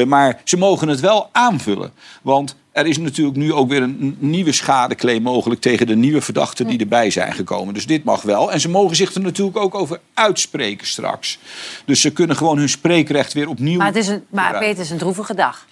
Maar 0.08 0.42
ze 0.44 0.58
mogen 0.58 0.88
het 0.88 1.00
wel 1.00 1.30
aanvullen. 1.32 1.92
Want 2.22 2.56
er 2.72 2.86
is 2.86 2.98
natuurlijk 2.98 3.38
nu 3.38 3.54
ook 3.54 3.70
weer 3.70 3.82
een 3.82 4.18
nieuwe 4.20 4.52
schadeclaim 4.52 5.22
mogelijk 5.22 5.62
tegen 5.62 5.88
de 5.88 5.96
nieuwe 5.96 6.22
verdachten 6.22 6.68
die 6.68 6.80
erbij 6.80 7.10
zijn 7.10 7.34
gekomen. 7.34 7.74
Dus 7.74 7.86
dit 7.86 8.04
mag 8.04 8.22
wel. 8.22 8.52
En 8.52 8.60
ze 8.60 8.70
mogen 8.70 8.96
zich 8.96 9.14
er 9.14 9.22
natuurlijk 9.22 9.58
ook 9.58 9.76
over 9.76 10.00
uitspreken 10.14 10.88
straks. 10.88 11.40
Dus 11.86 12.02
ze 12.02 12.12
kunnen 12.12 12.36
gewoon 12.36 12.58
hun 12.58 12.70
spreekrecht 12.70 13.34
weer 13.34 13.50
opnieuw. 13.50 13.78
Maar, 13.78 13.88
het 13.88 13.96
is 13.96 14.08
een, 14.08 14.24
maar. 14.30 14.58
Peter 14.60 14.84
is 14.84 14.90
een 14.90 14.98
droevige 14.98 15.34
dag. 15.34 15.66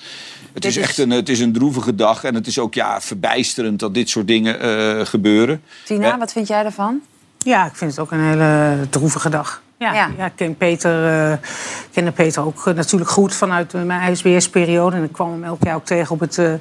Het 0.53 0.65
is 0.65 0.77
echt 0.77 0.97
een, 0.97 1.09
het 1.09 1.29
is 1.29 1.39
een 1.39 1.53
droevige 1.53 1.95
dag. 1.95 2.23
En 2.23 2.35
het 2.35 2.47
is 2.47 2.59
ook 2.59 2.73
ja, 2.73 3.01
verbijsterend 3.01 3.79
dat 3.79 3.93
dit 3.93 4.09
soort 4.09 4.27
dingen 4.27 4.59
eh, 4.59 5.05
gebeuren. 5.05 5.61
Tina, 5.85 6.17
wat 6.17 6.31
vind 6.31 6.47
jij 6.47 6.65
ervan? 6.65 7.01
Ja, 7.37 7.65
ik 7.65 7.75
vind 7.75 7.91
het 7.91 7.99
ook 7.99 8.11
een 8.11 8.23
hele 8.23 8.77
droevige 8.89 9.29
dag. 9.29 9.61
Ja, 9.79 9.93
ja. 10.17 10.25
ik 10.25 10.31
ken 10.35 10.55
Peter, 10.57 11.29
eh, 11.31 11.37
kende 11.91 12.11
Peter 12.11 12.45
ook 12.45 12.67
eh, 12.67 12.73
natuurlijk 12.73 13.11
goed 13.11 13.35
vanuit 13.35 13.73
eh, 13.73 13.81
mijn 13.81 14.11
ISBS-periode. 14.11 14.95
En 14.95 15.03
ik 15.03 15.11
kwam 15.11 15.31
hem 15.31 15.43
elk 15.43 15.63
jaar 15.63 15.75
ook 15.75 15.85
tegen 15.85 16.11
op 16.11 16.19
het 16.19 16.37
eh 16.37 16.53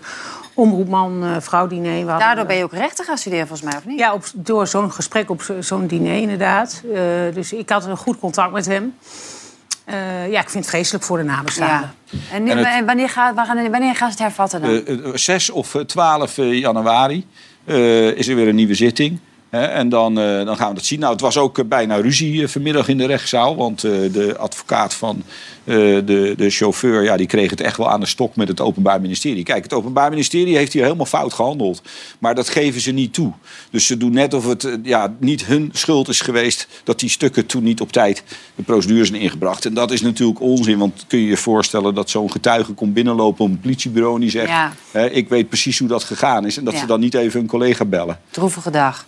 omroepman-vrouw-diner. 0.55 1.91
We 1.93 1.99
hadden, 1.99 2.19
Daardoor 2.19 2.47
ben 2.47 2.57
je 2.57 2.65
ook 2.65 2.73
rechten 2.73 3.05
gaan 3.05 3.19
studeren, 3.19 3.47
volgens 3.47 3.69
mij, 3.69 3.79
of 3.79 3.87
niet? 3.87 3.99
Ja, 3.99 4.13
op, 4.13 4.25
door 4.35 4.67
zo'n 4.67 4.93
gesprek 4.93 5.31
op 5.31 5.43
zo- 5.43 5.61
zo'n 5.61 5.87
diner 5.87 6.15
inderdaad. 6.17 6.83
Eh, 6.95 7.01
dus 7.35 7.53
ik 7.53 7.71
had 7.71 7.85
een 7.87 7.97
goed 7.97 8.19
contact 8.19 8.53
met 8.53 8.67
hem. 8.67 8.95
Eh, 9.85 10.31
ja, 10.31 10.41
ik 10.41 10.49
vind 10.51 10.65
het 10.65 10.75
vreselijk 10.75 11.05
voor 11.05 11.17
de 11.19 11.25
nabestaanden. 11.25 11.91
En, 12.33 12.43
nu, 12.43 12.51
En 12.51 12.59
het- 12.59 12.85
wanneer, 12.87 13.09
gaan, 13.09 13.35
wanneer 13.35 13.95
gaan 13.95 14.11
ze 14.13 14.17
het 14.17 14.19
hervatten 14.19 14.61
dan? 14.61 14.71
Eh, 14.71 15.05
eh, 15.09 15.15
6 15.15 15.51
of 15.51 15.75
eh, 15.75 15.81
12 15.83 16.39
eh, 16.39 16.59
januari 16.59 17.27
eh, 17.65 18.07
is 18.11 18.29
er 18.29 18.35
weer 18.35 18.49
een 18.49 18.55
nieuwe 18.55 18.75
zitting. 18.75 19.19
En 19.51 19.89
dan, 19.89 20.21
eh, 20.21 20.45
dan 20.45 20.57
gaan 20.57 20.69
we 20.69 20.75
dat 20.75 20.85
zien. 20.85 21.01
Nou, 21.01 21.13
het 21.13 21.21
was 21.21 21.37
ook 21.37 21.59
eh, 21.59 21.65
bijna 21.65 21.97
ruzie 21.97 22.43
eh, 22.43 22.49
vanmiddag 22.49 22.89
in 22.89 22.99
de 22.99 23.07
rechtszaal. 23.07 23.57
Want 23.57 23.81
de 23.81 24.35
advocaat 24.39 24.95
van 24.95 25.23
de, 25.65 26.35
de 26.37 26.51
chauffeur... 26.51 27.03
Ja, 27.03 27.17
die 27.17 27.27
kreeg 27.27 27.51
het 27.51 27.61
echt 27.61 27.77
wel 27.77 27.91
aan 27.91 28.01
de 28.01 28.07
stok 28.07 28.37
met 28.37 28.49
het 28.49 28.61
Openbaar 28.61 29.01
Ministerie. 29.01 29.43
Kijk, 29.43 29.63
het 29.63 29.73
Openbaar 29.73 30.11
Ministerie 30.11 30.57
heeft 30.57 30.73
hier 30.73 30.83
helemaal 30.83 31.07
fout 31.07 31.33
gehandeld. 31.33 31.83
Maar 32.19 32.35
dat 32.35 32.49
geven 32.49 32.81
ze 32.81 32.91
niet 32.91 33.15
toe. 33.15 33.33
Dus 33.71 33.87
ze 33.87 33.97
doen 33.97 34.13
net 34.13 34.35
of 34.35 34.47
het 34.47 34.69
ja, 34.83 35.15
niet 35.19 35.47
hun 35.47 35.71
schuld 35.73 36.09
is 36.09 36.21
geweest... 36.21 36.69
dat 36.85 37.01
die 37.01 37.09
stukken 37.09 37.47
toen 37.47 37.63
niet 37.63 37.81
op 37.81 37.93
tijd 37.93 38.23
de 38.55 38.63
procedure 38.63 39.05
zijn 39.05 39.21
ingebracht. 39.21 39.65
En 39.65 39.75
dat 39.75 39.91
is 39.91 40.01
natuurlijk 40.01 40.41
onzin. 40.41 40.79
Want 40.79 41.05
kun 41.09 41.19
je 41.19 41.27
je 41.27 41.37
voorstellen 41.37 41.95
dat 41.95 42.11
zo'n 42.11 42.31
getuige 42.31 42.73
komt 42.73 42.95
binnenlopen... 42.95 43.45
op 43.45 43.51
een 43.51 43.61
politiebureau 43.61 44.15
en 44.15 44.21
die 44.21 44.31
zegt... 44.31 44.49
Ja. 44.49 44.73
ik 44.93 45.29
weet 45.29 45.49
precies 45.49 45.79
hoe 45.79 45.89
dat 45.89 46.05
gegaan 46.05 46.47
is. 46.47 46.57
En 46.57 46.65
dat 46.65 46.73
Ja. 46.75 46.81
ze 46.81 46.87
dan 46.87 47.01
niet 47.01 47.15
even 47.15 47.41
een 47.41 47.47
collega 47.47 47.85
bellen. 47.85 48.21
Droevige 48.31 48.71
dag. 48.71 49.07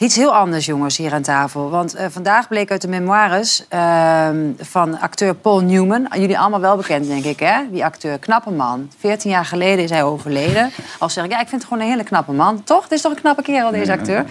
Iets 0.00 0.16
heel 0.16 0.34
anders, 0.34 0.66
jongens, 0.66 0.96
hier 0.96 1.12
aan 1.12 1.22
tafel. 1.22 1.70
Want 1.70 1.94
eh, 1.94 2.06
vandaag 2.10 2.48
bleek 2.48 2.70
uit 2.70 2.80
de 2.80 2.88
memoires 2.88 3.64
ehm, 3.68 4.36
van 4.58 5.00
acteur 5.00 5.34
Paul 5.34 5.60
Newman... 5.60 6.06
jullie 6.12 6.38
allemaal 6.38 6.60
wel 6.60 6.76
bekend, 6.76 7.06
denk 7.06 7.24
ik, 7.24 7.40
hè? 7.40 7.54
Die 7.70 7.84
acteur, 7.84 8.18
knappe 8.18 8.50
man. 8.50 8.90
14 8.98 9.30
jaar 9.30 9.44
geleden 9.44 9.84
is 9.84 9.90
hij 9.90 10.02
overleden. 10.02 10.70
Al 10.98 11.08
zeg 11.08 11.24
ik, 11.24 11.30
ja, 11.30 11.40
ik 11.40 11.48
vind 11.48 11.60
het 11.62 11.70
gewoon 11.70 11.84
een 11.86 11.90
hele 11.90 12.04
knappe 12.04 12.32
man. 12.32 12.64
Toch? 12.64 12.82
Het 12.82 12.92
is 12.92 13.00
toch 13.00 13.12
een 13.12 13.20
knappe 13.20 13.42
kerel, 13.42 13.70
deze 13.70 13.92
acteur? 13.92 14.24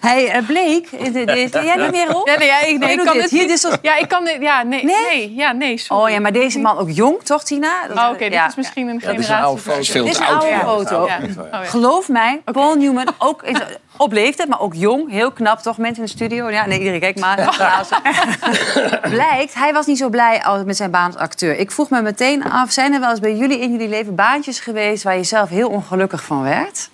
Hij 0.00 0.30
eh, 0.30 0.46
bleek... 0.46 0.90
in 0.90 1.12
de- 1.12 1.24
de- 1.24 1.48
Jij 1.64 1.76
doet 1.76 1.90
meer 1.90 2.16
op? 2.16 2.26
Ja, 2.28 2.38
nee, 2.38 2.46
ja, 2.46 2.60
ik, 2.60 2.78
nee, 2.78 2.78
Jij 2.78 2.90
ik 2.90 2.96
doet 2.96 3.04
kan 3.06 3.12
dit. 3.14 3.22
dit 3.22 3.30
Hier, 3.30 3.46
niet. 3.48 3.62
dit 3.62 3.78
Ja, 3.82 3.96
ik 3.96 4.08
kan 4.08 4.24
dit. 4.24 4.36
Ja, 4.40 4.62
nee, 4.62 4.84
nee, 4.84 5.34
ja, 5.34 5.52
nee, 5.52 5.78
sorry. 5.78 6.02
Oh 6.04 6.10
ja, 6.10 6.20
maar 6.20 6.32
deze 6.32 6.58
man 6.58 6.78
ook 6.78 6.90
jong, 6.90 7.22
toch, 7.22 7.42
Tina? 7.44 7.86
Dat- 7.88 7.96
Oh, 7.96 8.08
oké, 8.08 8.18
dit 8.18 8.32
ja. 8.32 8.46
is 8.48 8.54
misschien 8.54 8.88
een 8.88 8.98
Dat 8.98 9.02
is 9.02 9.08
een 9.16 9.22
generatie. 9.22 9.44
oude 9.46 9.60
foto. 9.62 10.04
Dit 10.04 10.12
is 10.12 10.18
een 10.18 10.26
oude 10.26 10.58
foto. 10.64 11.06
Ja. 11.06 11.18
Ja. 11.18 11.42
Oh, 11.42 11.48
ja. 11.50 11.64
Geloof 11.64 12.08
mij, 12.08 12.42
Paul 12.44 12.74
Newman, 12.74 13.06
ook 13.18 13.42
is, 13.42 13.58
op 13.98 14.12
leeftijd, 14.12 14.48
maar 14.48 14.60
ook 14.60 14.74
jong. 14.74 15.10
Heel 15.10 15.30
knap, 15.32 15.58
toch? 15.58 15.78
Mensen 15.78 16.02
in 16.02 16.04
de 16.04 16.16
studio. 16.16 16.50
Ja, 16.50 16.66
nee, 16.66 16.78
iedereen 16.78 17.00
kijkt 17.00 17.20
maar. 17.20 17.36
Blijkt, 19.10 19.54
hij 19.54 19.72
was 19.72 19.86
niet 19.86 19.98
zo 19.98 20.08
blij 20.08 20.42
met 20.64 20.76
zijn 20.76 20.90
baan 20.90 21.06
als 21.06 21.16
acteur. 21.16 21.58
Ik 21.58 21.70
vroeg 21.70 21.90
me 21.90 22.02
meteen 22.02 22.50
af, 22.50 22.70
zijn 22.70 22.92
er 22.92 23.00
wel 23.00 23.10
eens 23.10 23.20
bij 23.20 23.36
jullie 23.36 23.60
in 23.60 23.70
jullie 23.70 23.88
leven 23.88 24.14
baantjes 24.14 24.60
geweest... 24.60 25.02
waar 25.02 25.16
je 25.16 25.24
zelf 25.24 25.48
heel 25.48 25.68
ongelukkig 25.68 26.24
van 26.24 26.42
werd? 26.42 26.90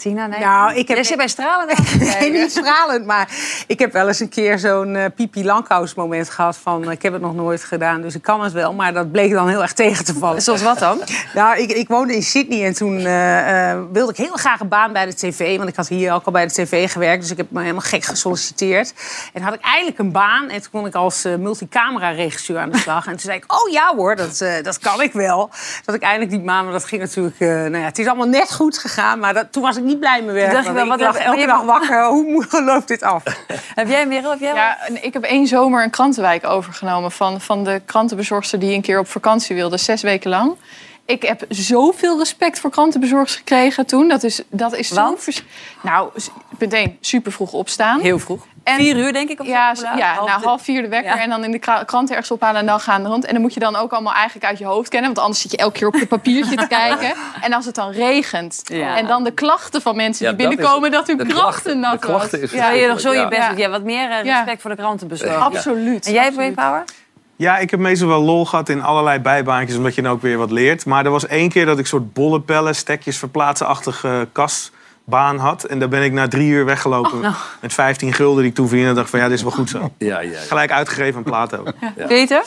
Tina, 0.00 0.26
nee? 0.26 0.40
Nou, 0.40 0.74
ik 0.74 0.88
heb- 0.88 0.96
Jij 0.96 1.04
zit 1.06 1.16
bij 1.16 1.28
stralen. 1.28 1.66
Nee, 1.98 2.30
niet 2.30 2.50
stralend, 2.50 3.06
maar 3.06 3.28
ik 3.66 3.78
heb 3.78 3.92
wel 3.92 4.08
eens 4.08 4.20
een 4.20 4.28
keer 4.28 4.58
zo'n 4.58 4.96
eh, 4.96 5.04
Pipi 5.14 5.44
Langkous 5.44 5.94
moment 5.94 6.30
gehad 6.30 6.56
van... 6.56 6.84
eh, 6.84 6.90
ik 6.90 7.02
heb 7.02 7.12
het 7.12 7.22
nog 7.22 7.34
nooit 7.34 7.64
gedaan, 7.64 8.00
dus 8.02 8.14
ik 8.14 8.22
kan 8.22 8.42
het 8.42 8.52
wel. 8.52 8.72
Maar 8.72 8.92
dat 8.92 9.12
bleek 9.12 9.32
dan 9.32 9.48
heel 9.48 9.62
erg 9.62 9.72
tegen 9.72 10.04
te 10.04 10.14
vallen. 10.14 10.42
Zoals 10.42 10.62
wat 10.62 10.78
dan? 10.78 10.98
Nou, 11.34 11.58
ik, 11.58 11.70
ik 11.72 11.88
woonde 11.88 12.14
in 12.14 12.22
Sydney 12.22 12.66
en 12.66 12.74
toen 12.74 12.98
eh, 12.98 13.78
wilde 13.92 14.12
ik 14.12 14.16
heel 14.18 14.32
graag 14.36 14.60
een 14.60 14.68
baan 14.68 14.92
bij 14.92 15.06
de 15.06 15.14
tv. 15.14 15.56
Want 15.56 15.68
ik 15.68 15.76
had 15.76 15.88
hier 15.88 16.12
ook 16.12 16.24
al 16.24 16.32
bij 16.32 16.46
de 16.46 16.52
tv 16.52 16.92
gewerkt, 16.92 17.22
dus 17.22 17.30
ik 17.30 17.36
heb 17.36 17.50
me 17.50 17.60
helemaal 17.60 17.80
gek 17.80 18.04
gesolliciteerd. 18.04 18.92
En 19.32 19.42
had 19.42 19.54
ik 19.54 19.60
eindelijk 19.60 19.98
een 19.98 20.12
baan 20.12 20.48
en 20.48 20.60
toen 20.62 20.70
kon 20.70 20.86
ik 20.86 20.94
als 20.94 21.24
multicamera-regisseur 21.38 22.58
aan 22.58 22.70
de 22.70 22.78
slag. 22.78 23.04
En 23.04 23.10
toen 23.10 23.20
zei 23.20 23.36
ik, 23.36 23.52
oh 23.52 23.70
ja 23.70 23.94
hoor, 23.96 24.16
dat, 24.16 24.44
dat 24.62 24.78
kan 24.78 25.00
ik 25.00 25.12
wel. 25.12 25.50
Dat 25.84 25.94
ik 25.94 26.02
eindelijk 26.02 26.30
die 26.30 26.40
baan, 26.40 26.64
maar 26.64 26.72
dat 26.72 26.84
ging 26.84 27.00
natuurlijk... 27.00 27.38
nou 27.38 27.76
ja, 27.78 27.84
het 27.84 27.98
is 27.98 28.06
allemaal 28.06 28.26
net 28.28 28.52
goed 28.52 28.78
gegaan, 28.78 29.18
maar 29.18 29.34
dat, 29.34 29.52
toen 29.52 29.62
was 29.62 29.76
ik 29.76 29.82
niet 29.84 29.89
blij 29.98 30.22
met 30.22 30.34
werk. 30.34 30.52
dacht 30.52 30.64
want 30.64 30.76
wel, 30.76 30.84
ik 30.84 30.90
wat 30.90 31.00
lag 31.00 31.18
heb- 31.18 31.26
elke 31.26 31.46
dag 31.46 31.62
wakker, 31.62 32.06
hoe 32.06 32.46
loopt 32.64 32.88
dit 32.88 33.02
af? 33.02 33.22
Heb 33.74 33.88
jij, 33.88 34.06
Merel? 34.06 34.30
Heb 34.30 34.40
jij 34.40 34.54
Ja, 34.54 34.78
ik 35.00 35.12
heb 35.12 35.22
één 35.22 35.46
zomer 35.46 35.82
een 35.82 35.90
krantenwijk 35.90 36.46
overgenomen 36.46 37.10
van, 37.10 37.40
van 37.40 37.64
de 37.64 37.80
krantenbezorgster 37.84 38.58
die 38.58 38.74
een 38.74 38.82
keer 38.82 38.98
op 38.98 39.08
vakantie 39.08 39.56
wilde, 39.56 39.76
zes 39.76 40.02
weken 40.02 40.30
lang. 40.30 40.54
Ik 41.10 41.22
heb 41.22 41.44
zoveel 41.48 42.18
respect 42.18 42.58
voor 42.60 42.70
krantenbezorgers 42.70 43.34
gekregen 43.36 43.86
toen. 43.86 44.08
Dat 44.08 44.22
is, 44.22 44.42
dat 44.50 44.74
is 44.76 44.88
zo 44.88 45.14
vers- 45.18 45.42
Nou, 45.82 46.10
punt 46.58 46.72
één, 46.72 46.96
super 47.00 47.32
vroeg 47.32 47.52
opstaan. 47.52 48.00
Heel 48.00 48.18
vroeg. 48.18 48.46
En- 48.64 48.76
Vier 48.76 48.96
uur, 48.96 49.12
denk 49.12 49.28
ik? 49.28 49.40
Of 49.40 49.46
Ja, 49.46 49.74
zo? 49.74 49.86
ja 49.96 50.14
Half 50.14 50.28
na 50.28 50.38
de- 50.38 50.44
half 50.46 50.62
vier 50.62 50.82
de 50.82 50.88
wekker 50.88 51.14
Ja. 51.16 51.22
en 51.22 51.28
dan 51.30 51.44
in 51.44 51.50
de 51.50 51.58
kra- 51.58 51.84
krant 51.84 52.10
ergens 52.10 52.30
ophalen 52.30 52.60
en 52.60 52.66
dan 52.66 52.80
gaan 52.80 53.06
rond. 53.06 53.24
En 53.24 53.32
dan 53.32 53.42
moet 53.42 53.54
je 53.54 53.60
dan 53.60 53.76
ook 53.76 53.92
allemaal 53.92 54.12
eigenlijk 54.14 54.46
uit 54.46 54.58
je 54.58 54.64
hoofd 54.64 54.88
kennen. 54.88 55.08
Want 55.14 55.20
anders 55.24 55.40
zit 55.42 55.50
je 55.50 55.56
elke 55.56 55.78
keer 55.78 55.86
op 55.86 55.94
je 55.94 56.06
papiertje 56.06 56.56
te 56.56 56.66
kijken. 56.78 57.12
En 57.40 57.52
als 57.52 57.66
het 57.66 57.74
dan 57.74 57.90
regent. 57.90 58.60
Ja. 58.64 58.96
En 58.96 59.06
dan 59.06 59.24
de 59.24 59.30
klachten 59.32 59.82
van 59.82 59.96
mensen 59.96 60.26
Ja, 60.26 60.32
die 60.32 60.40
dat 60.42 60.50
is- 60.50 60.56
binnenkomen 60.56 60.90
dat 60.90 61.06
hun 61.06 61.16
de 61.16 61.26
krachten 61.26 61.80
nat 61.80 61.92
de 61.92 62.06
klachten 62.06 62.42
is 62.42 62.50
Ja, 62.52 62.70
je 62.70 62.86
nog 62.86 63.00
zo 63.00 63.12
je 63.12 63.28
best 63.28 63.56
Ja. 63.56 63.68
wat 63.68 63.82
meer 63.82 64.10
eh, 64.10 64.24
Ja. 64.24 64.36
respect 64.36 64.60
voor 64.62 64.70
de 64.70 64.76
krantenbezorger. 64.76 65.36
Absoluut. 65.38 66.06
En 66.06 66.12
jij, 66.12 66.26
absoluut. 66.26 66.54
Ja, 67.40 67.58
ik 67.58 67.70
heb 67.70 67.80
meestal 67.80 68.08
wel 68.08 68.22
lol 68.22 68.44
gehad 68.44 68.68
in 68.68 68.82
allerlei 68.82 69.18
bijbaantjes, 69.18 69.76
omdat 69.76 69.94
je 69.94 70.02
dan 70.02 70.12
ook 70.12 70.22
weer 70.22 70.38
wat 70.38 70.50
leert. 70.50 70.86
Maar 70.86 71.04
er 71.04 71.10
was 71.10 71.26
één 71.26 71.48
keer 71.48 71.66
dat 71.66 71.78
ik 71.78 71.86
soort 71.86 72.12
bollenpellen, 72.12 72.74
stekjes 72.74 73.18
verplaatsen-achtige 73.18 74.28
kastbaan 75.10 75.38
had. 75.38 75.64
En 75.64 75.78
daar 75.78 75.88
ben 75.88 76.02
ik 76.02 76.12
na 76.12 76.28
drie 76.28 76.48
uur 76.50 76.64
weggelopen 76.64 77.34
met 77.60 77.72
15 77.72 78.12
gulden 78.12 78.40
die 78.40 78.50
ik 78.50 78.54
toen 78.56 78.66
verdiende. 78.66 78.90
En 78.90 78.96
dacht 78.96 79.10
van 79.10 79.18
ja, 79.18 79.28
dit 79.28 79.36
is 79.36 79.42
wel 79.42 79.52
goed 79.52 79.68
zo. 79.70 79.90
Ja, 79.98 80.20
ja, 80.20 80.30
ja. 80.30 80.38
Gelijk 80.48 80.70
uitgegeven 80.72 81.16
aan 81.16 81.22
Plato. 81.22 81.64
Peter? 82.06 82.42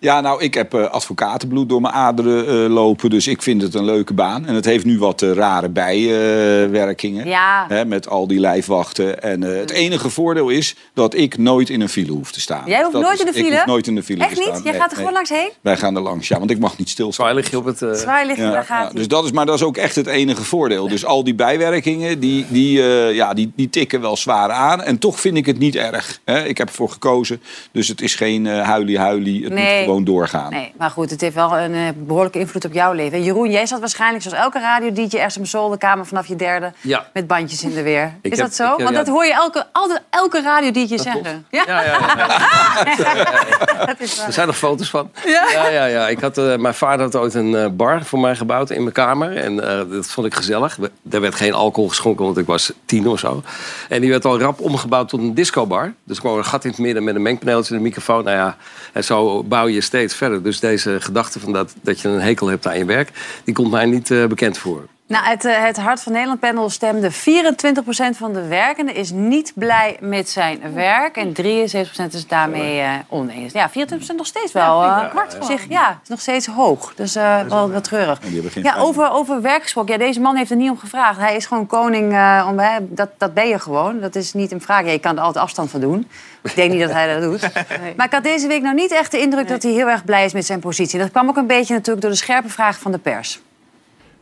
Ja, 0.00 0.20
nou, 0.20 0.42
ik 0.42 0.54
heb 0.54 0.74
eh, 0.74 0.84
advocatenbloed 0.90 1.68
door 1.68 1.80
mijn 1.80 1.94
aderen 1.94 2.46
eh, 2.64 2.70
lopen. 2.74 3.10
Dus 3.10 3.26
ik 3.26 3.42
vind 3.42 3.62
het 3.62 3.74
een 3.74 3.84
leuke 3.84 4.14
baan. 4.14 4.46
En 4.46 4.54
het 4.54 4.64
heeft 4.64 4.84
nu 4.84 4.98
wat 4.98 5.22
eh, 5.22 5.32
rare 5.32 5.68
bijwerkingen. 5.68 7.26
Ja. 7.28 7.64
Hè, 7.68 7.84
met 7.84 8.08
al 8.08 8.26
die 8.26 8.40
lijfwachten. 8.40 9.22
En 9.22 9.42
eh, 9.52 9.58
het 9.60 9.70
enige 9.70 10.10
voordeel 10.10 10.48
is 10.48 10.76
dat 10.94 11.14
ik 11.14 11.38
nooit 11.38 11.68
in 11.70 11.80
een 11.80 11.88
file 11.88 12.12
hoef 12.12 12.32
te 12.32 12.40
staan. 12.40 12.62
Jij 12.66 12.80
hoeft 12.80 12.92
Dat 12.92 13.02
nooit 13.02 13.14
is- 13.14 13.20
in 13.20 13.32
de 13.32 13.38
Ik 13.38 13.44
file? 13.44 13.56
hoef 13.56 13.66
nooit 13.66 13.86
in 13.86 13.94
de 13.94 14.02
file 14.02 14.24
Echt 14.24 14.34
te 14.34 14.40
staan. 14.42 14.54
niet? 14.54 14.62
Jij 14.62 14.72
Nee, 14.72 14.80
gaat 14.80 14.90
er 14.90 14.96
gewoon 14.96 15.12
nee. 15.12 15.22
langs 15.22 15.42
heen? 15.42 15.50
Wij 15.60 15.76
gaan 15.76 15.96
er 15.96 16.02
langs, 16.02 16.28
ja, 16.28 16.38
want 16.38 16.50
ik 16.50 16.58
mag 16.58 16.78
niet 16.78 16.88
stilstaan. 16.88 17.26
Zwaar 17.26 17.34
lig 17.40 17.50
je 17.50 17.56
op 17.58 17.64
het... 17.64 17.82
eh, 17.82 17.92
Zwaar 17.92 18.26
ligt 18.26 18.38
Ja, 18.38 18.50
daar 18.50 18.64
gaat 18.64 18.88
ja, 18.92 18.94
dus 18.98 19.08
dat 19.08 19.24
is, 19.24 19.32
maar 19.32 19.46
dat 19.46 19.54
is 19.54 19.62
ook 19.62 19.76
echt 19.76 19.94
het 19.94 20.06
enige 20.06 20.44
voordeel. 20.44 20.88
Dus 20.88 21.04
al 21.04 21.24
die 21.24 21.34
bijwerkingen, 21.34 21.99
die, 22.18 22.46
die, 22.48 22.82
eh, 22.82 23.14
ja, 23.14 23.34
die, 23.34 23.52
die 23.56 23.70
tikken 23.70 24.00
wel 24.00 24.16
zwaar 24.16 24.50
aan. 24.50 24.82
En 24.82 24.98
toch 24.98 25.20
vind 25.20 25.36
ik 25.36 25.46
het 25.46 25.58
niet 25.58 25.74
erg. 25.76 26.20
Hè? 26.24 26.44
Ik 26.44 26.58
heb 26.58 26.68
ervoor 26.68 26.90
gekozen. 26.90 27.42
Dus 27.72 27.88
het 27.88 28.00
is 28.00 28.14
geen 28.14 28.46
eh 28.46 28.62
huilie-huilie. 28.62 29.44
Het 29.44 29.52
Nee. 29.52 29.74
moet 29.76 29.84
gewoon 29.84 30.04
doorgaan. 30.04 30.50
Nee, 30.52 30.72
maar 30.78 30.90
goed, 30.90 31.10
het 31.10 31.20
heeft 31.20 31.34
wel 31.34 31.58
een 31.58 31.74
eh, 31.74 31.80
behoorlijke 31.96 32.38
invloed 32.38 32.64
op 32.64 32.72
jouw 32.72 32.92
leven. 32.92 33.18
En 33.18 33.24
Jeroen, 33.24 33.50
jij 33.50 33.66
zat 33.66 33.80
waarschijnlijk 33.80 34.22
zoals 34.22 34.38
elke 34.38 34.60
radio-dj 34.60 35.14
ergens 35.16 35.36
op 35.36 35.42
een 35.42 35.48
zolderkamer 35.48 36.06
vanaf 36.06 36.26
je 36.26 36.36
derde 36.36 36.72
Ja. 36.80 37.06
met 37.12 37.26
bandjes 37.26 37.62
in 37.62 37.72
de 37.74 37.82
weer. 37.82 38.14
Ik 38.22 38.32
Is 38.32 38.38
heb- 38.38 38.46
dat 38.46 38.56
zo? 38.56 38.64
heb- 38.68 38.76
Want 38.78 38.90
ja. 38.90 38.96
dat 38.96 39.06
hoor 39.08 39.24
je 39.24 39.32
elke, 39.32 39.66
altijd 39.72 40.00
elke 40.10 40.42
radio-dj 40.42 40.96
zeggen. 40.96 41.46
Ja, 41.50 41.62
Ja, 41.66 41.82
ja, 41.82 41.98
ja. 42.00 43.86
dat 43.86 44.00
is 44.00 44.16
waar. 44.16 44.26
Er 44.26 44.32
zijn 44.32 44.46
nog 44.46 44.56
foto's 44.56 44.90
van. 44.90 45.10
Ja, 45.26 45.68
ja, 45.68 45.84
ja. 45.84 46.08
Ik 46.08 46.20
had, 46.20 46.36
mijn 46.36 46.74
vader 46.74 47.04
had 47.04 47.16
ooit 47.16 47.34
een 47.34 47.76
bar 47.76 48.04
voor 48.04 48.18
mij 48.18 48.36
gebouwd 48.36 48.70
in 48.70 48.80
mijn 48.82 48.94
kamer. 48.94 49.36
En 49.36 49.68
eh, 49.70 49.90
dat 49.90 50.06
vond 50.06 50.26
ik 50.26 50.34
gezellig. 50.34 50.78
Er 51.10 51.20
werd 51.20 51.34
geen 51.34 51.52
alcohol 51.54 51.79
geschonken, 51.88 52.24
want 52.24 52.38
ik 52.38 52.46
was 52.46 52.72
tien 52.84 53.06
of 53.06 53.18
zo. 53.18 53.42
En 53.88 54.00
die 54.00 54.10
werd 54.10 54.24
al 54.24 54.38
rap 54.38 54.60
omgebouwd 54.60 55.08
tot 55.08 55.20
een 55.20 55.34
discobar. 55.34 55.94
Dus 56.04 56.18
gewoon 56.18 56.38
een 56.38 56.44
gat 56.44 56.64
in 56.64 56.70
het 56.70 56.78
midden 56.78 57.04
met 57.04 57.14
een 57.14 57.22
mengpaneeltje 57.22 57.70
en 57.70 57.76
een 57.76 57.82
microfoon. 57.82 58.24
Nou 58.24 58.36
ja, 58.36 58.56
en 58.92 59.04
zo 59.04 59.42
bouw 59.42 59.66
je 59.66 59.80
steeds 59.80 60.14
verder. 60.14 60.42
Dus 60.42 60.60
deze 60.60 61.00
gedachte 61.00 61.40
van 61.40 61.52
dat, 61.52 61.74
dat 61.82 62.00
je 62.00 62.08
een 62.08 62.20
hekel 62.20 62.46
hebt 62.46 62.66
aan 62.66 62.78
je 62.78 62.84
werk... 62.84 63.10
die 63.44 63.54
komt 63.54 63.70
mij 63.70 63.86
niet 63.86 64.10
eh, 64.10 64.26
bekend 64.26 64.58
voor. 64.58 64.86
Nou, 65.10 65.24
het, 65.24 65.44
eh, 65.44 65.62
het 65.62 65.76
Hart 65.76 66.02
van 66.02 66.12
Nederland 66.12 66.40
panel 66.40 66.70
stemde 66.70 67.10
24% 67.10 68.16
van 68.16 68.32
de 68.32 68.46
werkenden 68.46 68.94
is 68.94 69.10
niet 69.10 69.52
blij 69.54 69.96
met 70.00 70.28
zijn 70.28 70.74
werk. 70.74 71.16
En 71.16 71.32
73% 71.32 72.14
is 72.14 72.26
daarmee 72.26 72.80
eh, 72.80 72.92
oneens. 73.08 73.52
Ja, 73.52 73.70
24% 73.70 73.72
nog 74.16 74.26
steeds 74.26 74.52
wel. 74.52 74.82
Ja, 74.82 75.04
eh, 75.04 75.10
kwart 75.10 75.36
zich, 75.40 75.68
ja, 75.68 75.98
is 76.02 76.08
nog 76.08 76.20
steeds 76.20 76.46
hoog. 76.46 76.94
Dus 76.94 77.14
eh, 77.14 77.40
wel 77.48 77.70
wat 77.70 77.84
treurig. 77.84 78.18
Ja, 78.54 78.76
over, 78.76 79.10
over 79.10 79.42
werk 79.42 79.62
gesproken. 79.62 79.92
Ja, 79.92 79.98
deze 79.98 80.20
man 80.20 80.36
heeft 80.36 80.50
er 80.50 80.56
niet 80.56 80.70
om 80.70 80.78
gevraagd. 80.78 81.18
Hij 81.18 81.36
is 81.36 81.46
gewoon 81.46 81.66
koning. 81.66 82.12
eh, 82.12 82.46
om, 82.50 82.58
hè, 82.58 82.78
dat, 82.80 83.08
dat 83.18 83.34
ben 83.34 83.48
je 83.48 83.58
gewoon. 83.58 84.00
Dat 84.00 84.14
is 84.14 84.32
niet 84.32 84.52
een 84.52 84.60
vraag. 84.60 84.84
Ja, 84.84 84.90
je 84.90 84.98
kan 84.98 85.16
er 85.16 85.22
altijd 85.22 85.44
afstand 85.44 85.70
van 85.70 85.80
doen. 85.80 86.08
Ik 86.42 86.54
denk 86.54 86.70
niet 86.70 86.80
dat 86.80 86.92
hij 86.92 87.14
dat 87.14 87.22
doet. 87.22 87.40
Maar 87.96 88.06
ik 88.06 88.12
had 88.12 88.22
deze 88.22 88.46
week 88.46 88.62
nou 88.62 88.74
niet 88.74 88.92
echt 88.92 89.10
de 89.10 89.20
indruk 89.20 89.48
dat 89.48 89.62
hij 89.62 89.72
heel 89.72 89.88
erg 89.88 90.04
blij 90.04 90.24
is 90.24 90.32
met 90.32 90.46
zijn 90.46 90.60
positie. 90.60 90.98
Dat 90.98 91.10
kwam 91.10 91.28
ook 91.28 91.36
een 91.36 91.46
beetje 91.46 91.74
natuurlijk 91.74 92.00
door 92.00 92.10
de 92.10 92.16
scherpe 92.16 92.48
vragen 92.48 92.80
van 92.80 92.92
de 92.92 92.98
pers. 92.98 93.40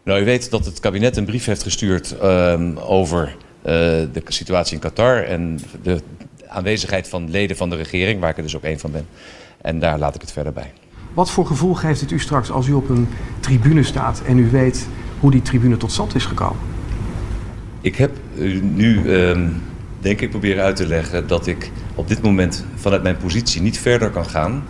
Nou, 0.09 0.21
u 0.21 0.25
weet 0.25 0.51
dat 0.51 0.65
het 0.65 0.81
kabinet 0.81 1.17
een 1.17 1.25
brief 1.25 1.45
heeft 1.45 1.63
gestuurd 1.63 2.19
ehm, 2.19 2.77
over 2.77 3.37
eh, 3.63 3.73
de 4.13 4.23
situatie 4.29 4.75
in 4.75 4.81
Qatar 4.81 5.23
en 5.23 5.61
de 5.83 6.01
aanwezigheid 6.47 7.09
van 7.09 7.31
leden 7.31 7.57
van 7.57 7.71
de 7.71 7.77
regering, 7.77 8.21
waar 8.21 8.31
ik 8.31 8.37
er 8.37 8.43
dus 8.43 8.57
ook 8.57 8.63
één 8.63 8.79
van 8.79 8.91
ben. 8.91 9.07
En 9.61 9.79
daar 9.79 9.99
laat 9.99 10.15
ik 10.15 10.21
het 10.21 10.33
verder 10.33 10.53
bij. 10.53 10.73
Wat 11.15 11.31
voor 11.31 11.47
gevoel 11.47 11.75
geeft 11.75 12.01
het 12.01 12.11
u 12.11 12.19
straks 12.19 12.51
als 12.51 12.67
u 12.67 12.73
op 12.73 12.89
een 12.89 13.09
tribune 13.41 13.83
staat 13.83 14.23
en 14.27 14.39
u 14.39 14.51
weet 14.51 14.89
hoe 15.21 15.31
die 15.31 15.43
tribune 15.43 15.77
tot 15.77 15.93
stand 15.93 16.15
is 16.15 16.25
gekomen? 16.25 16.63
Ik 17.81 17.97
heb 17.97 18.11
u 18.39 18.61
nu, 18.61 19.15
ehm, 19.15 19.49
denk 20.01 20.21
ik, 20.21 20.31
proberen 20.31 20.65
uit 20.65 20.77
te 20.77 20.87
leggen 20.87 21.27
dat 21.27 21.47
ik 21.47 21.71
op 21.95 22.09
dit 22.09 22.23
moment 22.23 22.65
vanuit 22.75 23.03
mijn 23.03 23.17
positie 23.17 23.63
niet 23.63 23.79
verder 23.79 24.11
kan 24.11 24.27
gaan 24.27 24.65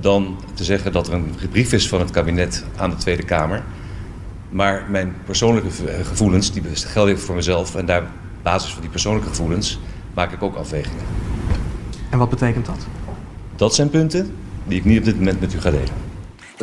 dan 0.00 0.36
te 0.54 0.64
zeggen 0.64 0.92
dat 0.92 1.06
er 1.06 1.14
een 1.14 1.34
brief 1.50 1.72
is 1.72 1.88
van 1.88 2.00
het 2.00 2.10
kabinet 2.10 2.64
aan 2.76 2.90
de 2.90 2.96
Tweede 2.96 3.24
Kamer. 3.24 3.62
Maar 4.56 4.84
mijn 4.88 5.16
persoonlijke 5.24 5.70
v- 5.70 6.06
gevoelens, 6.08 6.52
die 6.52 6.62
gelden 6.74 7.20
voor 7.20 7.34
mezelf. 7.34 7.74
En 7.74 7.86
daar, 7.86 8.02
op 8.02 8.08
basis 8.42 8.72
van 8.72 8.80
die 8.80 8.90
persoonlijke 8.90 9.28
gevoelens, 9.28 9.78
maak 10.14 10.32
ik 10.32 10.42
ook 10.42 10.56
afwegingen. 10.56 11.04
En 12.10 12.18
wat 12.18 12.30
betekent 12.30 12.66
dat? 12.66 12.86
Dat 13.56 13.74
zijn 13.74 13.90
punten 13.90 14.36
die 14.64 14.78
ik 14.78 14.84
niet 14.84 14.98
op 14.98 15.04
dit 15.04 15.16
moment 15.18 15.40
met 15.40 15.54
u 15.54 15.60
ga 15.60 15.70
delen. 15.70 16.04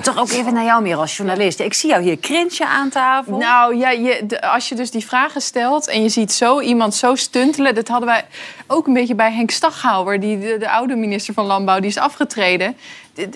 Toch 0.01 0.17
ook 0.17 0.29
even 0.29 0.53
naar 0.53 0.63
jou 0.63 0.81
meer 0.81 0.95
als 0.95 1.17
journalist. 1.17 1.59
Ik 1.59 1.73
zie 1.73 1.89
jou 1.89 2.03
hier 2.03 2.19
cringe 2.19 2.65
aan 2.67 2.89
tafel. 2.89 3.37
Nou 3.37 3.75
ja, 3.75 3.89
je, 3.89 4.23
de- 4.27 4.41
als 4.41 4.69
je 4.69 4.75
dus 4.75 4.91
die 4.91 5.05
vragen 5.05 5.41
stelt 5.41 5.87
en 5.87 6.01
je 6.01 6.09
ziet 6.09 6.31
zo 6.31 6.59
iemand 6.61 6.95
zo 6.95 7.15
stuntelen... 7.15 7.75
dat 7.75 7.87
hadden 7.87 8.07
wij 8.09 8.25
ook 8.67 8.87
een 8.87 8.93
beetje 8.93 9.15
bij 9.15 9.31
Henk 9.33 9.51
Staghouwer... 9.51 10.19
Die, 10.19 10.39
de, 10.39 10.55
de 10.59 10.69
oude 10.69 10.95
minister 10.95 11.33
van 11.33 11.45
Landbouw, 11.45 11.79
die 11.79 11.89
is 11.89 11.97
afgetreden. 11.97 12.75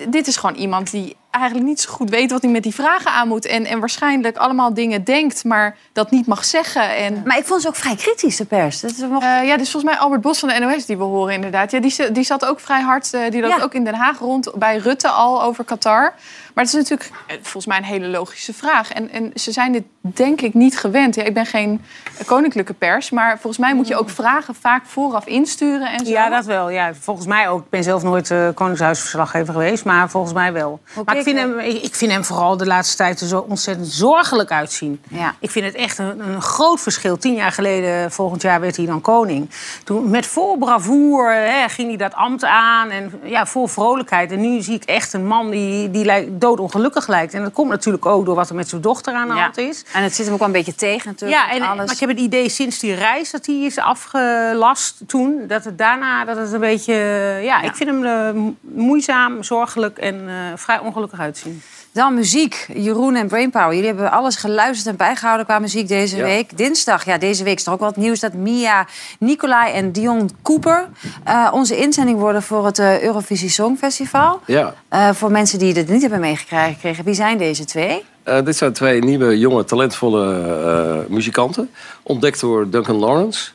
Dit 0.08 0.26
is 0.26 0.36
gewoon 0.36 0.56
iemand 0.56 0.90
die 0.90 1.16
eigenlijk 1.30 1.66
niet 1.66 1.80
zo 1.80 1.92
goed 1.92 2.10
weet... 2.10 2.30
wat 2.30 2.42
hij 2.42 2.50
met 2.50 2.62
die 2.62 2.74
vragen 2.74 3.10
aan 3.10 3.28
moet. 3.28 3.46
En, 3.46 3.64
en 3.64 3.78
waarschijnlijk 3.78 4.36
allemaal 4.36 4.74
dingen 4.74 5.04
denkt, 5.04 5.44
maar 5.44 5.76
dat 5.92 6.10
niet 6.10 6.26
mag 6.26 6.44
zeggen. 6.44 6.96
En... 6.96 7.22
Maar 7.24 7.38
ik 7.38 7.44
vond 7.44 7.62
ze 7.62 7.68
ook 7.68 7.76
vrij 7.76 7.94
kritisch, 7.96 8.36
de 8.36 8.44
pers. 8.44 8.80
Dat. 8.80 8.92
Eh, 8.92 9.44
ja, 9.44 9.56
dus 9.56 9.70
volgens 9.70 9.92
mij 9.92 10.00
Albert 10.00 10.20
Bos 10.20 10.38
van 10.38 10.48
de 10.48 10.58
NOS 10.58 10.86
die 10.86 10.96
we 10.96 11.04
horen 11.04 11.34
inderdaad. 11.34 11.70
Ja, 11.70 11.80
die, 11.80 12.12
die 12.12 12.24
zat 12.24 12.44
ook 12.44 12.60
vrij 12.60 12.80
hard, 12.82 13.14
eh, 13.14 13.30
die 13.30 13.40
loopt 13.40 13.56
Ja. 13.56 13.62
ook 13.62 13.74
in 13.74 13.84
Den 13.84 13.94
Haag 13.94 14.18
rond 14.18 14.52
bij 14.54 14.76
Rutte 14.76 15.08
al 15.08 15.42
over 15.42 15.64
Qatar. 15.64 16.14
Maar 16.54 16.64
het 16.64 16.74
is 16.74 16.88
natuurlijk 16.88 17.10
eh, 17.26 17.36
volgens 17.36 17.66
mij 17.66 17.76
een 17.76 17.84
hele 17.84 18.08
logische 18.08 18.54
vraag. 18.54 18.92
En, 18.92 19.10
en 19.10 19.30
ze 19.34 19.52
zijn 19.52 19.72
dit 19.72 19.84
denk 20.14 20.40
ik 20.40 20.54
niet 20.54 20.78
gewend. 20.78 21.14
Ja, 21.14 21.22
ik 21.22 21.34
ben 21.34 21.46
geen 21.46 21.80
koninklijke 22.26 22.72
pers, 22.74 23.10
maar 23.10 23.32
volgens 23.32 23.58
mij 23.58 23.74
moet 23.74 23.88
je 23.88 23.96
ook 23.96 24.10
vragen 24.10 24.54
vaak 24.54 24.86
vooraf 24.86 25.26
insturen 25.26 25.92
en 25.92 26.06
zo. 26.06 26.12
Ja, 26.12 26.28
dat 26.28 26.44
wel. 26.44 26.70
Ja, 26.70 26.94
volgens 27.00 27.26
mij 27.26 27.48
ook. 27.48 27.60
Ik 27.60 27.70
ben 27.70 27.82
zelf 27.82 28.02
nooit 28.02 28.30
eh 28.30 28.48
Koningshuisverslaggever 28.54 29.52
geweest, 29.52 29.84
maar 29.84 30.10
volgens 30.10 30.32
mij 30.32 30.52
wel. 30.52 30.80
Maar 31.04 31.16
ik 31.16 31.22
vind, 31.22 31.38
hem, 31.38 31.58
ik, 31.58 31.94
vind 31.94 32.12
hem 32.12 32.24
vooral 32.24 32.56
de 32.56 32.66
laatste 32.66 32.96
tijd 32.96 33.20
er 33.20 33.26
zo 33.26 33.44
ontzettend 33.48 33.88
zorgelijk 33.88 34.50
uitzien. 34.50 35.00
Ja. 35.08 35.34
Ik 35.40 35.50
vind 35.50 35.64
het 35.64 35.74
echt 35.74 35.98
een, 35.98 36.20
een 36.28 36.42
groot 36.42 36.80
verschil. 36.80 37.16
Tien 37.18 37.34
jaar 37.34 37.52
geleden, 37.52 38.12
volgend 38.12 38.42
jaar 38.42 38.60
werd 38.60 38.76
hij 38.76 38.86
dan 38.86 39.00
koning. 39.00 39.50
Toen 39.84 40.10
met 40.10 40.26
vol 40.26 40.56
bravoure 40.56 41.34
hè, 41.34 41.68
ging 41.68 41.88
hij 41.88 41.96
dat 41.96 42.14
ambt 42.14 42.44
aan 42.44 42.90
en 42.90 43.12
ja, 43.24 43.46
vol 43.46 43.66
vrolijkheid. 43.66 44.32
En 44.32 44.40
nu 44.40 44.62
zie 44.62 44.74
ik 44.74 44.84
echt 44.84 45.12
een 45.12 45.26
man 45.26 45.50
die, 45.50 45.90
die 45.90 46.04
lijkt, 46.04 46.40
doodongelukkig 46.40 47.06
lijkt. 47.08 47.34
En 47.34 47.42
dat 47.42 47.52
komt 47.52 47.68
natuurlijk 47.70 48.06
ook 48.06 48.24
door 48.24 48.34
wat 48.34 48.48
er 48.48 48.54
met 48.54 48.68
zijn 48.68 48.80
dochter 48.80 49.14
aan 49.14 49.28
de 49.28 49.34
Ja. 49.34 49.40
hand 49.42 49.56
is. 49.56 49.84
En 49.98 50.04
het 50.04 50.14
zit 50.14 50.24
hem 50.24 50.32
ook 50.34 50.38
wel 50.40 50.48
een 50.48 50.54
beetje 50.54 50.74
tegen 50.74 51.08
natuurlijk. 51.10 51.40
Ja, 51.40 51.50
en, 51.54 51.62
alles. 51.62 51.76
maar 51.84 51.94
ik 51.94 52.00
heb 52.00 52.08
het 52.08 52.18
idee 52.18 52.48
sinds 52.48 52.78
die 52.78 52.94
reis 52.94 53.30
dat 53.30 53.46
hij 53.46 53.54
is 53.56 53.78
afgelast 53.78 55.00
toen... 55.06 55.44
dat 55.46 55.64
het 55.64 55.78
daarna 55.78 56.24
dat 56.24 56.36
het 56.36 56.52
een 56.52 56.60
beetje... 56.60 56.94
Ja, 57.42 57.62
ik 57.62 57.74
vind 57.74 57.90
hem 57.90 58.00
mo- 58.36 58.54
moeizaam, 58.60 59.42
zorgelijk 59.42 59.98
en 59.98 60.28
eh, 60.28 60.34
vrij 60.56 60.78
ongelukkig 60.78 61.20
uitzien. 61.20 61.62
Dan 61.92 62.14
muziek. 62.14 62.66
Jeroen 62.74 63.14
en 63.14 63.28
Brainpower. 63.28 63.70
Jullie 63.74 63.86
hebben 63.86 64.10
alles 64.10 64.36
geluisterd 64.36 64.86
en 64.88 64.96
bijgehouden 64.96 65.46
qua 65.46 65.58
muziek 65.58 65.88
deze 65.88 66.16
Ja. 66.16 66.22
week. 66.22 66.56
Dinsdag, 66.56 67.04
ja, 67.04 67.18
deze 67.18 67.44
week 67.44 67.58
is 67.58 67.66
er 67.66 67.72
ook 67.72 67.80
wat 67.80 67.96
nieuws 67.96 68.20
dat 68.20 68.32
Mia 68.32 68.86
Nicolai 69.18 69.72
en 69.72 69.92
Dion 69.92 70.30
Cooper 70.42 70.88
eh, 71.24 71.48
onze 71.52 71.76
inzending 71.76 72.18
worden 72.18 72.42
voor 72.42 72.66
het 72.66 72.78
Eurovisie 72.78 73.48
Songfestival. 73.50 74.40
Ja. 74.46 74.74
Eh, 74.88 75.10
voor 75.12 75.30
mensen 75.30 75.58
die 75.58 75.74
dit 75.74 75.88
niet 75.88 76.00
hebben 76.00 76.20
meegekregen, 76.20 77.04
wie 77.04 77.14
zijn 77.14 77.38
deze 77.38 77.64
twee? 77.64 78.04
Eh, 78.28 78.44
dit 78.44 78.56
zijn 78.56 78.72
twee 78.72 79.00
nieuwe, 79.00 79.38
jonge, 79.38 79.64
talentvolle 79.64 80.42
eh, 80.42 81.10
muzikanten. 81.14 81.70
Ontdekt 82.02 82.40
door 82.40 82.70
Duncan 82.70 82.96
Lawrence. 82.96 83.50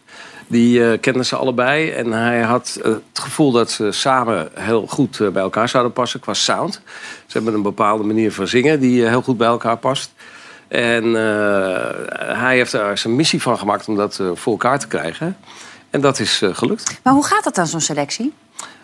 Die 0.47 0.85
eh, 0.85 0.99
kenden 0.99 1.25
ze 1.25 1.35
allebei. 1.35 1.89
En 1.89 2.11
hij 2.11 2.41
had 2.41 2.79
het 2.83 3.19
gevoel 3.19 3.51
dat 3.51 3.71
ze 3.71 3.91
samen 3.91 4.49
heel 4.53 4.87
goed 4.87 5.17
bij 5.33 5.41
elkaar 5.41 5.69
zouden 5.69 5.93
passen 5.93 6.19
qua 6.19 6.33
sound. 6.33 6.81
Ze 7.25 7.37
hebben 7.37 7.53
een 7.53 7.61
bepaalde 7.61 8.03
manier 8.03 8.31
van 8.31 8.47
zingen 8.47 8.79
die 8.79 9.07
heel 9.07 9.21
goed 9.21 9.37
bij 9.37 9.47
elkaar 9.47 9.77
past. 9.77 10.11
En 10.67 11.13
hij 12.33 12.55
heeft 12.55 12.73
er 12.73 12.97
zijn 12.97 13.15
missie 13.15 13.41
van 13.41 13.57
gemaakt 13.57 13.87
om 13.87 13.95
dat 13.95 14.19
voor 14.33 14.51
elkaar 14.51 14.79
te 14.79 14.87
krijgen. 14.87 15.37
En 15.89 16.01
dat 16.01 16.19
is 16.19 16.41
gelukt. 16.51 16.99
Maar 17.03 17.13
hoe 17.13 17.25
gaat 17.25 17.43
dat 17.43 17.55
dan, 17.55 17.67
zo'n 17.67 17.81
selectie? 17.81 18.33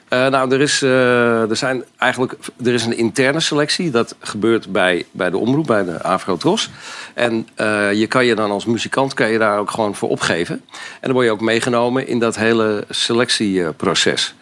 Eh, 0.10 0.28
nou, 0.28 0.52
er 0.52 0.62
is, 0.62 0.82
eh, 0.82 1.50
er, 1.50 1.56
zijn 1.56 1.84
eigenlijk, 1.98 2.36
er 2.64 2.74
is 2.74 2.86
een 2.86 2.98
interne 2.98 3.40
selectie. 3.40 3.92
Dat 3.92 4.16
gebeurt 4.20 4.72
bij, 4.72 5.06
bij 5.12 5.30
de 5.30 5.38
omroep, 5.38 5.68
bij 5.68 5.84
de 5.84 6.04
Afro-Tros. 6.04 6.70
En 7.14 7.48
eh, 7.56 7.94
je 7.94 8.08
kan 8.08 8.26
je 8.26 8.36
dan 8.36 8.52
als 8.52 8.66
muzikant 8.66 9.14
kan 9.14 9.30
je 9.30 9.38
daar 9.38 9.60
ook 9.60 9.72
gewoon 9.72 9.96
voor 9.96 10.10
opgeven. 10.10 10.56
En 10.76 11.00
dan 11.02 11.12
word 11.12 11.26
je 11.26 11.32
ook 11.32 11.42
meegenomen 11.42 12.08
in 12.08 12.20
dat 12.20 12.36
hele 12.36 12.84
selectieproces. 12.90 14.36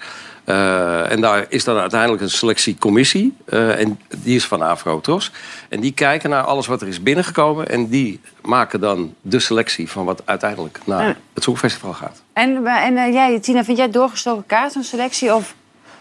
Eh, 0.48 1.12
en 1.12 1.22
daar 1.22 1.46
is 1.50 1.64
dan 1.64 1.78
uiteindelijk 1.78 2.22
een 2.22 2.30
selectiecommissie. 2.30 3.38
eh, 3.46 3.80
en 3.80 4.00
die 4.18 4.36
is 4.36 4.46
van 4.46 4.62
Afro-Tros. 4.62 5.32
En 5.70 5.80
die 5.80 5.92
kijken 5.92 6.30
naar 6.30 6.44
alles 6.44 6.68
wat 6.68 6.82
er 6.82 6.88
is 6.88 7.04
binnengekomen. 7.04 7.70
En 7.70 7.88
die 7.88 8.20
maken 8.42 8.80
dan 8.80 9.14
de 9.22 9.40
selectie 9.40 9.90
van 9.90 10.06
wat 10.06 10.22
uiteindelijk 10.26 10.80
naar 10.86 11.18
het 11.34 11.44
Songfestival 11.44 11.94
gaat. 11.94 12.22
En, 12.34 12.66
en 12.66 12.98
eh, 12.98 13.14
jij, 13.14 13.40
Tina, 13.40 13.64
vind 13.64 13.78
jij 13.78 13.90
doorgestoken 13.90 14.46
kaart, 14.46 14.72
zo'n 14.72 14.84
selectie? 14.84 15.36
Of... 15.36 15.56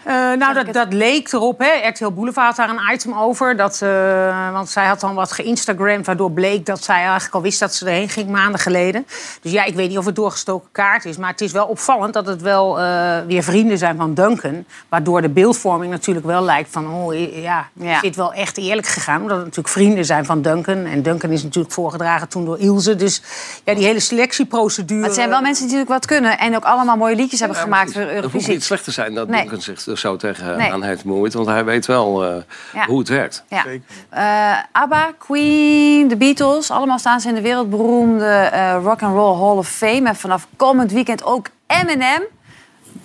Eh, 0.06 0.14
nou, 0.14 0.54
dat, 0.54 0.72
dat 0.72 0.92
leek 0.92 1.32
erop. 1.32 1.58
Hè. 1.58 1.88
RTL 1.88 2.10
Boulevard 2.10 2.46
had 2.46 2.56
daar 2.56 2.76
een 2.76 2.94
item 2.94 3.14
over. 3.14 3.56
Dat, 3.56 3.80
eh, 3.82 4.52
want 4.52 4.68
zij 4.68 4.86
had 4.86 5.00
dan 5.00 5.14
wat 5.14 5.32
geïnstagramd, 5.32 6.06
waardoor 6.06 6.30
bleek 6.32 6.66
dat 6.66 6.84
zij 6.84 6.96
eigenlijk 6.96 7.34
al 7.34 7.42
wist 7.42 7.60
dat 7.60 7.74
ze 7.74 7.86
erheen 7.86 8.08
ging 8.08 8.28
maanden 8.28 8.60
geleden. 8.60 9.06
Dus 9.42 9.52
ja, 9.52 9.64
ik 9.64 9.74
weet 9.74 9.88
niet 9.88 9.98
of 9.98 10.04
het 10.04 10.14
doorgestoken 10.14 10.68
kaart 10.72 11.04
is. 11.04 11.16
Maar 11.16 11.30
het 11.30 11.40
is 11.40 11.52
wel 11.52 11.66
opvallend 11.66 12.12
dat 12.14 12.26
het 12.26 12.42
wel 12.42 12.80
eh, 12.80 13.16
weer 13.26 13.42
vrienden 13.42 13.78
zijn 13.78 13.96
van 13.96 14.14
Duncan. 14.14 14.64
Waardoor 14.88 15.22
de 15.22 15.28
beeldvorming 15.28 15.90
natuurlijk 15.90 16.26
wel 16.26 16.42
lijkt 16.42 16.70
van, 16.70 16.92
oh 16.92 17.14
ja, 17.42 17.68
is 17.80 18.00
dit 18.00 18.16
wel 18.16 18.32
echt 18.32 18.56
eerlijk 18.58 18.86
gegaan? 18.86 19.20
Omdat 19.20 19.36
het 19.36 19.44
natuurlijk 19.46 19.74
vrienden 19.74 20.04
zijn 20.04 20.24
van 20.24 20.42
Duncan. 20.42 20.84
En 20.84 21.02
Duncan 21.02 21.30
is 21.30 21.42
natuurlijk 21.42 21.74
voorgedragen 21.74 22.28
toen 22.28 22.44
door 22.44 22.58
Ilse. 22.58 22.96
Dus 22.96 23.22
ja, 23.64 23.74
die 23.74 23.84
hele 23.84 24.00
selectieprocedure. 24.00 25.00
Maar 25.00 25.08
het 25.08 25.18
zijn 25.18 25.28
wel 25.28 25.40
mensen 25.40 25.66
die 25.66 25.76
natuurlijk 25.76 26.00
wat 26.00 26.16
kunnen 26.18 26.38
en 26.38 26.56
ook 26.56 26.64
allemaal 26.64 26.96
mooie 26.96 27.16
liedjes 27.16 27.40
hebben 27.40 27.58
gemaakt 27.58 27.92
voor 27.92 28.00
Het 28.00 28.10
hoeft 28.10 28.24
Eurovisie. 28.24 28.52
niet 28.52 28.64
slecht 28.64 28.84
te 28.84 28.90
zijn 28.90 29.14
dat 29.14 29.28
Nee. 29.28 29.40
Duncan 29.40 29.60
zich 29.60 29.80
er 29.96 30.02
zo 30.10 30.16
tegen 30.16 30.56
Nee. 30.56 30.72
aan 30.72 30.82
heeft 30.82 31.04
bemoeid. 31.04 31.34
Want 31.34 31.46
hij 31.46 31.64
weet 31.64 31.86
wel 31.86 32.24
eh, 32.24 32.36
Ja. 32.74 32.86
hoe 32.86 32.98
het 32.98 33.08
werkt. 33.08 33.44
Ja. 33.48 33.64
Eh, 34.08 34.58
ABBA, 34.72 35.10
Queen, 35.18 36.08
de 36.08 36.16
Beatles, 36.16 36.70
allemaal 36.70 36.98
staan 36.98 37.20
ze 37.20 37.28
in 37.28 37.34
de 37.34 37.40
wereldberoemde 37.40 38.26
eh, 38.26 38.76
Rock 38.82 39.02
and 39.02 39.14
Roll 39.14 39.38
Hall 39.38 39.56
of 39.56 39.68
Fame. 39.68 40.08
En 40.08 40.16
vanaf 40.16 40.46
komend 40.56 40.92
weekend 40.92 41.24
ook 41.24 41.46
Eminem. 41.66 42.22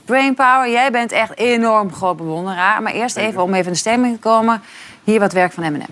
Brainpower, 0.05 0.71
jij 0.71 0.91
bent 0.91 1.11
echt 1.11 1.37
enorm 1.37 1.93
groot 1.93 2.17
bewonderaar. 2.17 2.81
Maar 2.81 2.93
eerst 2.93 3.17
even 3.17 3.43
om 3.43 3.53
even 3.53 3.65
in 3.65 3.71
de 3.71 3.77
stemming 3.77 4.13
te 4.15 4.19
komen. 4.21 4.61
Hier 5.03 5.19
wat 5.19 5.33
werk 5.33 5.51
van 5.51 5.63
Eminem. 5.63 5.87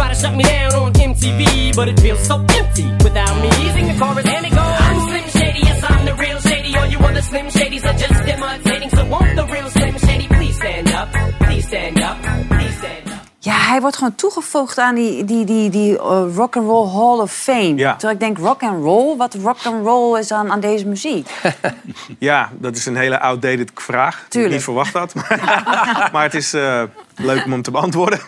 Try 0.00 0.08
to 0.08 0.14
shut 0.14 0.34
me 0.34 0.44
down 0.44 0.74
on 0.74 0.92
MTV, 0.92 1.76
but 1.76 1.86
it 1.88 2.00
feels 2.00 2.22
so 2.26 2.36
empty 2.58 2.86
without 3.04 3.34
me. 3.42 3.50
Sing 3.74 3.86
the 3.90 3.96
chorus 4.00 4.26
and 4.26 4.46
it 4.46 4.54
goes. 4.60 4.76
I'm 4.86 4.98
Slim 5.08 5.26
Shady, 5.36 5.60
yes 5.68 5.80
I'm 5.90 6.04
the 6.08 6.14
real 6.14 6.40
Shady. 6.40 6.76
All 6.78 6.86
you 6.86 6.98
other 6.98 7.22
Slim 7.22 7.46
Shadys 7.56 7.84
are 7.84 7.98
just 8.04 8.20
imitating. 8.34 8.90
So 8.96 9.04
won't 9.12 9.36
the 9.36 9.46
real 9.54 9.68
Slim 9.76 9.96
Shady 9.98 10.26
please 10.28 10.56
stand 10.56 10.88
up? 11.00 11.08
Please 11.44 11.66
stand 11.66 12.00
up. 12.00 12.16
Please 12.48 12.76
stand 12.78 13.08
up. 13.08 13.20
Ja, 13.42 13.54
hij 13.54 13.80
wordt 13.80 13.96
gewoon 13.96 14.14
toegevoegd 14.14 14.78
aan 14.78 14.94
die, 14.94 15.24
die, 15.24 15.44
die, 15.44 15.70
die 15.70 15.98
eh, 15.98 16.24
Rock 16.34 16.56
and 16.56 16.66
Roll 16.66 16.88
Hall 16.88 17.18
of 17.18 17.32
Fame. 17.32 17.74
Ja. 17.74 17.92
Terwijl 17.92 18.12
ik 18.12 18.20
denk, 18.20 18.38
rock 18.38 18.62
and 18.62 18.82
roll? 18.82 19.16
Wat 19.16 19.34
rock 19.34 19.56
and 19.64 19.86
roll 19.86 20.18
is 20.18 20.32
aan, 20.32 20.50
aan 20.50 20.60
deze 20.60 20.86
muziek? 20.86 21.28
Ja, 22.18 22.50
dat 22.52 22.76
is 22.76 22.86
een 22.86 22.96
hele 22.96 23.20
outdated 23.20 23.70
vraag. 23.74 24.14
Die 24.14 24.24
ik 24.24 24.30
Tuurlijk. 24.30 24.52
niet 24.54 24.62
verwacht 24.62 24.92
had. 24.92 25.14
Maar, 25.28 26.08
maar 26.12 26.22
het 26.22 26.34
is 26.34 26.52
eh, 26.52 26.82
leuk 27.24 27.44
om 27.44 27.52
hem 27.52 27.62
te 27.62 27.70
beantwoorden. 27.70 28.18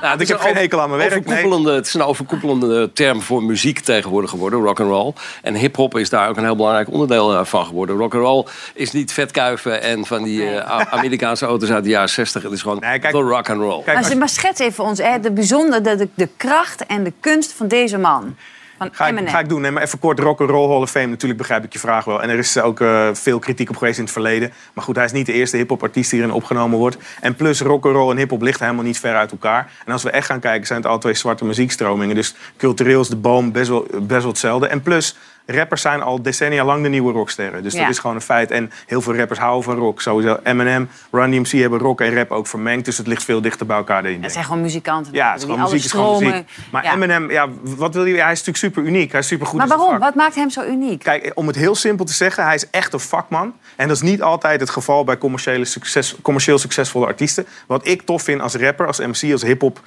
het 0.00 0.14
ik 0.14 0.20
is 0.20 0.28
heb 0.28 0.38
een 0.38 0.44
geen 0.44 0.54
hekel 0.56 0.80
aan 0.80 0.88
mijn 0.90 1.00
werk. 1.08 1.10
Nee. 1.12 1.20
overkoepelende- 1.36 1.72
Het 1.72 1.86
is 1.86 1.94
een 1.94 2.02
overkoepelende 2.02 2.92
term 2.92 3.22
voor 3.22 3.42
muziek 3.42 3.78
tegenwoordig 3.80 4.30
geworden, 4.30 4.60
rock 4.60 4.80
and 4.80 4.88
roll. 4.90 5.12
En 5.42 5.54
hip-hop 5.54 5.96
is 5.98 6.10
daar 6.10 6.28
ook 6.28 6.36
een 6.36 6.44
heel 6.44 6.56
belangrijk 6.56 6.90
onderdeel 6.90 7.34
eh, 7.34 7.44
van 7.44 7.66
geworden. 7.66 7.96
Rock 7.96 8.14
and 8.14 8.22
roll 8.22 8.44
is 8.74 8.92
niet 8.92 9.12
vetkuiven 9.12 9.82
en 9.82 10.06
van 10.06 10.22
die 10.22 10.50
eh, 10.50 10.80
Amerikaanse 10.90 11.46
auto's 11.46 11.70
uit 11.70 11.84
de 11.84 11.90
jaren 11.90 12.08
60. 12.08 12.42
Het 12.42 12.52
is 12.52 12.62
gewoon 12.62 12.80
de 12.80 13.10
rock 13.10 13.50
and 13.50 13.60
roll. 13.60 13.82
maar, 13.86 14.16
maar 14.16 14.28
schets 14.28 14.60
even 14.60 14.84
ons 14.84 14.98
hè, 14.98 15.20
de 15.20 15.30
bijzondere, 15.32 15.80
de, 15.82 15.96
de, 15.96 16.08
de 16.14 16.28
kracht 16.36 16.86
en 16.86 17.04
de 17.04 17.12
kunst 17.20 17.52
van 17.52 17.68
deze 17.68 17.98
man. 17.98 18.36
Van 18.80 18.88
Ga 18.92 19.04
ik, 19.04 19.10
Eminem. 19.10 19.32
ga 19.32 19.38
ik 19.38 19.48
doen. 19.48 19.60
Nee, 19.60 19.70
maar 19.70 19.82
even 19.82 19.98
kort 19.98 20.18
Rock 20.18 20.40
and 20.40 20.50
Roll 20.50 20.68
Hall 20.68 20.80
of 20.80 20.90
Fame. 20.90 21.06
Natuurlijk 21.06 21.38
begrijp 21.40 21.64
ik 21.64 21.72
je 21.72 21.78
vraag 21.78 22.04
wel. 22.04 22.22
En 22.22 22.28
er 22.30 22.38
is 22.38 22.58
ook 22.60 22.80
eh, 22.80 23.08
veel 23.12 23.38
kritiek 23.38 23.70
op 23.70 23.76
geweest 23.76 23.98
in 23.98 24.04
het 24.04 24.12
verleden. 24.12 24.52
Maar 24.74 24.84
goed, 24.84 24.96
hij 24.96 25.04
is 25.04 25.12
niet 25.12 25.26
de 25.26 25.32
eerste 25.32 25.56
hip-hop 25.56 25.82
artiest 25.82 26.10
die 26.10 26.18
hierin 26.18 26.36
opgenomen 26.36 26.78
wordt. 26.78 26.96
En 27.20 27.34
plus 27.34 27.60
rock 27.60 27.86
and 27.86 27.94
roll 27.94 28.10
en 28.10 28.16
hip-hop 28.16 28.42
ligt 28.42 28.60
helemaal 28.60 28.84
niet 28.84 28.98
ver 28.98 29.14
uit 29.16 29.30
elkaar. 29.30 29.70
En 29.84 29.92
als 29.92 30.02
we 30.02 30.10
echt 30.10 30.26
gaan 30.26 30.40
kijken, 30.40 30.66
zijn 30.66 30.80
het 30.82 30.90
al 30.90 30.98
twee 30.98 31.14
zwarte 31.14 31.44
muziekstromingen. 31.44 32.14
Dus 32.14 32.34
cultureel 32.56 33.00
is 33.00 33.08
de 33.08 33.16
boom 33.16 33.52
best 33.52 33.68
wel, 33.68 33.86
best 33.90 34.20
wel 34.20 34.30
hetzelfde. 34.30 34.66
En 34.66 34.82
plus, 34.82 35.16
rappers 35.54 35.82
zijn 35.82 36.02
al 36.02 36.22
decennia 36.22 36.64
lang 36.64 36.82
de 36.82 36.88
nieuwe 36.88 37.12
rocksterren. 37.12 37.62
Dus 37.62 37.72
Ja. 37.72 37.80
dat 37.80 37.90
is 37.90 37.98
gewoon 37.98 38.16
een 38.16 38.22
feit. 38.22 38.50
En 38.50 38.70
heel 38.86 39.00
veel 39.00 39.16
rappers 39.16 39.38
houden 39.38 39.64
van 39.64 39.74
rock. 39.76 40.00
Sowieso 40.00 40.38
Eminem, 40.42 40.88
Run 41.10 41.30
DMC 41.30 41.50
hebben 41.60 41.78
rock 41.78 42.00
en 42.00 42.14
rap 42.14 42.30
ook 42.30 42.46
vermengd. 42.46 42.84
Dus 42.84 42.98
het 42.98 43.06
ligt 43.06 43.24
veel 43.24 43.40
dichter 43.40 43.66
bij 43.66 43.76
elkaar 43.76 44.02
dan 44.02 44.12
je 44.12 44.18
Het 44.20 44.32
zijn 44.32 44.44
gewoon 44.44 44.60
muzikanten. 44.60 45.12
Ja, 45.12 45.28
het 45.30 45.38
is 45.38 45.44
gewoon 45.44 45.60
muziek, 45.60 45.84
is 45.84 45.90
gewoon 45.90 46.24
muziek. 46.24 46.44
Maar 46.70 46.84
Ja. 46.84 46.94
Eminem, 46.94 47.30
ja, 47.30 47.48
wat 47.62 47.94
wil 47.94 48.04
je? 48.04 48.12
Hij 48.12 48.32
is 48.32 48.38
natuurlijk 48.44 48.56
super 48.56 48.82
uniek. 48.82 49.10
Hij 49.10 49.20
is 49.20 49.26
super 49.26 49.46
goed 49.46 49.58
Maar 49.58 49.70
in 49.70 49.76
waarom? 49.76 49.98
Wat 49.98 50.14
maakt 50.14 50.34
hem 50.34 50.50
zo 50.50 50.62
uniek? 50.62 51.02
Kijk, 51.02 51.32
om 51.34 51.46
het 51.46 51.56
heel 51.56 51.74
simpel 51.74 52.04
te 52.04 52.12
zeggen, 52.12 52.44
hij 52.44 52.54
is 52.54 52.70
echt 52.70 52.92
een 52.92 53.00
vakman. 53.00 53.54
En 53.76 53.88
dat 53.88 53.96
is 53.96 54.02
niet 54.02 54.22
altijd 54.22 54.60
het 54.60 54.70
geval 54.70 55.04
bij 55.04 55.18
commerciële 55.18 55.64
succes, 55.64 56.16
commercieel 56.22 56.58
succesvolle 56.58 57.06
artiesten. 57.06 57.46
Wat 57.66 57.86
ik 57.86 58.02
tof 58.02 58.22
vind 58.22 58.40
als 58.40 58.54
rapper, 58.54 58.86
als 58.86 58.98
MC, 58.98 59.32
als 59.32 59.42
hip-hop 59.42 59.80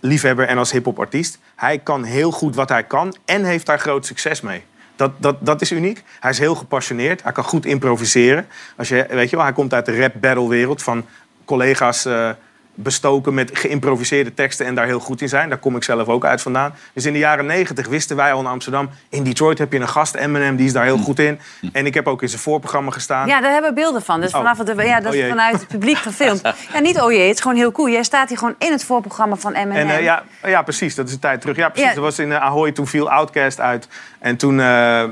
liefhebber 0.00 0.46
en 0.46 0.58
als 0.58 0.72
hip-hop 0.72 0.98
artiest. 0.98 1.38
Hij 1.56 1.78
kan 1.78 2.04
heel 2.04 2.30
goed 2.30 2.54
wat 2.54 2.68
hij 2.68 2.82
kan 2.84 3.16
en 3.24 3.44
heeft 3.44 3.66
daar 3.66 3.78
groot 3.78 4.06
succes 4.06 4.40
mee. 4.40 4.64
Dat, 4.96 5.12
dat, 5.16 5.36
dat 5.40 5.60
is 5.60 5.72
uniek. 5.72 6.02
Hij 6.20 6.30
is 6.30 6.38
heel 6.38 6.54
gepassioneerd. 6.54 7.22
Hij 7.22 7.32
kan 7.32 7.44
goed 7.44 7.66
improviseren. 7.66 8.46
Als 8.76 8.88
je, 8.88 9.06
weet 9.08 9.30
je 9.30 9.36
wel, 9.36 9.44
hij 9.44 9.54
komt 9.54 9.74
uit 9.74 9.86
de 9.86 10.00
rap-battle 10.00 10.48
wereld 10.48 10.82
van 10.82 11.06
collega's 11.44 12.04
eh, 12.04 12.30
bestoken 12.78 13.34
met 13.34 13.50
geïmproviseerde 13.58 14.34
teksten 14.34 14.66
en 14.66 14.74
daar 14.74 14.86
heel 14.86 15.00
goed 15.00 15.20
in 15.20 15.28
zijn. 15.28 15.48
Daar 15.48 15.58
kom 15.58 15.76
ik 15.76 15.82
zelf 15.84 16.08
ook 16.08 16.24
uit 16.24 16.42
vandaan. 16.42 16.74
Dus 16.92 17.04
in 17.06 17.12
de 17.12 17.18
jaren 17.18 17.46
negentig 17.46 17.86
wisten 17.88 18.16
wij 18.16 18.32
al 18.32 18.40
in 18.40 18.46
Amsterdam... 18.46 18.90
in 19.08 19.22
Detroit 19.24 19.58
heb 19.58 19.72
je 19.72 19.78
een 19.78 19.88
gast, 19.88 20.14
Eminem, 20.14 20.56
die 20.56 20.66
is 20.66 20.72
daar 20.72 20.84
heel 20.84 20.98
goed 20.98 21.18
in. 21.18 21.38
En 21.72 21.86
ik 21.86 21.94
heb 21.94 22.06
ook 22.06 22.22
in 22.22 22.28
zijn 22.28 22.40
voorprogramma 22.40 22.90
gestaan. 22.90 23.26
Ja, 23.28 23.40
daar 23.40 23.52
hebben 23.52 23.74
we 23.74 23.80
beelden 23.80 24.02
van. 24.02 24.20
Dus 24.20 24.30
Oh. 24.30 24.36
vanaf 24.36 24.58
het, 24.58 24.72
ja, 24.76 25.00
dat 25.00 25.06
Oh 25.06 25.14
is 25.14 25.20
jee. 25.20 25.28
vanuit 25.28 25.58
het 25.60 25.68
publiek 25.68 25.96
gefilmd. 25.98 26.40
Ja, 26.72 26.78
niet 26.80 27.00
oh 27.00 27.12
jee, 27.12 27.26
het 27.26 27.34
is 27.34 27.40
gewoon 27.40 27.56
heel 27.56 27.72
cool. 27.72 27.88
Jij 27.88 28.02
staat 28.02 28.28
hier 28.28 28.38
gewoon 28.38 28.54
in 28.58 28.72
het 28.72 28.84
voorprogramma 28.84 29.36
van 29.36 29.52
Eminem. 29.52 29.76
En, 29.88 29.96
eh, 29.96 30.02
ja, 30.02 30.22
ja, 30.42 30.62
precies. 30.62 30.94
Dat 30.94 31.06
is 31.08 31.12
een 31.14 31.18
tijd 31.18 31.40
terug. 31.40 31.56
Ja, 31.56 31.68
precies. 31.68 31.88
Ja. 31.88 31.94
Dat 31.94 32.04
was 32.04 32.18
in 32.18 32.32
eh, 32.32 32.42
Ahoy. 32.42 32.72
Toen 32.72 32.86
viel 32.86 33.10
Outcast 33.10 33.60
uit. 33.60 33.88
En 34.18 34.36
toen... 34.36 34.60
eh, 34.60 35.04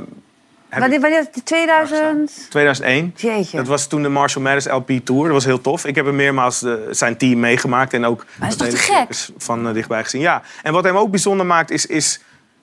Wanneer, 0.80 0.96
ik 0.96 1.00
wanneer, 1.00 1.26
2000? 1.44 2.46
2001. 2.50 3.12
Jeetje. 3.16 3.56
Dat 3.56 3.66
was 3.66 3.86
toen 3.86 4.02
de 4.02 4.08
Marshall 4.08 4.42
Mathers 4.44 4.66
LP 4.66 4.90
Tour. 5.04 5.22
Dat 5.22 5.32
was 5.32 5.44
heel 5.44 5.60
tof. 5.60 5.84
Ik 5.86 5.94
heb 5.94 6.04
hem 6.06 6.16
meermaals 6.16 6.62
eh, 6.62 6.72
zijn 6.90 7.16
team 7.16 7.40
meegemaakt. 7.40 7.92
En 7.92 8.04
ook 8.04 8.26
Maar 8.38 8.48
dat 8.56 8.66
is 8.66 8.86
toch 8.86 8.96
gek? 8.96 9.32
van 9.38 9.68
eh, 9.68 9.74
dichtbij 9.74 10.02
gezien. 10.04 10.20
Ja. 10.20 10.42
En 10.62 10.72
wat 10.72 10.84
hem 10.84 10.96
ook 10.96 11.10
bijzonder 11.10 11.46
maakt 11.46 11.70
is... 11.70 11.86
is 11.86 12.20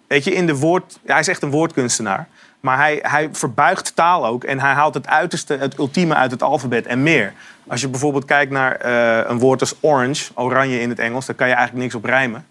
weet 0.07 0.23
je, 0.23 0.33
in 0.33 0.45
de 0.45 0.55
woord... 0.55 0.99
Ja, 1.03 1.11
hij 1.11 1.19
is 1.19 1.27
echt 1.27 1.41
een 1.41 1.51
woordkunstenaar. 1.51 2.27
Maar 2.59 2.77
hij, 2.77 2.99
hij 3.01 3.29
verbuigt 3.31 3.95
taal 3.95 4.25
ook. 4.25 4.43
En 4.43 4.59
hij 4.59 4.73
haalt 4.73 4.93
het 4.93 5.07
uiterste, 5.07 5.57
het 5.57 5.77
ultieme 5.77 6.13
uit 6.15 6.31
het 6.31 6.43
alfabet 6.43 6.85
en 6.85 7.03
meer. 7.03 7.33
Als 7.67 7.81
je 7.81 7.87
bijvoorbeeld 7.87 8.25
kijkt 8.25 8.51
naar 8.51 8.75
eh, 8.75 9.29
een 9.29 9.39
woord 9.39 9.59
als 9.59 9.75
orange, 9.79 10.31
oranje 10.35 10.79
in 10.81 10.89
het 10.89 10.99
Engels... 10.99 11.25
dan 11.25 11.35
kan 11.35 11.47
je 11.47 11.53
eigenlijk 11.53 11.83
niks 11.83 11.95
op 11.95 12.05
rijmen. 12.05 12.45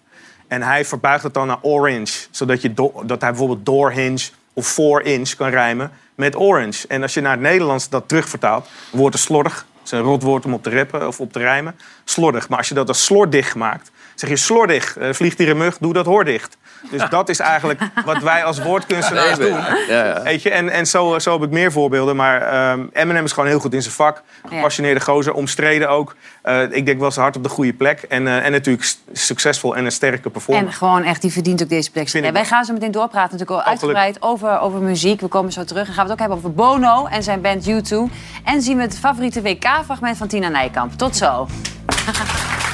En 0.49 0.63
hij 0.63 0.85
verbuigt 0.85 1.23
het 1.23 1.35
dan 1.35 1.47
naar 1.47 1.59
orange. 1.61 2.27
Zodat 2.31 2.63
je 2.63 2.75
do- 2.75 3.03
dat 3.07 3.21
hij 3.21 3.31
bijvoorbeeld 3.31 3.67
doorhinge 3.67 4.29
of 4.61 4.67
four 4.67 5.03
inch 5.03 5.35
kan 5.35 5.49
rijmen 5.49 5.91
met 6.15 6.37
orange. 6.37 6.87
En 6.89 7.03
als 7.03 7.15
je 7.15 7.21
naar 7.21 7.33
het 7.33 7.41
Nederlands 7.41 7.89
dat 7.89 8.09
terugvertaalt, 8.09 8.69
woord 8.93 9.15
is 9.15 9.23
slordig. 9.23 9.55
Dat 9.55 9.85
is 9.85 9.91
een 9.91 10.01
rotwoord 10.01 10.45
om 10.45 10.55
op 10.55 10.63
te 10.63 10.71
rappen 10.71 11.07
of 11.07 11.21
op 11.21 11.33
te 11.33 11.39
rijmen. 11.39 11.77
Slordig. 12.05 12.49
Maar 12.49 12.59
als 12.59 12.69
je 12.69 12.75
dat 12.75 12.89
als 12.89 13.05
slordig 13.05 13.55
maakt, 13.55 13.91
zeg 14.15 14.31
je 14.31 14.37
slordig. 14.37 14.97
eh, 14.97 15.13
vliegt 15.13 15.39
hier 15.39 15.49
een 15.49 15.57
mug, 15.57 15.79
doe 15.79 15.93
dat 15.93 16.07
hoordicht. 16.07 16.57
Dus 16.91 17.09
dat 17.09 17.29
is 17.29 17.39
eigenlijk 17.39 17.81
wat 18.05 18.23
wij 18.23 18.45
als 18.45 18.63
woordkunstenaars 18.63 19.39
Nee, 19.39 19.49
doen. 19.49 19.59
ja, 19.89 20.05
ja. 20.05 20.23
Weet 20.23 20.43
je? 20.43 20.51
En, 20.51 20.69
en 20.71 20.87
zo, 20.87 21.19
zo 21.19 21.33
heb 21.33 21.43
ik 21.43 21.51
meer 21.51 21.73
voorbeelden. 21.73 22.17
Maar 22.17 22.43
ehm, 22.43 22.87
Eminem 22.93 23.25
is 23.25 23.33
gewoon 23.33 23.49
heel 23.49 23.61
goed 23.61 23.75
in 23.75 23.83
zijn 23.83 23.95
vak. 23.95 24.23
Gepassioneerde 24.49 25.01
gozer, 25.01 25.33
omstreden 25.33 25.89
ook. 25.89 26.15
Eh, 26.43 26.63
ik 26.71 26.87
denk 26.87 27.01
wel 27.01 27.11
zijn 27.11 27.25
hart 27.25 27.37
op 27.37 27.43
de 27.43 27.49
goede 27.49 27.73
plek. 27.73 28.03
En, 28.03 28.27
eh, 28.27 28.45
en 28.45 28.53
natuurlijk 28.53 28.95
succesvol 29.13 29.77
en 29.77 29.85
een 29.85 29.93
sterke 29.93 30.31
performer. 30.31 30.67
En 30.67 30.73
gewoon 30.73 31.03
echt, 31.05 31.23
die 31.23 31.33
verdient 31.33 31.63
ook 31.63 31.69
deze 31.69 31.91
plek. 31.91 32.09
Ja, 32.09 32.33
wij 32.33 32.45
gaan 32.45 32.65
zo 32.65 32.73
meteen 32.73 32.91
doorpraten 32.91 33.31
natuurlijk 33.39 33.51
al 33.51 33.59
Oh, 33.59 33.67
uitgebreid 33.67 34.23
over, 34.23 34.59
over 34.61 34.81
muziek. 34.81 35.21
We 35.21 35.27
komen 35.29 35.53
zo 35.53 35.65
terug 35.65 35.89
en 35.89 35.95
gaan 35.95 36.07
we 36.07 36.11
het 36.11 36.21
ook 36.21 36.29
hebben 36.29 36.37
over 36.39 36.53
Bono 36.53 37.07
en 37.07 37.23
zijn 37.23 37.41
band 37.41 37.69
U2. 37.69 37.97
En 38.45 38.63
zien 38.63 38.77
we 38.77 38.83
het 38.83 38.99
favoriete 38.99 39.43
WK-fragment 39.43 40.17
van 40.17 40.29
Tina 40.29 40.49
Nijkamp. 40.49 40.93
Tot 40.93 41.17
zo. 41.17 41.47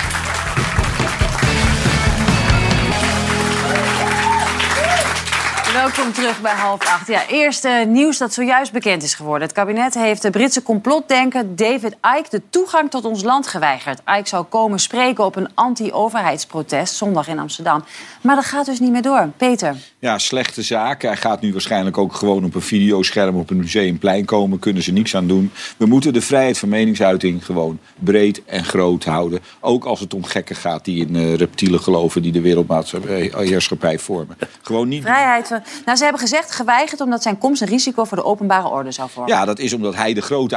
Welkom 5.77 6.12
terug 6.12 6.41
bij 6.41 6.55
half 6.55 6.81
acht. 6.81 7.07
Ja, 7.07 7.27
eerst 7.29 7.64
eh, 7.64 7.87
nieuws 7.87 8.18
dat 8.18 8.33
zojuist 8.33 8.72
bekend 8.72 9.03
is 9.03 9.14
geworden. 9.14 9.43
Het 9.43 9.57
kabinet 9.57 9.95
heeft 9.95 10.22
de 10.22 10.31
Britse 10.31 10.62
complotdenker 10.62 11.57
David 11.57 11.97
Icke 12.18 12.29
de 12.31 12.43
toegang 12.51 12.91
tot 12.91 13.05
ons 13.05 13.22
land 13.22 13.47
geweigerd. 13.47 14.01
Icke 14.07 14.29
zou 14.29 14.45
komen 14.45 14.79
spreken 14.79 15.24
op 15.24 15.37
een 15.37 15.49
anti-overheidsprotest 15.55 16.95
zondag 16.95 17.29
in 17.29 17.39
Amsterdam. 17.39 17.85
Maar 18.20 18.35
dat 18.35 18.45
gaat 18.45 18.66
dus 18.66 18.81
niet 18.81 18.91
meer 18.91 19.03
door. 19.03 19.29
Peter. 19.37 19.77
Ja, 19.99 20.18
slechte 20.18 20.62
zaak. 20.62 21.03
Hij 21.03 21.16
gaat 21.16 21.41
nu 21.41 21.53
waarschijnlijk 21.53 21.99
ook 21.99 22.14
gewoon 22.14 22.45
op 22.45 22.55
een 22.55 22.62
videoscherm 22.62 23.37
op 23.37 23.51
een 23.51 23.57
museumplein 23.57 24.24
komen. 24.24 24.59
Kunnen 24.59 24.83
ze 24.83 24.93
niks 24.93 25.16
aan 25.16 25.27
doen. 25.27 25.53
We 25.77 25.87
moeten 25.87 26.12
de 26.12 26.20
vrijheid 26.20 26.59
van 26.59 26.68
meningsuiting 26.68 27.45
gewoon 27.45 27.79
breed 27.99 28.45
en 28.45 28.64
groot 28.64 29.05
houden. 29.05 29.41
Ook 29.61 29.85
als 29.85 30.01
het 30.01 30.14
om 30.14 30.24
gekken 30.24 30.57
gaat 30.57 30.85
die 30.85 31.07
in 31.07 31.16
eh, 31.16 31.35
reptielen 31.35 31.81
geloven 31.81 32.22
die 32.22 32.33
de 32.33 32.41
wereldmaatschappij 32.41 33.99
vormen. 33.99 34.37
Gewoon 34.62 34.89
niet 34.89 35.03
Vrijheid 35.03 35.49
van... 35.49 35.62
Nou, 35.85 35.97
ze 35.97 36.03
hebben 36.03 36.21
gezegd 36.23 36.53
geweigerd 36.53 37.01
omdat 37.01 37.23
zijn 37.23 37.39
komst 37.39 37.62
een 37.62 37.69
risico 37.69 38.05
voor 38.05 38.17
de 38.17 38.25
openbare 38.25 38.69
orde 38.69 38.91
zou 38.91 39.11
vormen. 39.11 39.33
Ja, 39.33 39.45
dat 39.45 39.59
is 39.59 39.73
omdat 39.73 39.95
hij 39.95 40.14
de 40.14 40.23
grote 40.23 40.57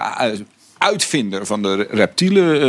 uitvinder 0.77 1.45
van 1.45 1.61
de 1.61 1.87
reptiele 1.89 2.59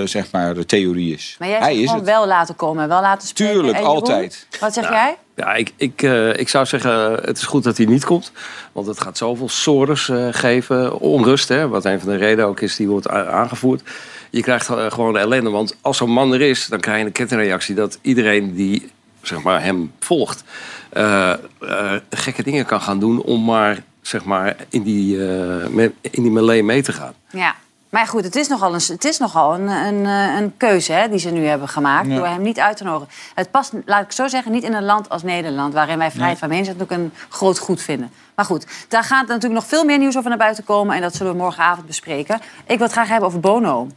eh, 0.00 0.06
zeg 0.08 0.30
maar, 0.32 0.66
theorie 0.66 1.14
is. 1.14 1.36
Maar 1.38 1.48
jij 1.48 1.58
hij 1.58 1.68
zou 1.70 1.82
is 1.82 1.88
gewoon 1.88 2.04
het. 2.04 2.14
wel 2.14 2.26
laten 2.26 2.56
komen 2.56 2.82
en 2.82 2.88
wel 2.88 3.00
laten 3.00 3.28
spreken. 3.28 3.54
Tuurlijk, 3.54 3.78
altijd. 3.78 4.46
Wat 4.60 4.74
zeg 4.74 4.84
Ja. 4.84 4.90
jij? 4.92 5.16
Ja, 5.36 5.54
ik, 5.54 5.72
ik, 5.76 6.02
eh, 6.02 6.36
ik 6.36 6.48
zou 6.48 6.66
zeggen, 6.66 7.12
het 7.12 7.36
is 7.36 7.44
goed 7.44 7.64
dat 7.64 7.76
hij 7.76 7.86
niet 7.86 8.04
komt. 8.04 8.32
Want 8.72 8.86
het 8.86 9.00
gaat 9.00 9.16
zoveel 9.18 9.48
sores 9.48 10.08
eh, 10.08 10.28
geven. 10.30 10.98
Onrust, 11.00 11.48
hè, 11.48 11.68
wat 11.68 11.84
een 11.84 12.00
van 12.00 12.08
de 12.08 12.16
redenen 12.16 12.46
ook 12.46 12.60
is, 12.60 12.76
die 12.76 12.88
wordt 12.88 13.08
aangevoerd. 13.08 13.82
Je 14.30 14.42
krijgt 14.42 14.66
gewoon 14.88 15.16
ellende. 15.18 15.50
Want 15.50 15.76
als 15.80 15.96
zo'n 15.96 16.10
man 16.10 16.32
er 16.32 16.40
is, 16.40 16.66
dan 16.66 16.80
krijg 16.80 16.98
je 16.98 17.04
een 17.04 17.12
kettingreactie... 17.12 17.74
dat 17.74 17.98
iedereen 18.02 18.54
die 18.54 18.90
zeg 19.22 19.42
maar, 19.42 19.62
hem 19.62 19.92
volgt... 20.00 20.44
eh, 20.96 21.30
eh, 21.32 22.00
gekke 22.10 22.42
dingen 22.42 22.66
kan 22.66 22.80
gaan 22.80 22.98
doen 22.98 23.22
om 23.22 23.44
maar, 23.44 23.82
zeg 24.02 24.24
maar 24.24 24.56
in, 24.68 24.82
die, 24.82 25.28
eh, 25.28 25.66
me- 25.66 25.92
in 26.00 26.22
die 26.22 26.30
melee 26.30 26.62
mee 26.62 26.82
te 26.82 26.92
gaan. 26.92 27.12
Ja. 27.30 27.54
Maar 27.88 28.06
goed, 28.06 28.24
het 28.24 28.36
is 28.36 28.48
nogal 28.48 28.74
een, 28.74 28.80
het 28.86 29.04
is 29.04 29.18
nogal 29.18 29.54
een, 29.54 29.68
een, 29.68 30.06
eh, 30.06 30.40
een 30.40 30.56
keuze 30.56 30.92
hè, 30.92 31.08
die 31.08 31.18
ze 31.18 31.30
nu 31.30 31.46
hebben 31.46 31.68
gemaakt... 31.68 32.08
Ja. 32.08 32.16
door 32.16 32.26
hem 32.26 32.42
niet 32.42 32.58
uit 32.60 32.76
te 32.76 32.84
nodigen. 32.84 33.14
Het 33.34 33.50
past, 33.50 33.72
laat 33.84 34.02
ik 34.04 34.12
zo 34.12 34.28
zeggen, 34.28 34.52
niet 34.52 34.62
in 34.62 34.74
een 34.74 34.84
land 34.84 35.08
als 35.08 35.22
Nederland... 35.22 35.74
waarin 35.74 35.98
wij 35.98 36.10
vrijheid 36.10 36.38
van 36.38 36.48
meningsuiting 36.48 36.90
ook 36.90 36.98
een 36.98 37.12
groot 37.28 37.58
goed 37.58 37.82
vinden. 37.82 38.10
Maar 38.34 38.44
goed, 38.44 38.66
daar 38.88 39.04
gaat 39.04 39.26
natuurlijk 39.26 39.54
nog 39.54 39.66
veel 39.66 39.84
meer 39.84 39.98
nieuws 39.98 40.16
over 40.16 40.28
naar 40.28 40.38
buiten 40.38 40.64
komen... 40.64 40.96
en 40.96 41.02
dat 41.02 41.14
zullen 41.14 41.32
we 41.32 41.38
morgenavond 41.38 41.86
bespreken. 41.86 42.40
Ik 42.66 42.78
wil 42.78 42.86
het 42.86 42.92
graag 42.92 43.08
hebben 43.08 43.28
over 43.28 43.40
Bono. 43.40 43.88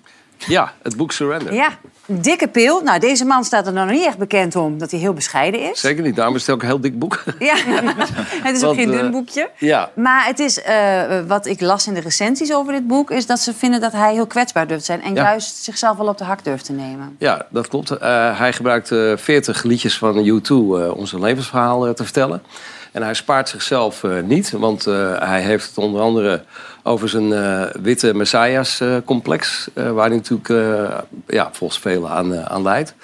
Ja, 0.47 0.73
het 0.81 0.95
boek 0.95 1.11
Surrender. 1.11 1.53
Ja, 1.53 1.69
dikke 2.05 2.47
pil. 2.47 2.81
Nou, 2.81 2.99
deze 2.99 3.25
man 3.25 3.43
staat 3.43 3.67
er 3.67 3.73
nog 3.73 3.89
niet 3.89 4.05
echt 4.05 4.17
bekend 4.17 4.55
om 4.55 4.77
dat 4.77 4.91
hij 4.91 4.99
heel 4.99 5.13
bescheiden 5.13 5.71
is. 5.71 5.79
Zeker 5.79 6.03
niet, 6.03 6.15
daarom 6.15 6.35
is 6.35 6.41
het 6.41 6.55
ook 6.55 6.61
een 6.61 6.67
heel 6.67 6.81
dik 6.81 6.99
boek. 6.99 7.23
Ja, 7.39 7.55
het 8.43 8.55
is 8.55 8.63
ook 8.63 8.65
Want, 8.65 8.77
geen 8.77 8.91
dun 8.91 9.05
eh, 9.05 9.11
boekje. 9.11 9.49
Ja, 9.57 9.89
Maar 9.95 10.25
het 10.25 10.39
is, 10.39 10.61
eh, 10.61 11.01
wat 11.27 11.45
ik 11.45 11.61
las 11.61 11.87
in 11.87 11.93
de 11.93 11.99
recensies 11.99 12.53
over 12.53 12.73
dit 12.73 12.87
boek... 12.87 13.11
is 13.11 13.25
dat 13.25 13.39
ze 13.39 13.53
vinden 13.53 13.81
dat 13.81 13.91
hij 13.91 14.13
heel 14.13 14.27
kwetsbaar 14.27 14.67
durft 14.67 14.85
te 14.85 14.91
zijn... 14.91 15.01
en 15.03 15.13
Ja. 15.13 15.23
juist 15.23 15.63
zichzelf 15.63 15.97
wel 15.97 16.07
op 16.07 16.17
de 16.17 16.23
hak 16.23 16.43
durft 16.43 16.65
te 16.65 16.73
nemen. 16.73 17.15
Ja, 17.19 17.45
dat 17.49 17.67
klopt. 17.67 17.91
Eh, 17.91 18.37
hij 18.39 18.53
gebruikt 18.53 18.91
eh 18.91 19.11
40 19.15 19.63
liedjes 19.63 19.97
van 19.97 20.15
U2 20.25 20.49
eh, 20.49 20.97
om 20.97 21.05
zijn 21.05 21.21
levensverhaal 21.21 21.93
te 21.93 22.03
vertellen. 22.03 22.43
En 22.91 23.03
hij 23.03 23.13
spaart 23.13 23.49
zichzelf 23.49 24.03
niet, 24.23 24.51
want 24.51 24.85
hij 25.19 25.41
heeft 25.41 25.67
het 25.67 25.77
onder 25.77 26.01
andere 26.01 26.43
over 26.83 27.09
zijn 27.09 27.33
eh, 27.33 27.61
witte 27.81 28.13
Messias-complex, 28.13 29.67
eh, 29.73 29.91
waar 29.91 30.07
hij 30.07 30.15
natuurlijk 30.15 30.49
eh, 30.49 30.97
ja, 31.27 31.49
volgens 31.51 31.79
velen 31.79 32.09
aan, 32.09 32.33
eh, 32.33 32.45
aan 32.45 32.61
leidt. 32.61 32.95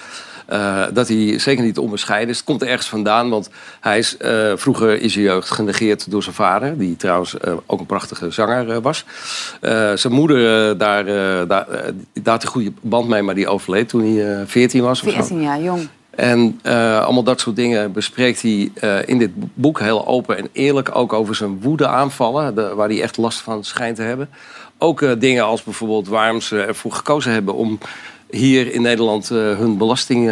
Eh, 0.46 0.84
dat 0.94 1.08
hij 1.08 1.40
zeker 1.40 1.64
niet 1.64 1.78
onbescheiden 1.78 2.30
is. 2.30 2.36
Het 2.38 2.46
komt 2.46 2.62
er 2.62 2.68
ergens 2.68 2.88
vandaan, 2.88 3.30
want 3.30 3.50
hij 3.80 3.98
is 3.98 4.18
eh, 4.18 4.52
vroeger 4.56 5.02
in 5.02 5.10
zijn 5.10 5.24
jeugd 5.26 5.52
genegeerd 5.52 6.12
door 6.12 6.24
zijn 6.24 6.36
vader, 6.36 6.78
die 6.78 6.96
trouwens 6.96 7.38
eh, 7.38 7.54
ook 7.66 7.80
een 7.80 7.86
prachtige 7.86 8.32
zanger 8.32 8.70
eh, 8.72 8.78
was. 8.82 9.06
Eh, 9.62 9.92
zijn 9.94 10.14
moeder, 10.14 10.70
eh, 10.72 10.78
daar, 10.80 11.08
eh, 11.08 11.48
daar, 11.48 11.68
eh, 11.70 11.92
daar 12.14 12.34
had 12.34 12.44
een 12.44 12.50
goede 12.50 12.72
band 12.82 13.08
mee, 13.08 13.22
maar 13.22 13.36
die 13.36 13.48
overleed 13.48 13.90
toen 13.90 14.16
hij 14.16 14.40
eh, 14.40 14.42
14 14.46 14.82
was. 14.84 15.02
of 15.02 15.10
zo. 15.10 15.16
14 15.16 15.42
jaar 15.42 15.62
jong. 15.62 15.88
En 16.16 16.60
eh, 16.64 17.04
allemaal 17.04 17.24
dat 17.24 17.40
soort 17.40 17.56
dingen 17.56 17.92
bespreekt 17.92 18.42
hij 18.42 18.72
eh, 18.76 18.98
in 19.06 19.18
dit 19.18 19.32
boek 19.54 19.80
heel 19.80 20.08
open 20.08 20.38
en 20.38 20.48
eerlijk. 20.52 20.96
Ook 20.96 21.14
over 21.14 21.36
zijn 21.36 21.62
woedeaanvallen, 21.62 22.56
de, 22.56 22.74
waar 22.76 22.88
hij 22.88 23.02
echt 23.02 23.18
last 23.18 23.40
van 23.40 23.64
schijnt 23.64 23.96
te 23.96 24.02
hebben. 24.02 24.30
Ook 24.78 25.02
eh, 25.02 25.12
dingen 25.18 25.44
als 25.44 25.64
bijvoorbeeld 25.64 26.08
waarom 26.08 26.42
ze 26.42 26.62
ervoor 26.62 26.92
gekozen 26.92 27.32
hebben 27.32 27.54
om 27.54 27.78
hier 28.30 28.74
in 28.74 28.82
Nederland 28.82 29.30
hun 29.30 29.78
belasting 29.78 30.28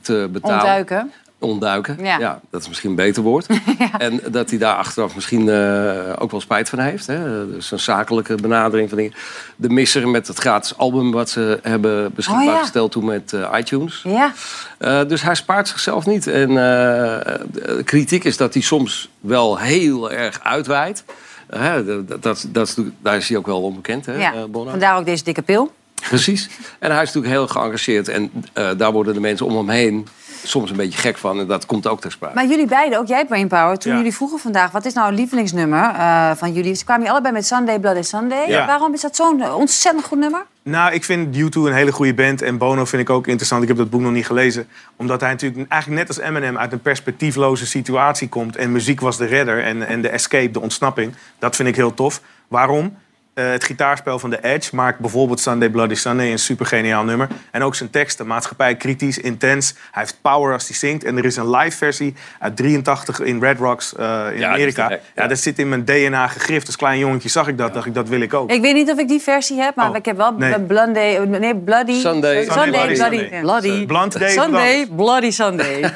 te 0.00 0.28
betalen. 0.32 0.56
Ontduiken. 0.56 1.12
Ontduiken. 1.42 1.96
Ja. 2.04 2.18
Ja. 2.18 2.40
dat 2.50 2.60
is 2.60 2.68
misschien 2.68 2.90
een 2.90 2.96
beter 2.96 3.22
woord. 3.22 3.46
En 3.98 4.20
dat 4.30 4.50
hij 4.50 4.58
daar 4.58 4.74
achteraf 4.74 5.14
misschien 5.14 5.48
eh, 5.48 6.12
ook 6.18 6.30
wel 6.30 6.40
spijt 6.40 6.68
van 6.68 6.78
heeft. 6.78 7.06
Hè? 7.06 7.50
Dus 7.50 7.70
een 7.70 7.78
zakelijke 7.80 8.34
benadering 8.34 8.88
van 8.88 8.98
dingen. 8.98 9.12
De 9.56 9.68
misser 9.68 10.08
met 10.08 10.26
het 10.26 10.38
gratis 10.38 10.78
album 10.78 11.10
wat 11.10 11.30
ze 11.30 11.58
hebben 11.62 12.12
beschikbaar 12.14 12.46
Oh, 12.46 12.52
ja. 12.52 12.58
gesteld 12.58 12.92
toen 12.92 13.04
met 13.04 13.32
eh, 13.32 13.54
iTunes. 13.58 14.02
Ja. 14.06 14.32
Eh, 14.78 15.00
dus 15.08 15.22
hij 15.22 15.34
spaart 15.34 15.68
zichzelf 15.68 16.06
niet. 16.06 16.26
En 16.26 16.48
de 16.54 17.82
kritiek 17.84 18.24
is 18.24 18.36
dat 18.36 18.54
hij 18.54 18.62
soms 18.62 19.08
wel 19.20 19.58
heel 19.58 20.10
erg 20.10 20.40
uitwijdt. 20.42 21.04
Hè, 21.50 21.84
dat, 21.84 22.22
dat, 22.22 22.46
dat, 22.48 22.76
daar 23.02 23.16
is 23.16 23.28
hij 23.28 23.38
ook 23.38 23.46
wel 23.46 23.62
onbekend, 23.62 24.06
hè, 24.06 24.14
ja. 24.16 24.32
Vandaar 24.52 24.98
ook 24.98 25.04
deze 25.04 25.24
dikke 25.24 25.42
pil. 25.42 25.72
Precies. 26.08 26.48
En 26.78 26.90
hij 26.90 27.02
is 27.02 27.12
natuurlijk 27.12 27.34
heel 27.34 27.46
geëngageerd. 27.46 28.08
En 28.08 28.30
daar 28.76 28.92
worden 28.92 29.14
de 29.14 29.20
mensen 29.20 29.46
om 29.46 29.56
hem 29.56 29.68
heen 29.68 30.06
soms 30.44 30.70
een 30.70 30.76
beetje 30.76 30.98
gek 30.98 31.18
van. 31.18 31.38
En 31.38 31.46
dat 31.46 31.66
komt 31.66 31.86
ook 31.86 32.00
ter 32.00 32.10
sprake. 32.12 32.34
Maar 32.34 32.46
jullie 32.46 32.66
beiden, 32.66 32.98
ook 32.98 33.06
jij 33.06 33.26
Brainpower, 33.26 33.78
toen 33.78 33.92
Ja. 33.92 33.98
jullie 33.98 34.14
vroegen 34.14 34.38
vandaag... 34.38 34.70
wat 34.70 34.84
is 34.84 34.92
nou 34.92 35.08
een 35.08 35.14
lievelingsnummer 35.14 35.84
eh, 35.94 36.30
van 36.36 36.52
jullie? 36.52 36.74
Ze 36.74 36.84
kwamen 36.84 37.02
hier 37.02 37.12
allebei 37.12 37.34
met 37.34 37.46
Sunday, 37.46 37.78
Bloody 37.78 38.02
Sunday. 38.02 38.48
Ja. 38.48 38.66
Waarom 38.66 38.94
is 38.94 39.00
dat 39.00 39.16
zo'n 39.16 39.40
eh, 39.42 39.56
ontzettend 39.56 40.04
goed 40.04 40.18
nummer? 40.18 40.44
Nou, 40.62 40.92
ik 40.92 41.04
vind 41.04 41.36
U2 41.36 41.48
een 41.52 41.72
hele 41.72 41.92
goede 41.92 42.14
band. 42.14 42.42
En 42.42 42.58
Bono 42.58 42.84
vind 42.84 43.02
ik 43.02 43.10
ook 43.10 43.26
interessant. 43.26 43.62
Ik 43.62 43.68
heb 43.68 43.76
dat 43.76 43.90
boek 43.90 44.00
nog 44.00 44.12
niet 44.12 44.26
gelezen. 44.26 44.68
Omdat 44.96 45.20
hij 45.20 45.30
natuurlijk 45.30 45.70
eigenlijk 45.70 46.00
net 46.00 46.16
als 46.16 46.26
Eminem 46.26 46.58
uit 46.58 46.72
een 46.72 46.80
perspectiefloze 46.82 47.66
situatie 47.66 48.28
komt. 48.28 48.56
En 48.56 48.72
muziek 48.72 49.00
was 49.00 49.16
de 49.16 49.24
redder 49.24 49.64
en, 49.64 49.86
en 49.86 50.02
de 50.02 50.08
escape, 50.08 50.50
de 50.50 50.60
ontsnapping. 50.60 51.14
Dat 51.38 51.56
vind 51.56 51.68
ik 51.68 51.76
heel 51.76 51.94
tof. 51.94 52.20
Waarom? 52.48 52.96
Eh, 53.34 53.50
het 53.50 53.64
gitaarspel 53.64 54.18
van 54.18 54.30
The 54.30 54.44
Edge 54.44 54.76
maakt 54.76 54.98
bijvoorbeeld 54.98 55.40
Sunday 55.40 55.70
Bloody 55.70 55.94
Sunday 55.94 56.30
een 56.30 56.38
super 56.38 56.66
geniaal 56.66 57.04
nummer. 57.04 57.28
En 57.50 57.62
ook 57.62 57.74
zijn 57.74 57.90
teksten, 57.90 58.26
maatschappij 58.26 58.76
kritisch, 58.76 59.18
intens. 59.18 59.74
Hij 59.90 60.02
heeft 60.02 60.18
power 60.22 60.52
als 60.52 60.68
hij 60.68 60.76
zingt. 60.76 61.04
En 61.04 61.16
er 61.16 61.24
is 61.24 61.36
een 61.36 61.50
live 61.50 61.76
versie 61.76 62.14
uit 62.38 62.56
83 62.56 63.20
in 63.20 63.40
Red 63.40 63.58
Rocks 63.58 63.96
eh, 63.96 64.26
in 64.34 64.44
Amerika. 64.44 64.86
gek, 64.86 65.00
ja. 65.14 65.26
dat 65.26 65.38
zit 65.38 65.58
in 65.58 65.68
mijn 65.68 65.84
DNA 65.84 66.28
gegrift. 66.28 66.66
Als 66.66 66.76
klein 66.76 66.98
jongetje 66.98 67.28
zag 67.28 67.48
ik 67.48 67.58
dat, 67.58 67.74
dacht 67.74 67.86
ik, 67.86 67.94
dat 67.94 68.08
wil 68.08 68.20
ik 68.20 68.34
ook. 68.34 68.50
Ik 68.50 68.60
weet 68.60 68.74
niet 68.74 68.90
of 68.90 68.98
ik 68.98 69.08
die 69.08 69.20
versie 69.20 69.60
heb, 69.60 69.74
maar 69.74 69.96
ik 69.96 70.04
heb 70.04 70.16
wel 70.16 70.30
Oh. 70.32 70.38
nee. 70.38 71.38
nee. 71.38 71.56
Bloody... 71.56 72.00
Sunday. 72.00 72.44
Sunday, 72.44 72.70
Bloody 72.70 72.94
Bloody... 72.94 72.96
Sunday. 72.96 73.40
Bloody... 73.40 73.86
Blunt 73.86 74.18
Day 74.18 74.30
Sunday, 74.30 74.86
Bloody 74.86 75.30
Sunday. 75.30 75.92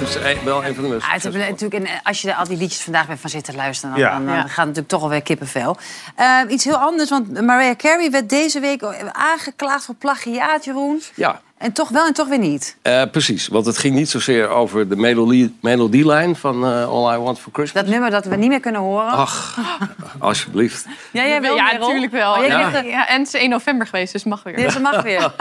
Dit 0.00 0.08
is 0.08 0.14
een- 0.14 0.44
wel 0.44 0.64
een 0.64 0.74
van 0.74 0.84
de 0.84 0.90
meest... 0.90 1.06
Het 1.10 1.24
is 1.24 1.34
natuurlijk, 1.34 1.74
en 1.88 2.00
als 2.02 2.22
je 2.22 2.30
er 2.30 2.34
al 2.36 2.44
die 2.44 2.56
liedjes 2.56 2.82
vandaag 2.82 3.06
weer 3.06 3.18
van 3.18 3.30
zit 3.30 3.44
te 3.44 3.54
luisteren, 3.54 3.94
dan, 3.94 4.04
Ja. 4.04 4.10
dan, 4.10 4.26
dan 4.26 4.34
Ja. 4.34 4.40
gaat 4.40 4.48
het 4.48 4.56
natuurlijk 4.56 4.88
toch 4.88 5.02
alweer 5.02 5.22
kippenvel. 5.22 5.76
Eh, 6.16 6.38
iets 6.48 6.64
heel 6.64 6.76
anders, 6.76 7.10
want 7.10 7.40
Mariah 7.40 7.76
Carey 7.76 8.10
werd 8.10 8.28
deze 8.28 8.60
week 8.60 8.82
aangeklaagd 9.12 9.84
voor 9.84 9.94
plagiaat, 9.94 10.64
Jeroen. 10.64 11.02
Ja. 11.14 11.40
En 11.60 11.72
toch 11.72 11.88
wel 11.88 12.06
en 12.06 12.12
toch 12.12 12.28
weer 12.28 12.38
niet. 12.38 12.76
Eh, 12.82 13.02
precies, 13.10 13.48
want 13.48 13.66
het 13.66 13.78
ging 13.78 13.94
niet 13.94 14.10
zozeer 14.10 14.48
over 14.48 14.88
de 14.88 14.96
melodie, 14.96 15.56
melodielijn 15.60 16.36
van 16.36 16.64
eh, 16.64 16.88
All 16.88 17.14
I 17.14 17.18
Want 17.18 17.38
For 17.38 17.52
Christmas. 17.52 17.82
Dat 17.82 17.92
nummer 17.92 18.10
dat 18.10 18.24
we 18.24 18.36
niet 18.36 18.48
meer 18.48 18.60
kunnen 18.60 18.80
horen. 18.80 19.10
Ach, 19.10 19.58
alsjeblieft. 20.18 20.86
Ja, 21.10 21.26
jij 21.26 21.40
wel, 21.40 21.54
ja, 21.54 21.72
natuurlijk 21.78 22.12
wel. 22.12 22.32
Oh, 22.32 22.46
ja. 22.46 23.08
en 23.08 23.18
het 23.18 23.34
is 23.34 23.40
1 23.40 23.50
november 23.50 23.86
geweest, 23.86 24.12
dus 24.12 24.24
mag 24.24 24.42
weer. 24.42 24.60
Ja, 24.60 24.70
ze 24.70 24.80
mag 24.80 25.02
weer. 25.02 25.32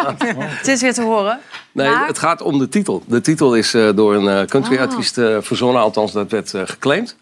het 0.59 0.67
is 0.67 0.81
weer 0.81 0.93
te 0.93 1.01
horen. 1.01 1.39
Nee, 1.71 1.89
Maar- 1.89 2.07
het 2.07 2.19
gaat 2.19 2.41
om 2.41 2.59
de 2.59 2.69
titel. 2.69 3.03
De 3.07 3.21
titel 3.21 3.55
is 3.55 3.73
eh, 3.73 3.89
door 3.95 4.15
een 4.15 4.27
eh, 4.27 4.45
country-artiest 4.45 5.17
eh, 5.17 5.37
verzonnen, 5.41 5.81
althans 5.81 6.11
dat 6.11 6.31
werd 6.31 6.53
geclaimd. 6.65 7.15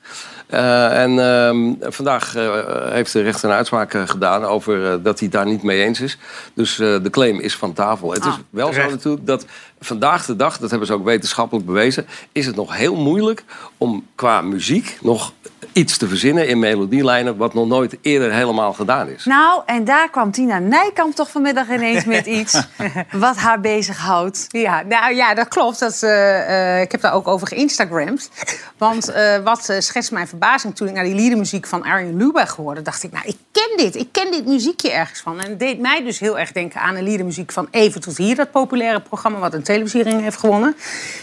Eh, 0.47 1.01
en 1.01 1.19
ehm, 1.19 1.91
vandaag 1.91 2.35
eh, 2.35 2.51
heeft 2.91 3.13
de 3.13 3.21
rechter 3.21 3.49
een 3.49 3.55
uitspraak 3.55 3.93
eh, 3.93 4.01
gedaan 4.05 4.43
over 4.43 5.03
dat 5.03 5.19
hij 5.19 5.29
daar 5.29 5.45
niet 5.45 5.63
mee 5.63 5.83
eens 5.83 6.01
is. 6.01 6.17
Dus 6.53 6.75
de 6.75 7.09
claim 7.11 7.39
is 7.39 7.55
van 7.55 7.73
tafel. 7.73 8.11
Het 8.13 8.25
is 8.25 8.31
Ah, 8.31 8.37
wel 8.49 8.73
zo 8.73 8.89
natuurlijk 8.89 9.25
dat 9.25 9.45
vandaag 9.80 10.25
de 10.25 10.36
dag, 10.36 10.57
dat 10.57 10.69
hebben 10.69 10.88
ze 10.88 10.93
ook 10.93 11.03
wetenschappelijk 11.03 11.65
bewezen, 11.65 12.07
is 12.32 12.45
het 12.45 12.55
nog 12.55 12.75
heel 12.75 12.95
moeilijk 12.95 13.43
om 13.78 14.07
qua 14.15 14.41
muziek 14.41 14.97
nog 15.01 15.34
iets 15.73 15.97
te 15.97 16.07
verzinnen 16.07 16.47
in 16.47 16.59
melodielijnen 16.59 17.38
wat 17.38 17.53
nog 17.53 17.67
nooit 17.67 17.97
eerder 18.01 18.34
helemaal 18.34 18.73
gedaan 18.73 19.09
is. 19.09 19.25
Nou, 19.25 19.61
en 19.65 19.86
daar 19.86 20.09
kwam 20.09 20.32
Tina 20.32 20.59
Nijkamp 20.59 21.15
toch 21.15 21.32
vanmiddag 21.32 21.69
ineens 21.69 22.05
met 22.05 22.25
iets 22.39 22.67
wat 23.11 23.36
haar 23.36 23.59
bezighoudt. 23.59 24.45
Ja, 24.47 24.82
nou 24.82 25.15
ja, 25.15 25.34
dat 25.34 25.47
klopt. 25.47 25.80
Dat, 25.80 26.03
eh, 26.03 26.75
eh, 26.75 26.82
ik 26.82 26.91
heb 26.91 27.01
daar 27.01 27.13
ook 27.13 27.28
over 27.28 27.47
geïnstagramd. 27.47 28.30
Want 28.78 29.09
eh, 29.09 29.38
wat 29.43 29.73
schetst 29.80 30.11
mijn 30.11 30.28
verbazing 30.28 30.75
toen 30.75 30.88
ik 30.88 30.93
naar 30.93 31.03
die 31.03 31.15
liedermuziek 31.15 31.67
van 31.67 31.84
Arjen 31.84 32.17
Lubach 32.17 32.55
hoorde, 32.55 32.82
dacht 32.82 33.03
ik, 33.03 33.11
nou, 33.11 33.28
ik 33.28 33.38
ken 33.51 33.78
dit. 33.78 33.95
Ik 33.95 34.07
ken 34.11 34.32
dit 34.32 34.45
muziekje 34.45 34.91
ergens 34.91 35.19
van. 35.19 35.41
En 35.41 35.49
het 35.49 35.59
deed 35.59 35.80
mij 35.80 36.03
dus 36.03 36.19
heel 36.19 36.39
erg 36.39 36.51
denken 36.51 36.82
aan 36.82 36.95
de 36.95 37.03
liedermuziek 37.03 37.51
van 37.51 37.67
Even 37.71 38.01
tot 38.01 38.17
hier, 38.17 38.36
dat 38.36 38.51
populaire 38.51 39.01
programma 39.01 39.39
wat 39.39 39.53
een 39.53 39.63
televisiering 39.68 40.22
heeft 40.22 40.38
gewonnen. 40.39 40.76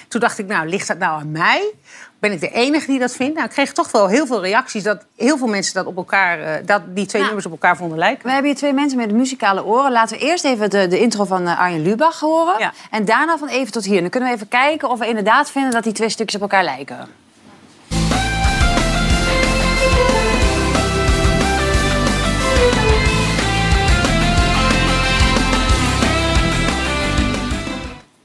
Toen 0.09 0.21
dacht 0.21 0.39
ik, 0.39 0.47
nou, 0.47 0.69
ligt 0.69 0.89
dat 0.89 0.99
nou 0.99 1.21
aan 1.21 1.31
mij? 1.31 1.73
Ben 2.19 2.33
ik 2.33 2.41
de 2.41 2.51
enige 2.51 2.87
die 2.87 2.99
dat 2.99 3.15
vindt? 3.15 3.35
Nou, 3.35 3.47
ik 3.47 3.53
kreeg 3.53 3.73
toch 3.73 3.91
wel 3.91 4.09
heel 4.09 4.27
veel 4.27 4.43
reacties 4.43 4.83
dat 4.83 5.05
heel 5.17 5.39
veel 5.39 5.47
mensen 5.47 5.75
dat 5.75 5.87
op 5.87 5.97
elkaar, 5.97 6.41
eh, 6.41 6.67
dat 6.67 6.83
die 6.87 7.07
twee 7.07 7.23
nummers 7.23 7.47
op 7.47 7.53
elkaar 7.53 7.77
vonden 7.77 7.99
lijken. 7.99 8.25
We 8.25 8.31
hebben 8.33 8.51
hier 8.51 8.59
twee 8.59 8.73
mensen 8.73 8.99
met 8.99 9.13
muzikale 9.13 9.65
oren. 9.65 9.93
Laten 9.93 10.19
we 10.19 10.25
eerst 10.25 10.45
even 10.45 10.71
de, 10.71 10.87
de 10.87 11.01
intro 11.01 11.25
van 11.25 11.47
eh, 11.47 11.59
Arjen 11.59 11.83
Lubach 11.83 12.21
horen. 12.21 12.73
En 12.91 13.05
daarna 13.05 13.39
van 13.39 13.49
even 13.49 13.73
tot 13.73 13.85
hier. 13.85 14.01
Dan 14.01 14.11
kunnen 14.11 14.29
we 14.29 14.35
even 14.35 14.49
kijken 14.49 14.89
of 14.91 14.99
we 14.99 15.07
inderdaad 15.07 15.51
vinden 15.51 15.71
dat 15.71 15.85
die 15.85 15.93
twee 15.93 16.09
stukjes 16.09 16.43
op 16.43 16.51
elkaar 16.51 16.65
lijken. 16.65 17.24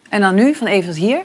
En 0.09 0.21
dan 0.21 0.35
nu 0.35 0.55
van 0.55 0.67
even 0.67 0.87
tot 0.89 0.97
hier. 0.97 1.23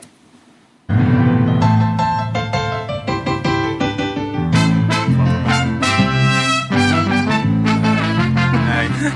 Nee. 8.62 8.88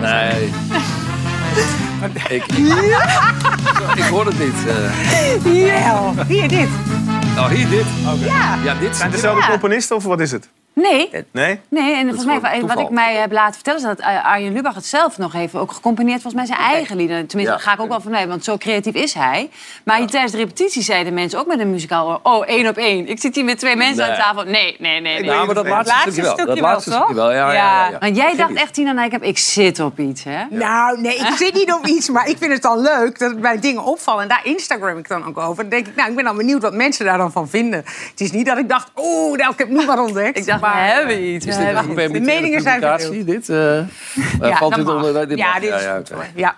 Nee. 0.00 0.50
ik, 2.28 2.44
ik, 2.44 2.44
ik 3.96 4.02
hoor 4.04 4.26
het 4.26 4.38
niet. 4.38 4.54
eh. 4.68 5.66
Ja, 5.66 6.12
hier 6.26 6.48
dit. 6.48 6.68
Oh, 7.36 7.46
hier 7.46 7.68
dit? 7.68 7.84
Ja. 8.18 8.58
Ja, 8.64 8.74
dit 8.74 8.96
Zijn 8.96 9.10
dezelfde 9.10 9.46
componisten 9.50 9.96
of 9.96 10.04
wat 10.04 10.20
is 10.20 10.32
het? 10.32 10.48
Nee. 10.74 11.10
Nee? 11.32 11.60
Nee, 11.68 11.94
en 11.94 12.06
volgens 12.14 12.40
mij, 12.40 12.60
wat 12.60 12.78
ik 12.78 12.90
mij 12.90 13.14
heb 13.14 13.32
laten 13.32 13.54
vertellen... 13.54 13.80
is 13.80 13.86
dat 13.86 13.98
eh, 13.98 14.24
Arjen 14.24 14.52
Lubach 14.52 14.74
het 14.74 14.86
zelf 14.86 15.18
nog 15.18 15.34
even 15.34 15.60
ook 15.60 15.72
gecomponeerd... 15.72 16.22
volgens 16.22 16.48
mij 16.48 16.56
zijn 16.56 16.68
eigen 16.68 16.96
lieden. 16.96 17.26
Tenminste, 17.26 17.56
daar 17.56 17.64
ga 17.64 17.72
ik 17.72 17.80
ook 17.80 17.88
wel 17.88 18.00
van 18.00 18.12
nee, 18.12 18.26
want 18.26 18.44
zo 18.44 18.56
creatief 18.56 18.94
is 18.94 19.14
hij. 19.14 19.50
Maar 19.84 19.98
hier 19.98 20.06
tijdens 20.06 20.32
de 20.32 20.38
repetitie 20.38 20.82
zeiden 20.82 21.14
mensen 21.14 21.38
ook 21.38 21.46
met 21.46 21.60
een 21.60 21.70
muzikaal... 21.70 22.08
oor, 22.08 22.20
oh, 22.22 22.46
één 22.46 22.68
op 22.68 22.76
één. 22.76 23.08
Ik 23.08 23.20
zit 23.20 23.34
hier 23.34 23.44
met 23.44 23.58
twee 23.58 23.76
mensen 23.76 23.96
Nee. 23.96 24.10
aan 24.10 24.18
tafel. 24.18 24.44
Nee, 24.44 24.76
nee, 24.78 25.00
nee. 25.00 25.00
nee. 25.00 25.24
Nou, 25.24 25.46
maar 25.46 25.54
dat 25.54 25.66
laatste, 25.66 26.00
stukje 26.00 26.22
wel. 26.22 26.46
Dat 26.46 26.60
laatste 26.60 26.90
toch? 26.90 26.98
stukje 26.98 27.14
wel, 27.14 27.32
ja. 27.32 27.52
ja, 27.52 27.52
ja, 27.52 27.90
ja. 27.90 27.98
Want 27.98 28.16
jij 28.16 28.36
dacht 28.36 28.54
echt, 28.54 28.74
Tina 28.74 28.92
Nijkamp, 28.92 29.22
ik 29.22 29.38
zit 29.38 29.80
op 29.80 29.98
iets, 29.98 30.24
hè? 30.24 30.44
Nou, 30.50 31.00
nee, 31.00 31.16
ik 31.16 31.36
zit 31.36 31.54
niet 31.54 31.72
op 31.72 31.86
iets, 31.86 32.08
maar 32.08 32.28
ik 32.28 32.36
vind 32.38 32.52
het 32.52 32.62
dan 32.62 32.80
leuk 32.80 33.18
dat 33.18 33.36
mij 33.36 33.60
dingen 33.60 33.84
opvallen. 33.84 34.22
En 34.22 34.28
daar 34.28 34.40
Instagram 34.44 34.98
ik 34.98 35.08
dan 35.08 35.26
ook 35.26 35.38
over. 35.38 35.62
Dan 35.62 35.68
denk 35.68 35.86
ik, 35.86 35.96
nou, 35.96 36.08
ik 36.10 36.14
ben 36.14 36.24
dan 36.24 36.36
benieuwd 36.36 36.62
wat 36.62 36.74
mensen 36.74 37.04
daar 37.04 37.18
dan 37.18 37.32
van 37.32 37.48
vinden. 37.48 37.84
Het 38.10 38.20
is 38.20 38.30
niet 38.30 38.46
dat 38.46 38.58
ik 38.58 38.68
dacht, 38.68 38.90
oeh, 38.96 39.38
nou, 39.38 39.52
ik 39.52 39.58
heb 39.58 39.68
nu 39.68 39.86
wat 39.86 39.98
ontdekt. 39.98 40.38
Ik 40.38 40.46
dacht, 40.46 40.60
maar, 40.62 40.74
we 40.74 40.92
hebben 40.92 41.24
iets. 41.24 41.46
Is 41.46 41.56
we 41.56 41.64
dit 41.64 41.74
hebben 41.74 41.98
een 41.98 42.04
iets. 42.04 42.12
de 42.12 42.20
meningen 42.20 42.60
zijn 42.60 42.80
publicatie, 42.80 43.24
dit? 43.24 43.48
eh, 43.48 43.78
eh, 43.78 43.86
Ja, 44.40 44.56
valt 44.56 44.74
dit 44.74 44.88
onder... 44.88 45.28
Dit 45.28 45.38
Ja, 45.38 45.58
dit 45.60 45.74
is 45.74 45.82
ja, 45.82 45.96
goed, 45.96 46.08
hoor. 46.08 46.26
Ja. 46.34 46.56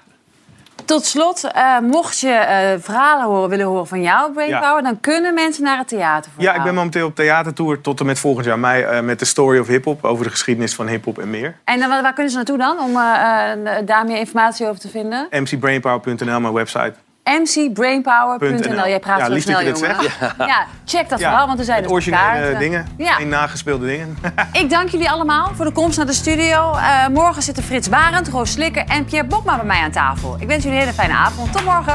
Tot 0.84 1.04
slot, 1.04 1.50
eh, 1.52 1.78
mocht 1.78 2.18
je 2.20 2.30
eh, 2.30 2.72
verhalen 2.80 3.26
horen, 3.26 3.48
willen 3.48 3.66
horen 3.66 3.86
van 3.86 4.02
jou, 4.02 4.32
Brainpower... 4.32 4.82
dan 4.82 5.00
kunnen 5.00 5.34
mensen 5.34 5.62
naar 5.64 5.78
het 5.78 5.88
theater 5.88 6.30
voor 6.34 6.42
Ja, 6.42 6.54
ik 6.54 6.62
ben 6.62 6.74
momenteel 6.74 7.06
op 7.06 7.14
theatertour 7.14 7.80
tot 7.80 8.00
en 8.00 8.06
met 8.06 8.18
volgend 8.18 8.46
jaar 8.46 8.58
mei 8.58 8.82
eh, 8.82 9.00
met 9.00 9.18
de 9.18 9.24
Story 9.24 9.58
of 9.58 9.66
Hip 9.66 9.84
Hop 9.84 10.04
over 10.04 10.24
de 10.24 10.30
geschiedenis 10.30 10.74
van 10.74 10.86
hip 10.86 11.04
hop 11.04 11.18
en 11.18 11.30
meer. 11.30 11.56
En 11.64 11.78
dan, 11.78 11.88
waar 11.88 12.12
kunnen 12.12 12.30
ze 12.30 12.36
naartoe 12.36 12.58
dan, 12.58 12.78
om 12.78 12.96
eh, 12.96 13.52
eh, 13.78 13.86
daar 13.86 14.04
meer 14.04 14.18
informatie 14.18 14.66
over 14.66 14.80
te 14.80 14.88
vinden? 14.88 15.26
mcbrainpower.nl, 15.30 16.40
mijn 16.40 16.52
website. 16.52 16.94
mcbrainpower.nl. 17.24 18.88
Jij 18.88 18.98
praat 19.00 19.18
Ja, 19.18 19.26
zo 19.26 19.38
snel, 19.40 19.62
jongen. 19.64 19.96
Ja. 20.38 20.66
check 20.84 21.08
dat 21.08 21.18
Ja, 21.18 21.28
vooral, 21.28 21.46
want 21.46 21.58
er 21.58 21.64
zijn 21.64 21.82
dus 21.82 21.90
originele 21.90 22.22
kaarten. 22.22 22.58
dingen, 22.58 22.86
Ja. 22.96 23.12
geen 23.12 23.28
nagespeelde 23.28 23.86
dingen. 23.86 24.18
Ik 24.52 24.70
dank 24.70 24.88
jullie 24.88 25.10
allemaal 25.10 25.50
voor 25.54 25.64
de 25.64 25.72
komst 25.72 25.96
naar 25.96 26.06
de 26.06 26.12
studio. 26.12 26.74
Eh, 26.74 27.06
morgen 27.08 27.42
zitten 27.42 27.62
Frits 27.64 27.88
Barend, 27.88 28.28
Roos 28.28 28.52
Slikker 28.52 28.84
en 28.86 29.04
Pierre 29.04 29.28
Bokma 29.28 29.56
bij 29.56 29.64
mij 29.66 29.80
aan 29.82 29.90
tafel. 29.90 30.36
Ik 30.40 30.46
wens 30.46 30.62
jullie 30.62 30.78
een 30.78 30.84
hele 30.84 30.96
fijne 30.96 31.14
avond. 31.14 31.52
Tot 31.52 31.64
morgen. 31.64 31.94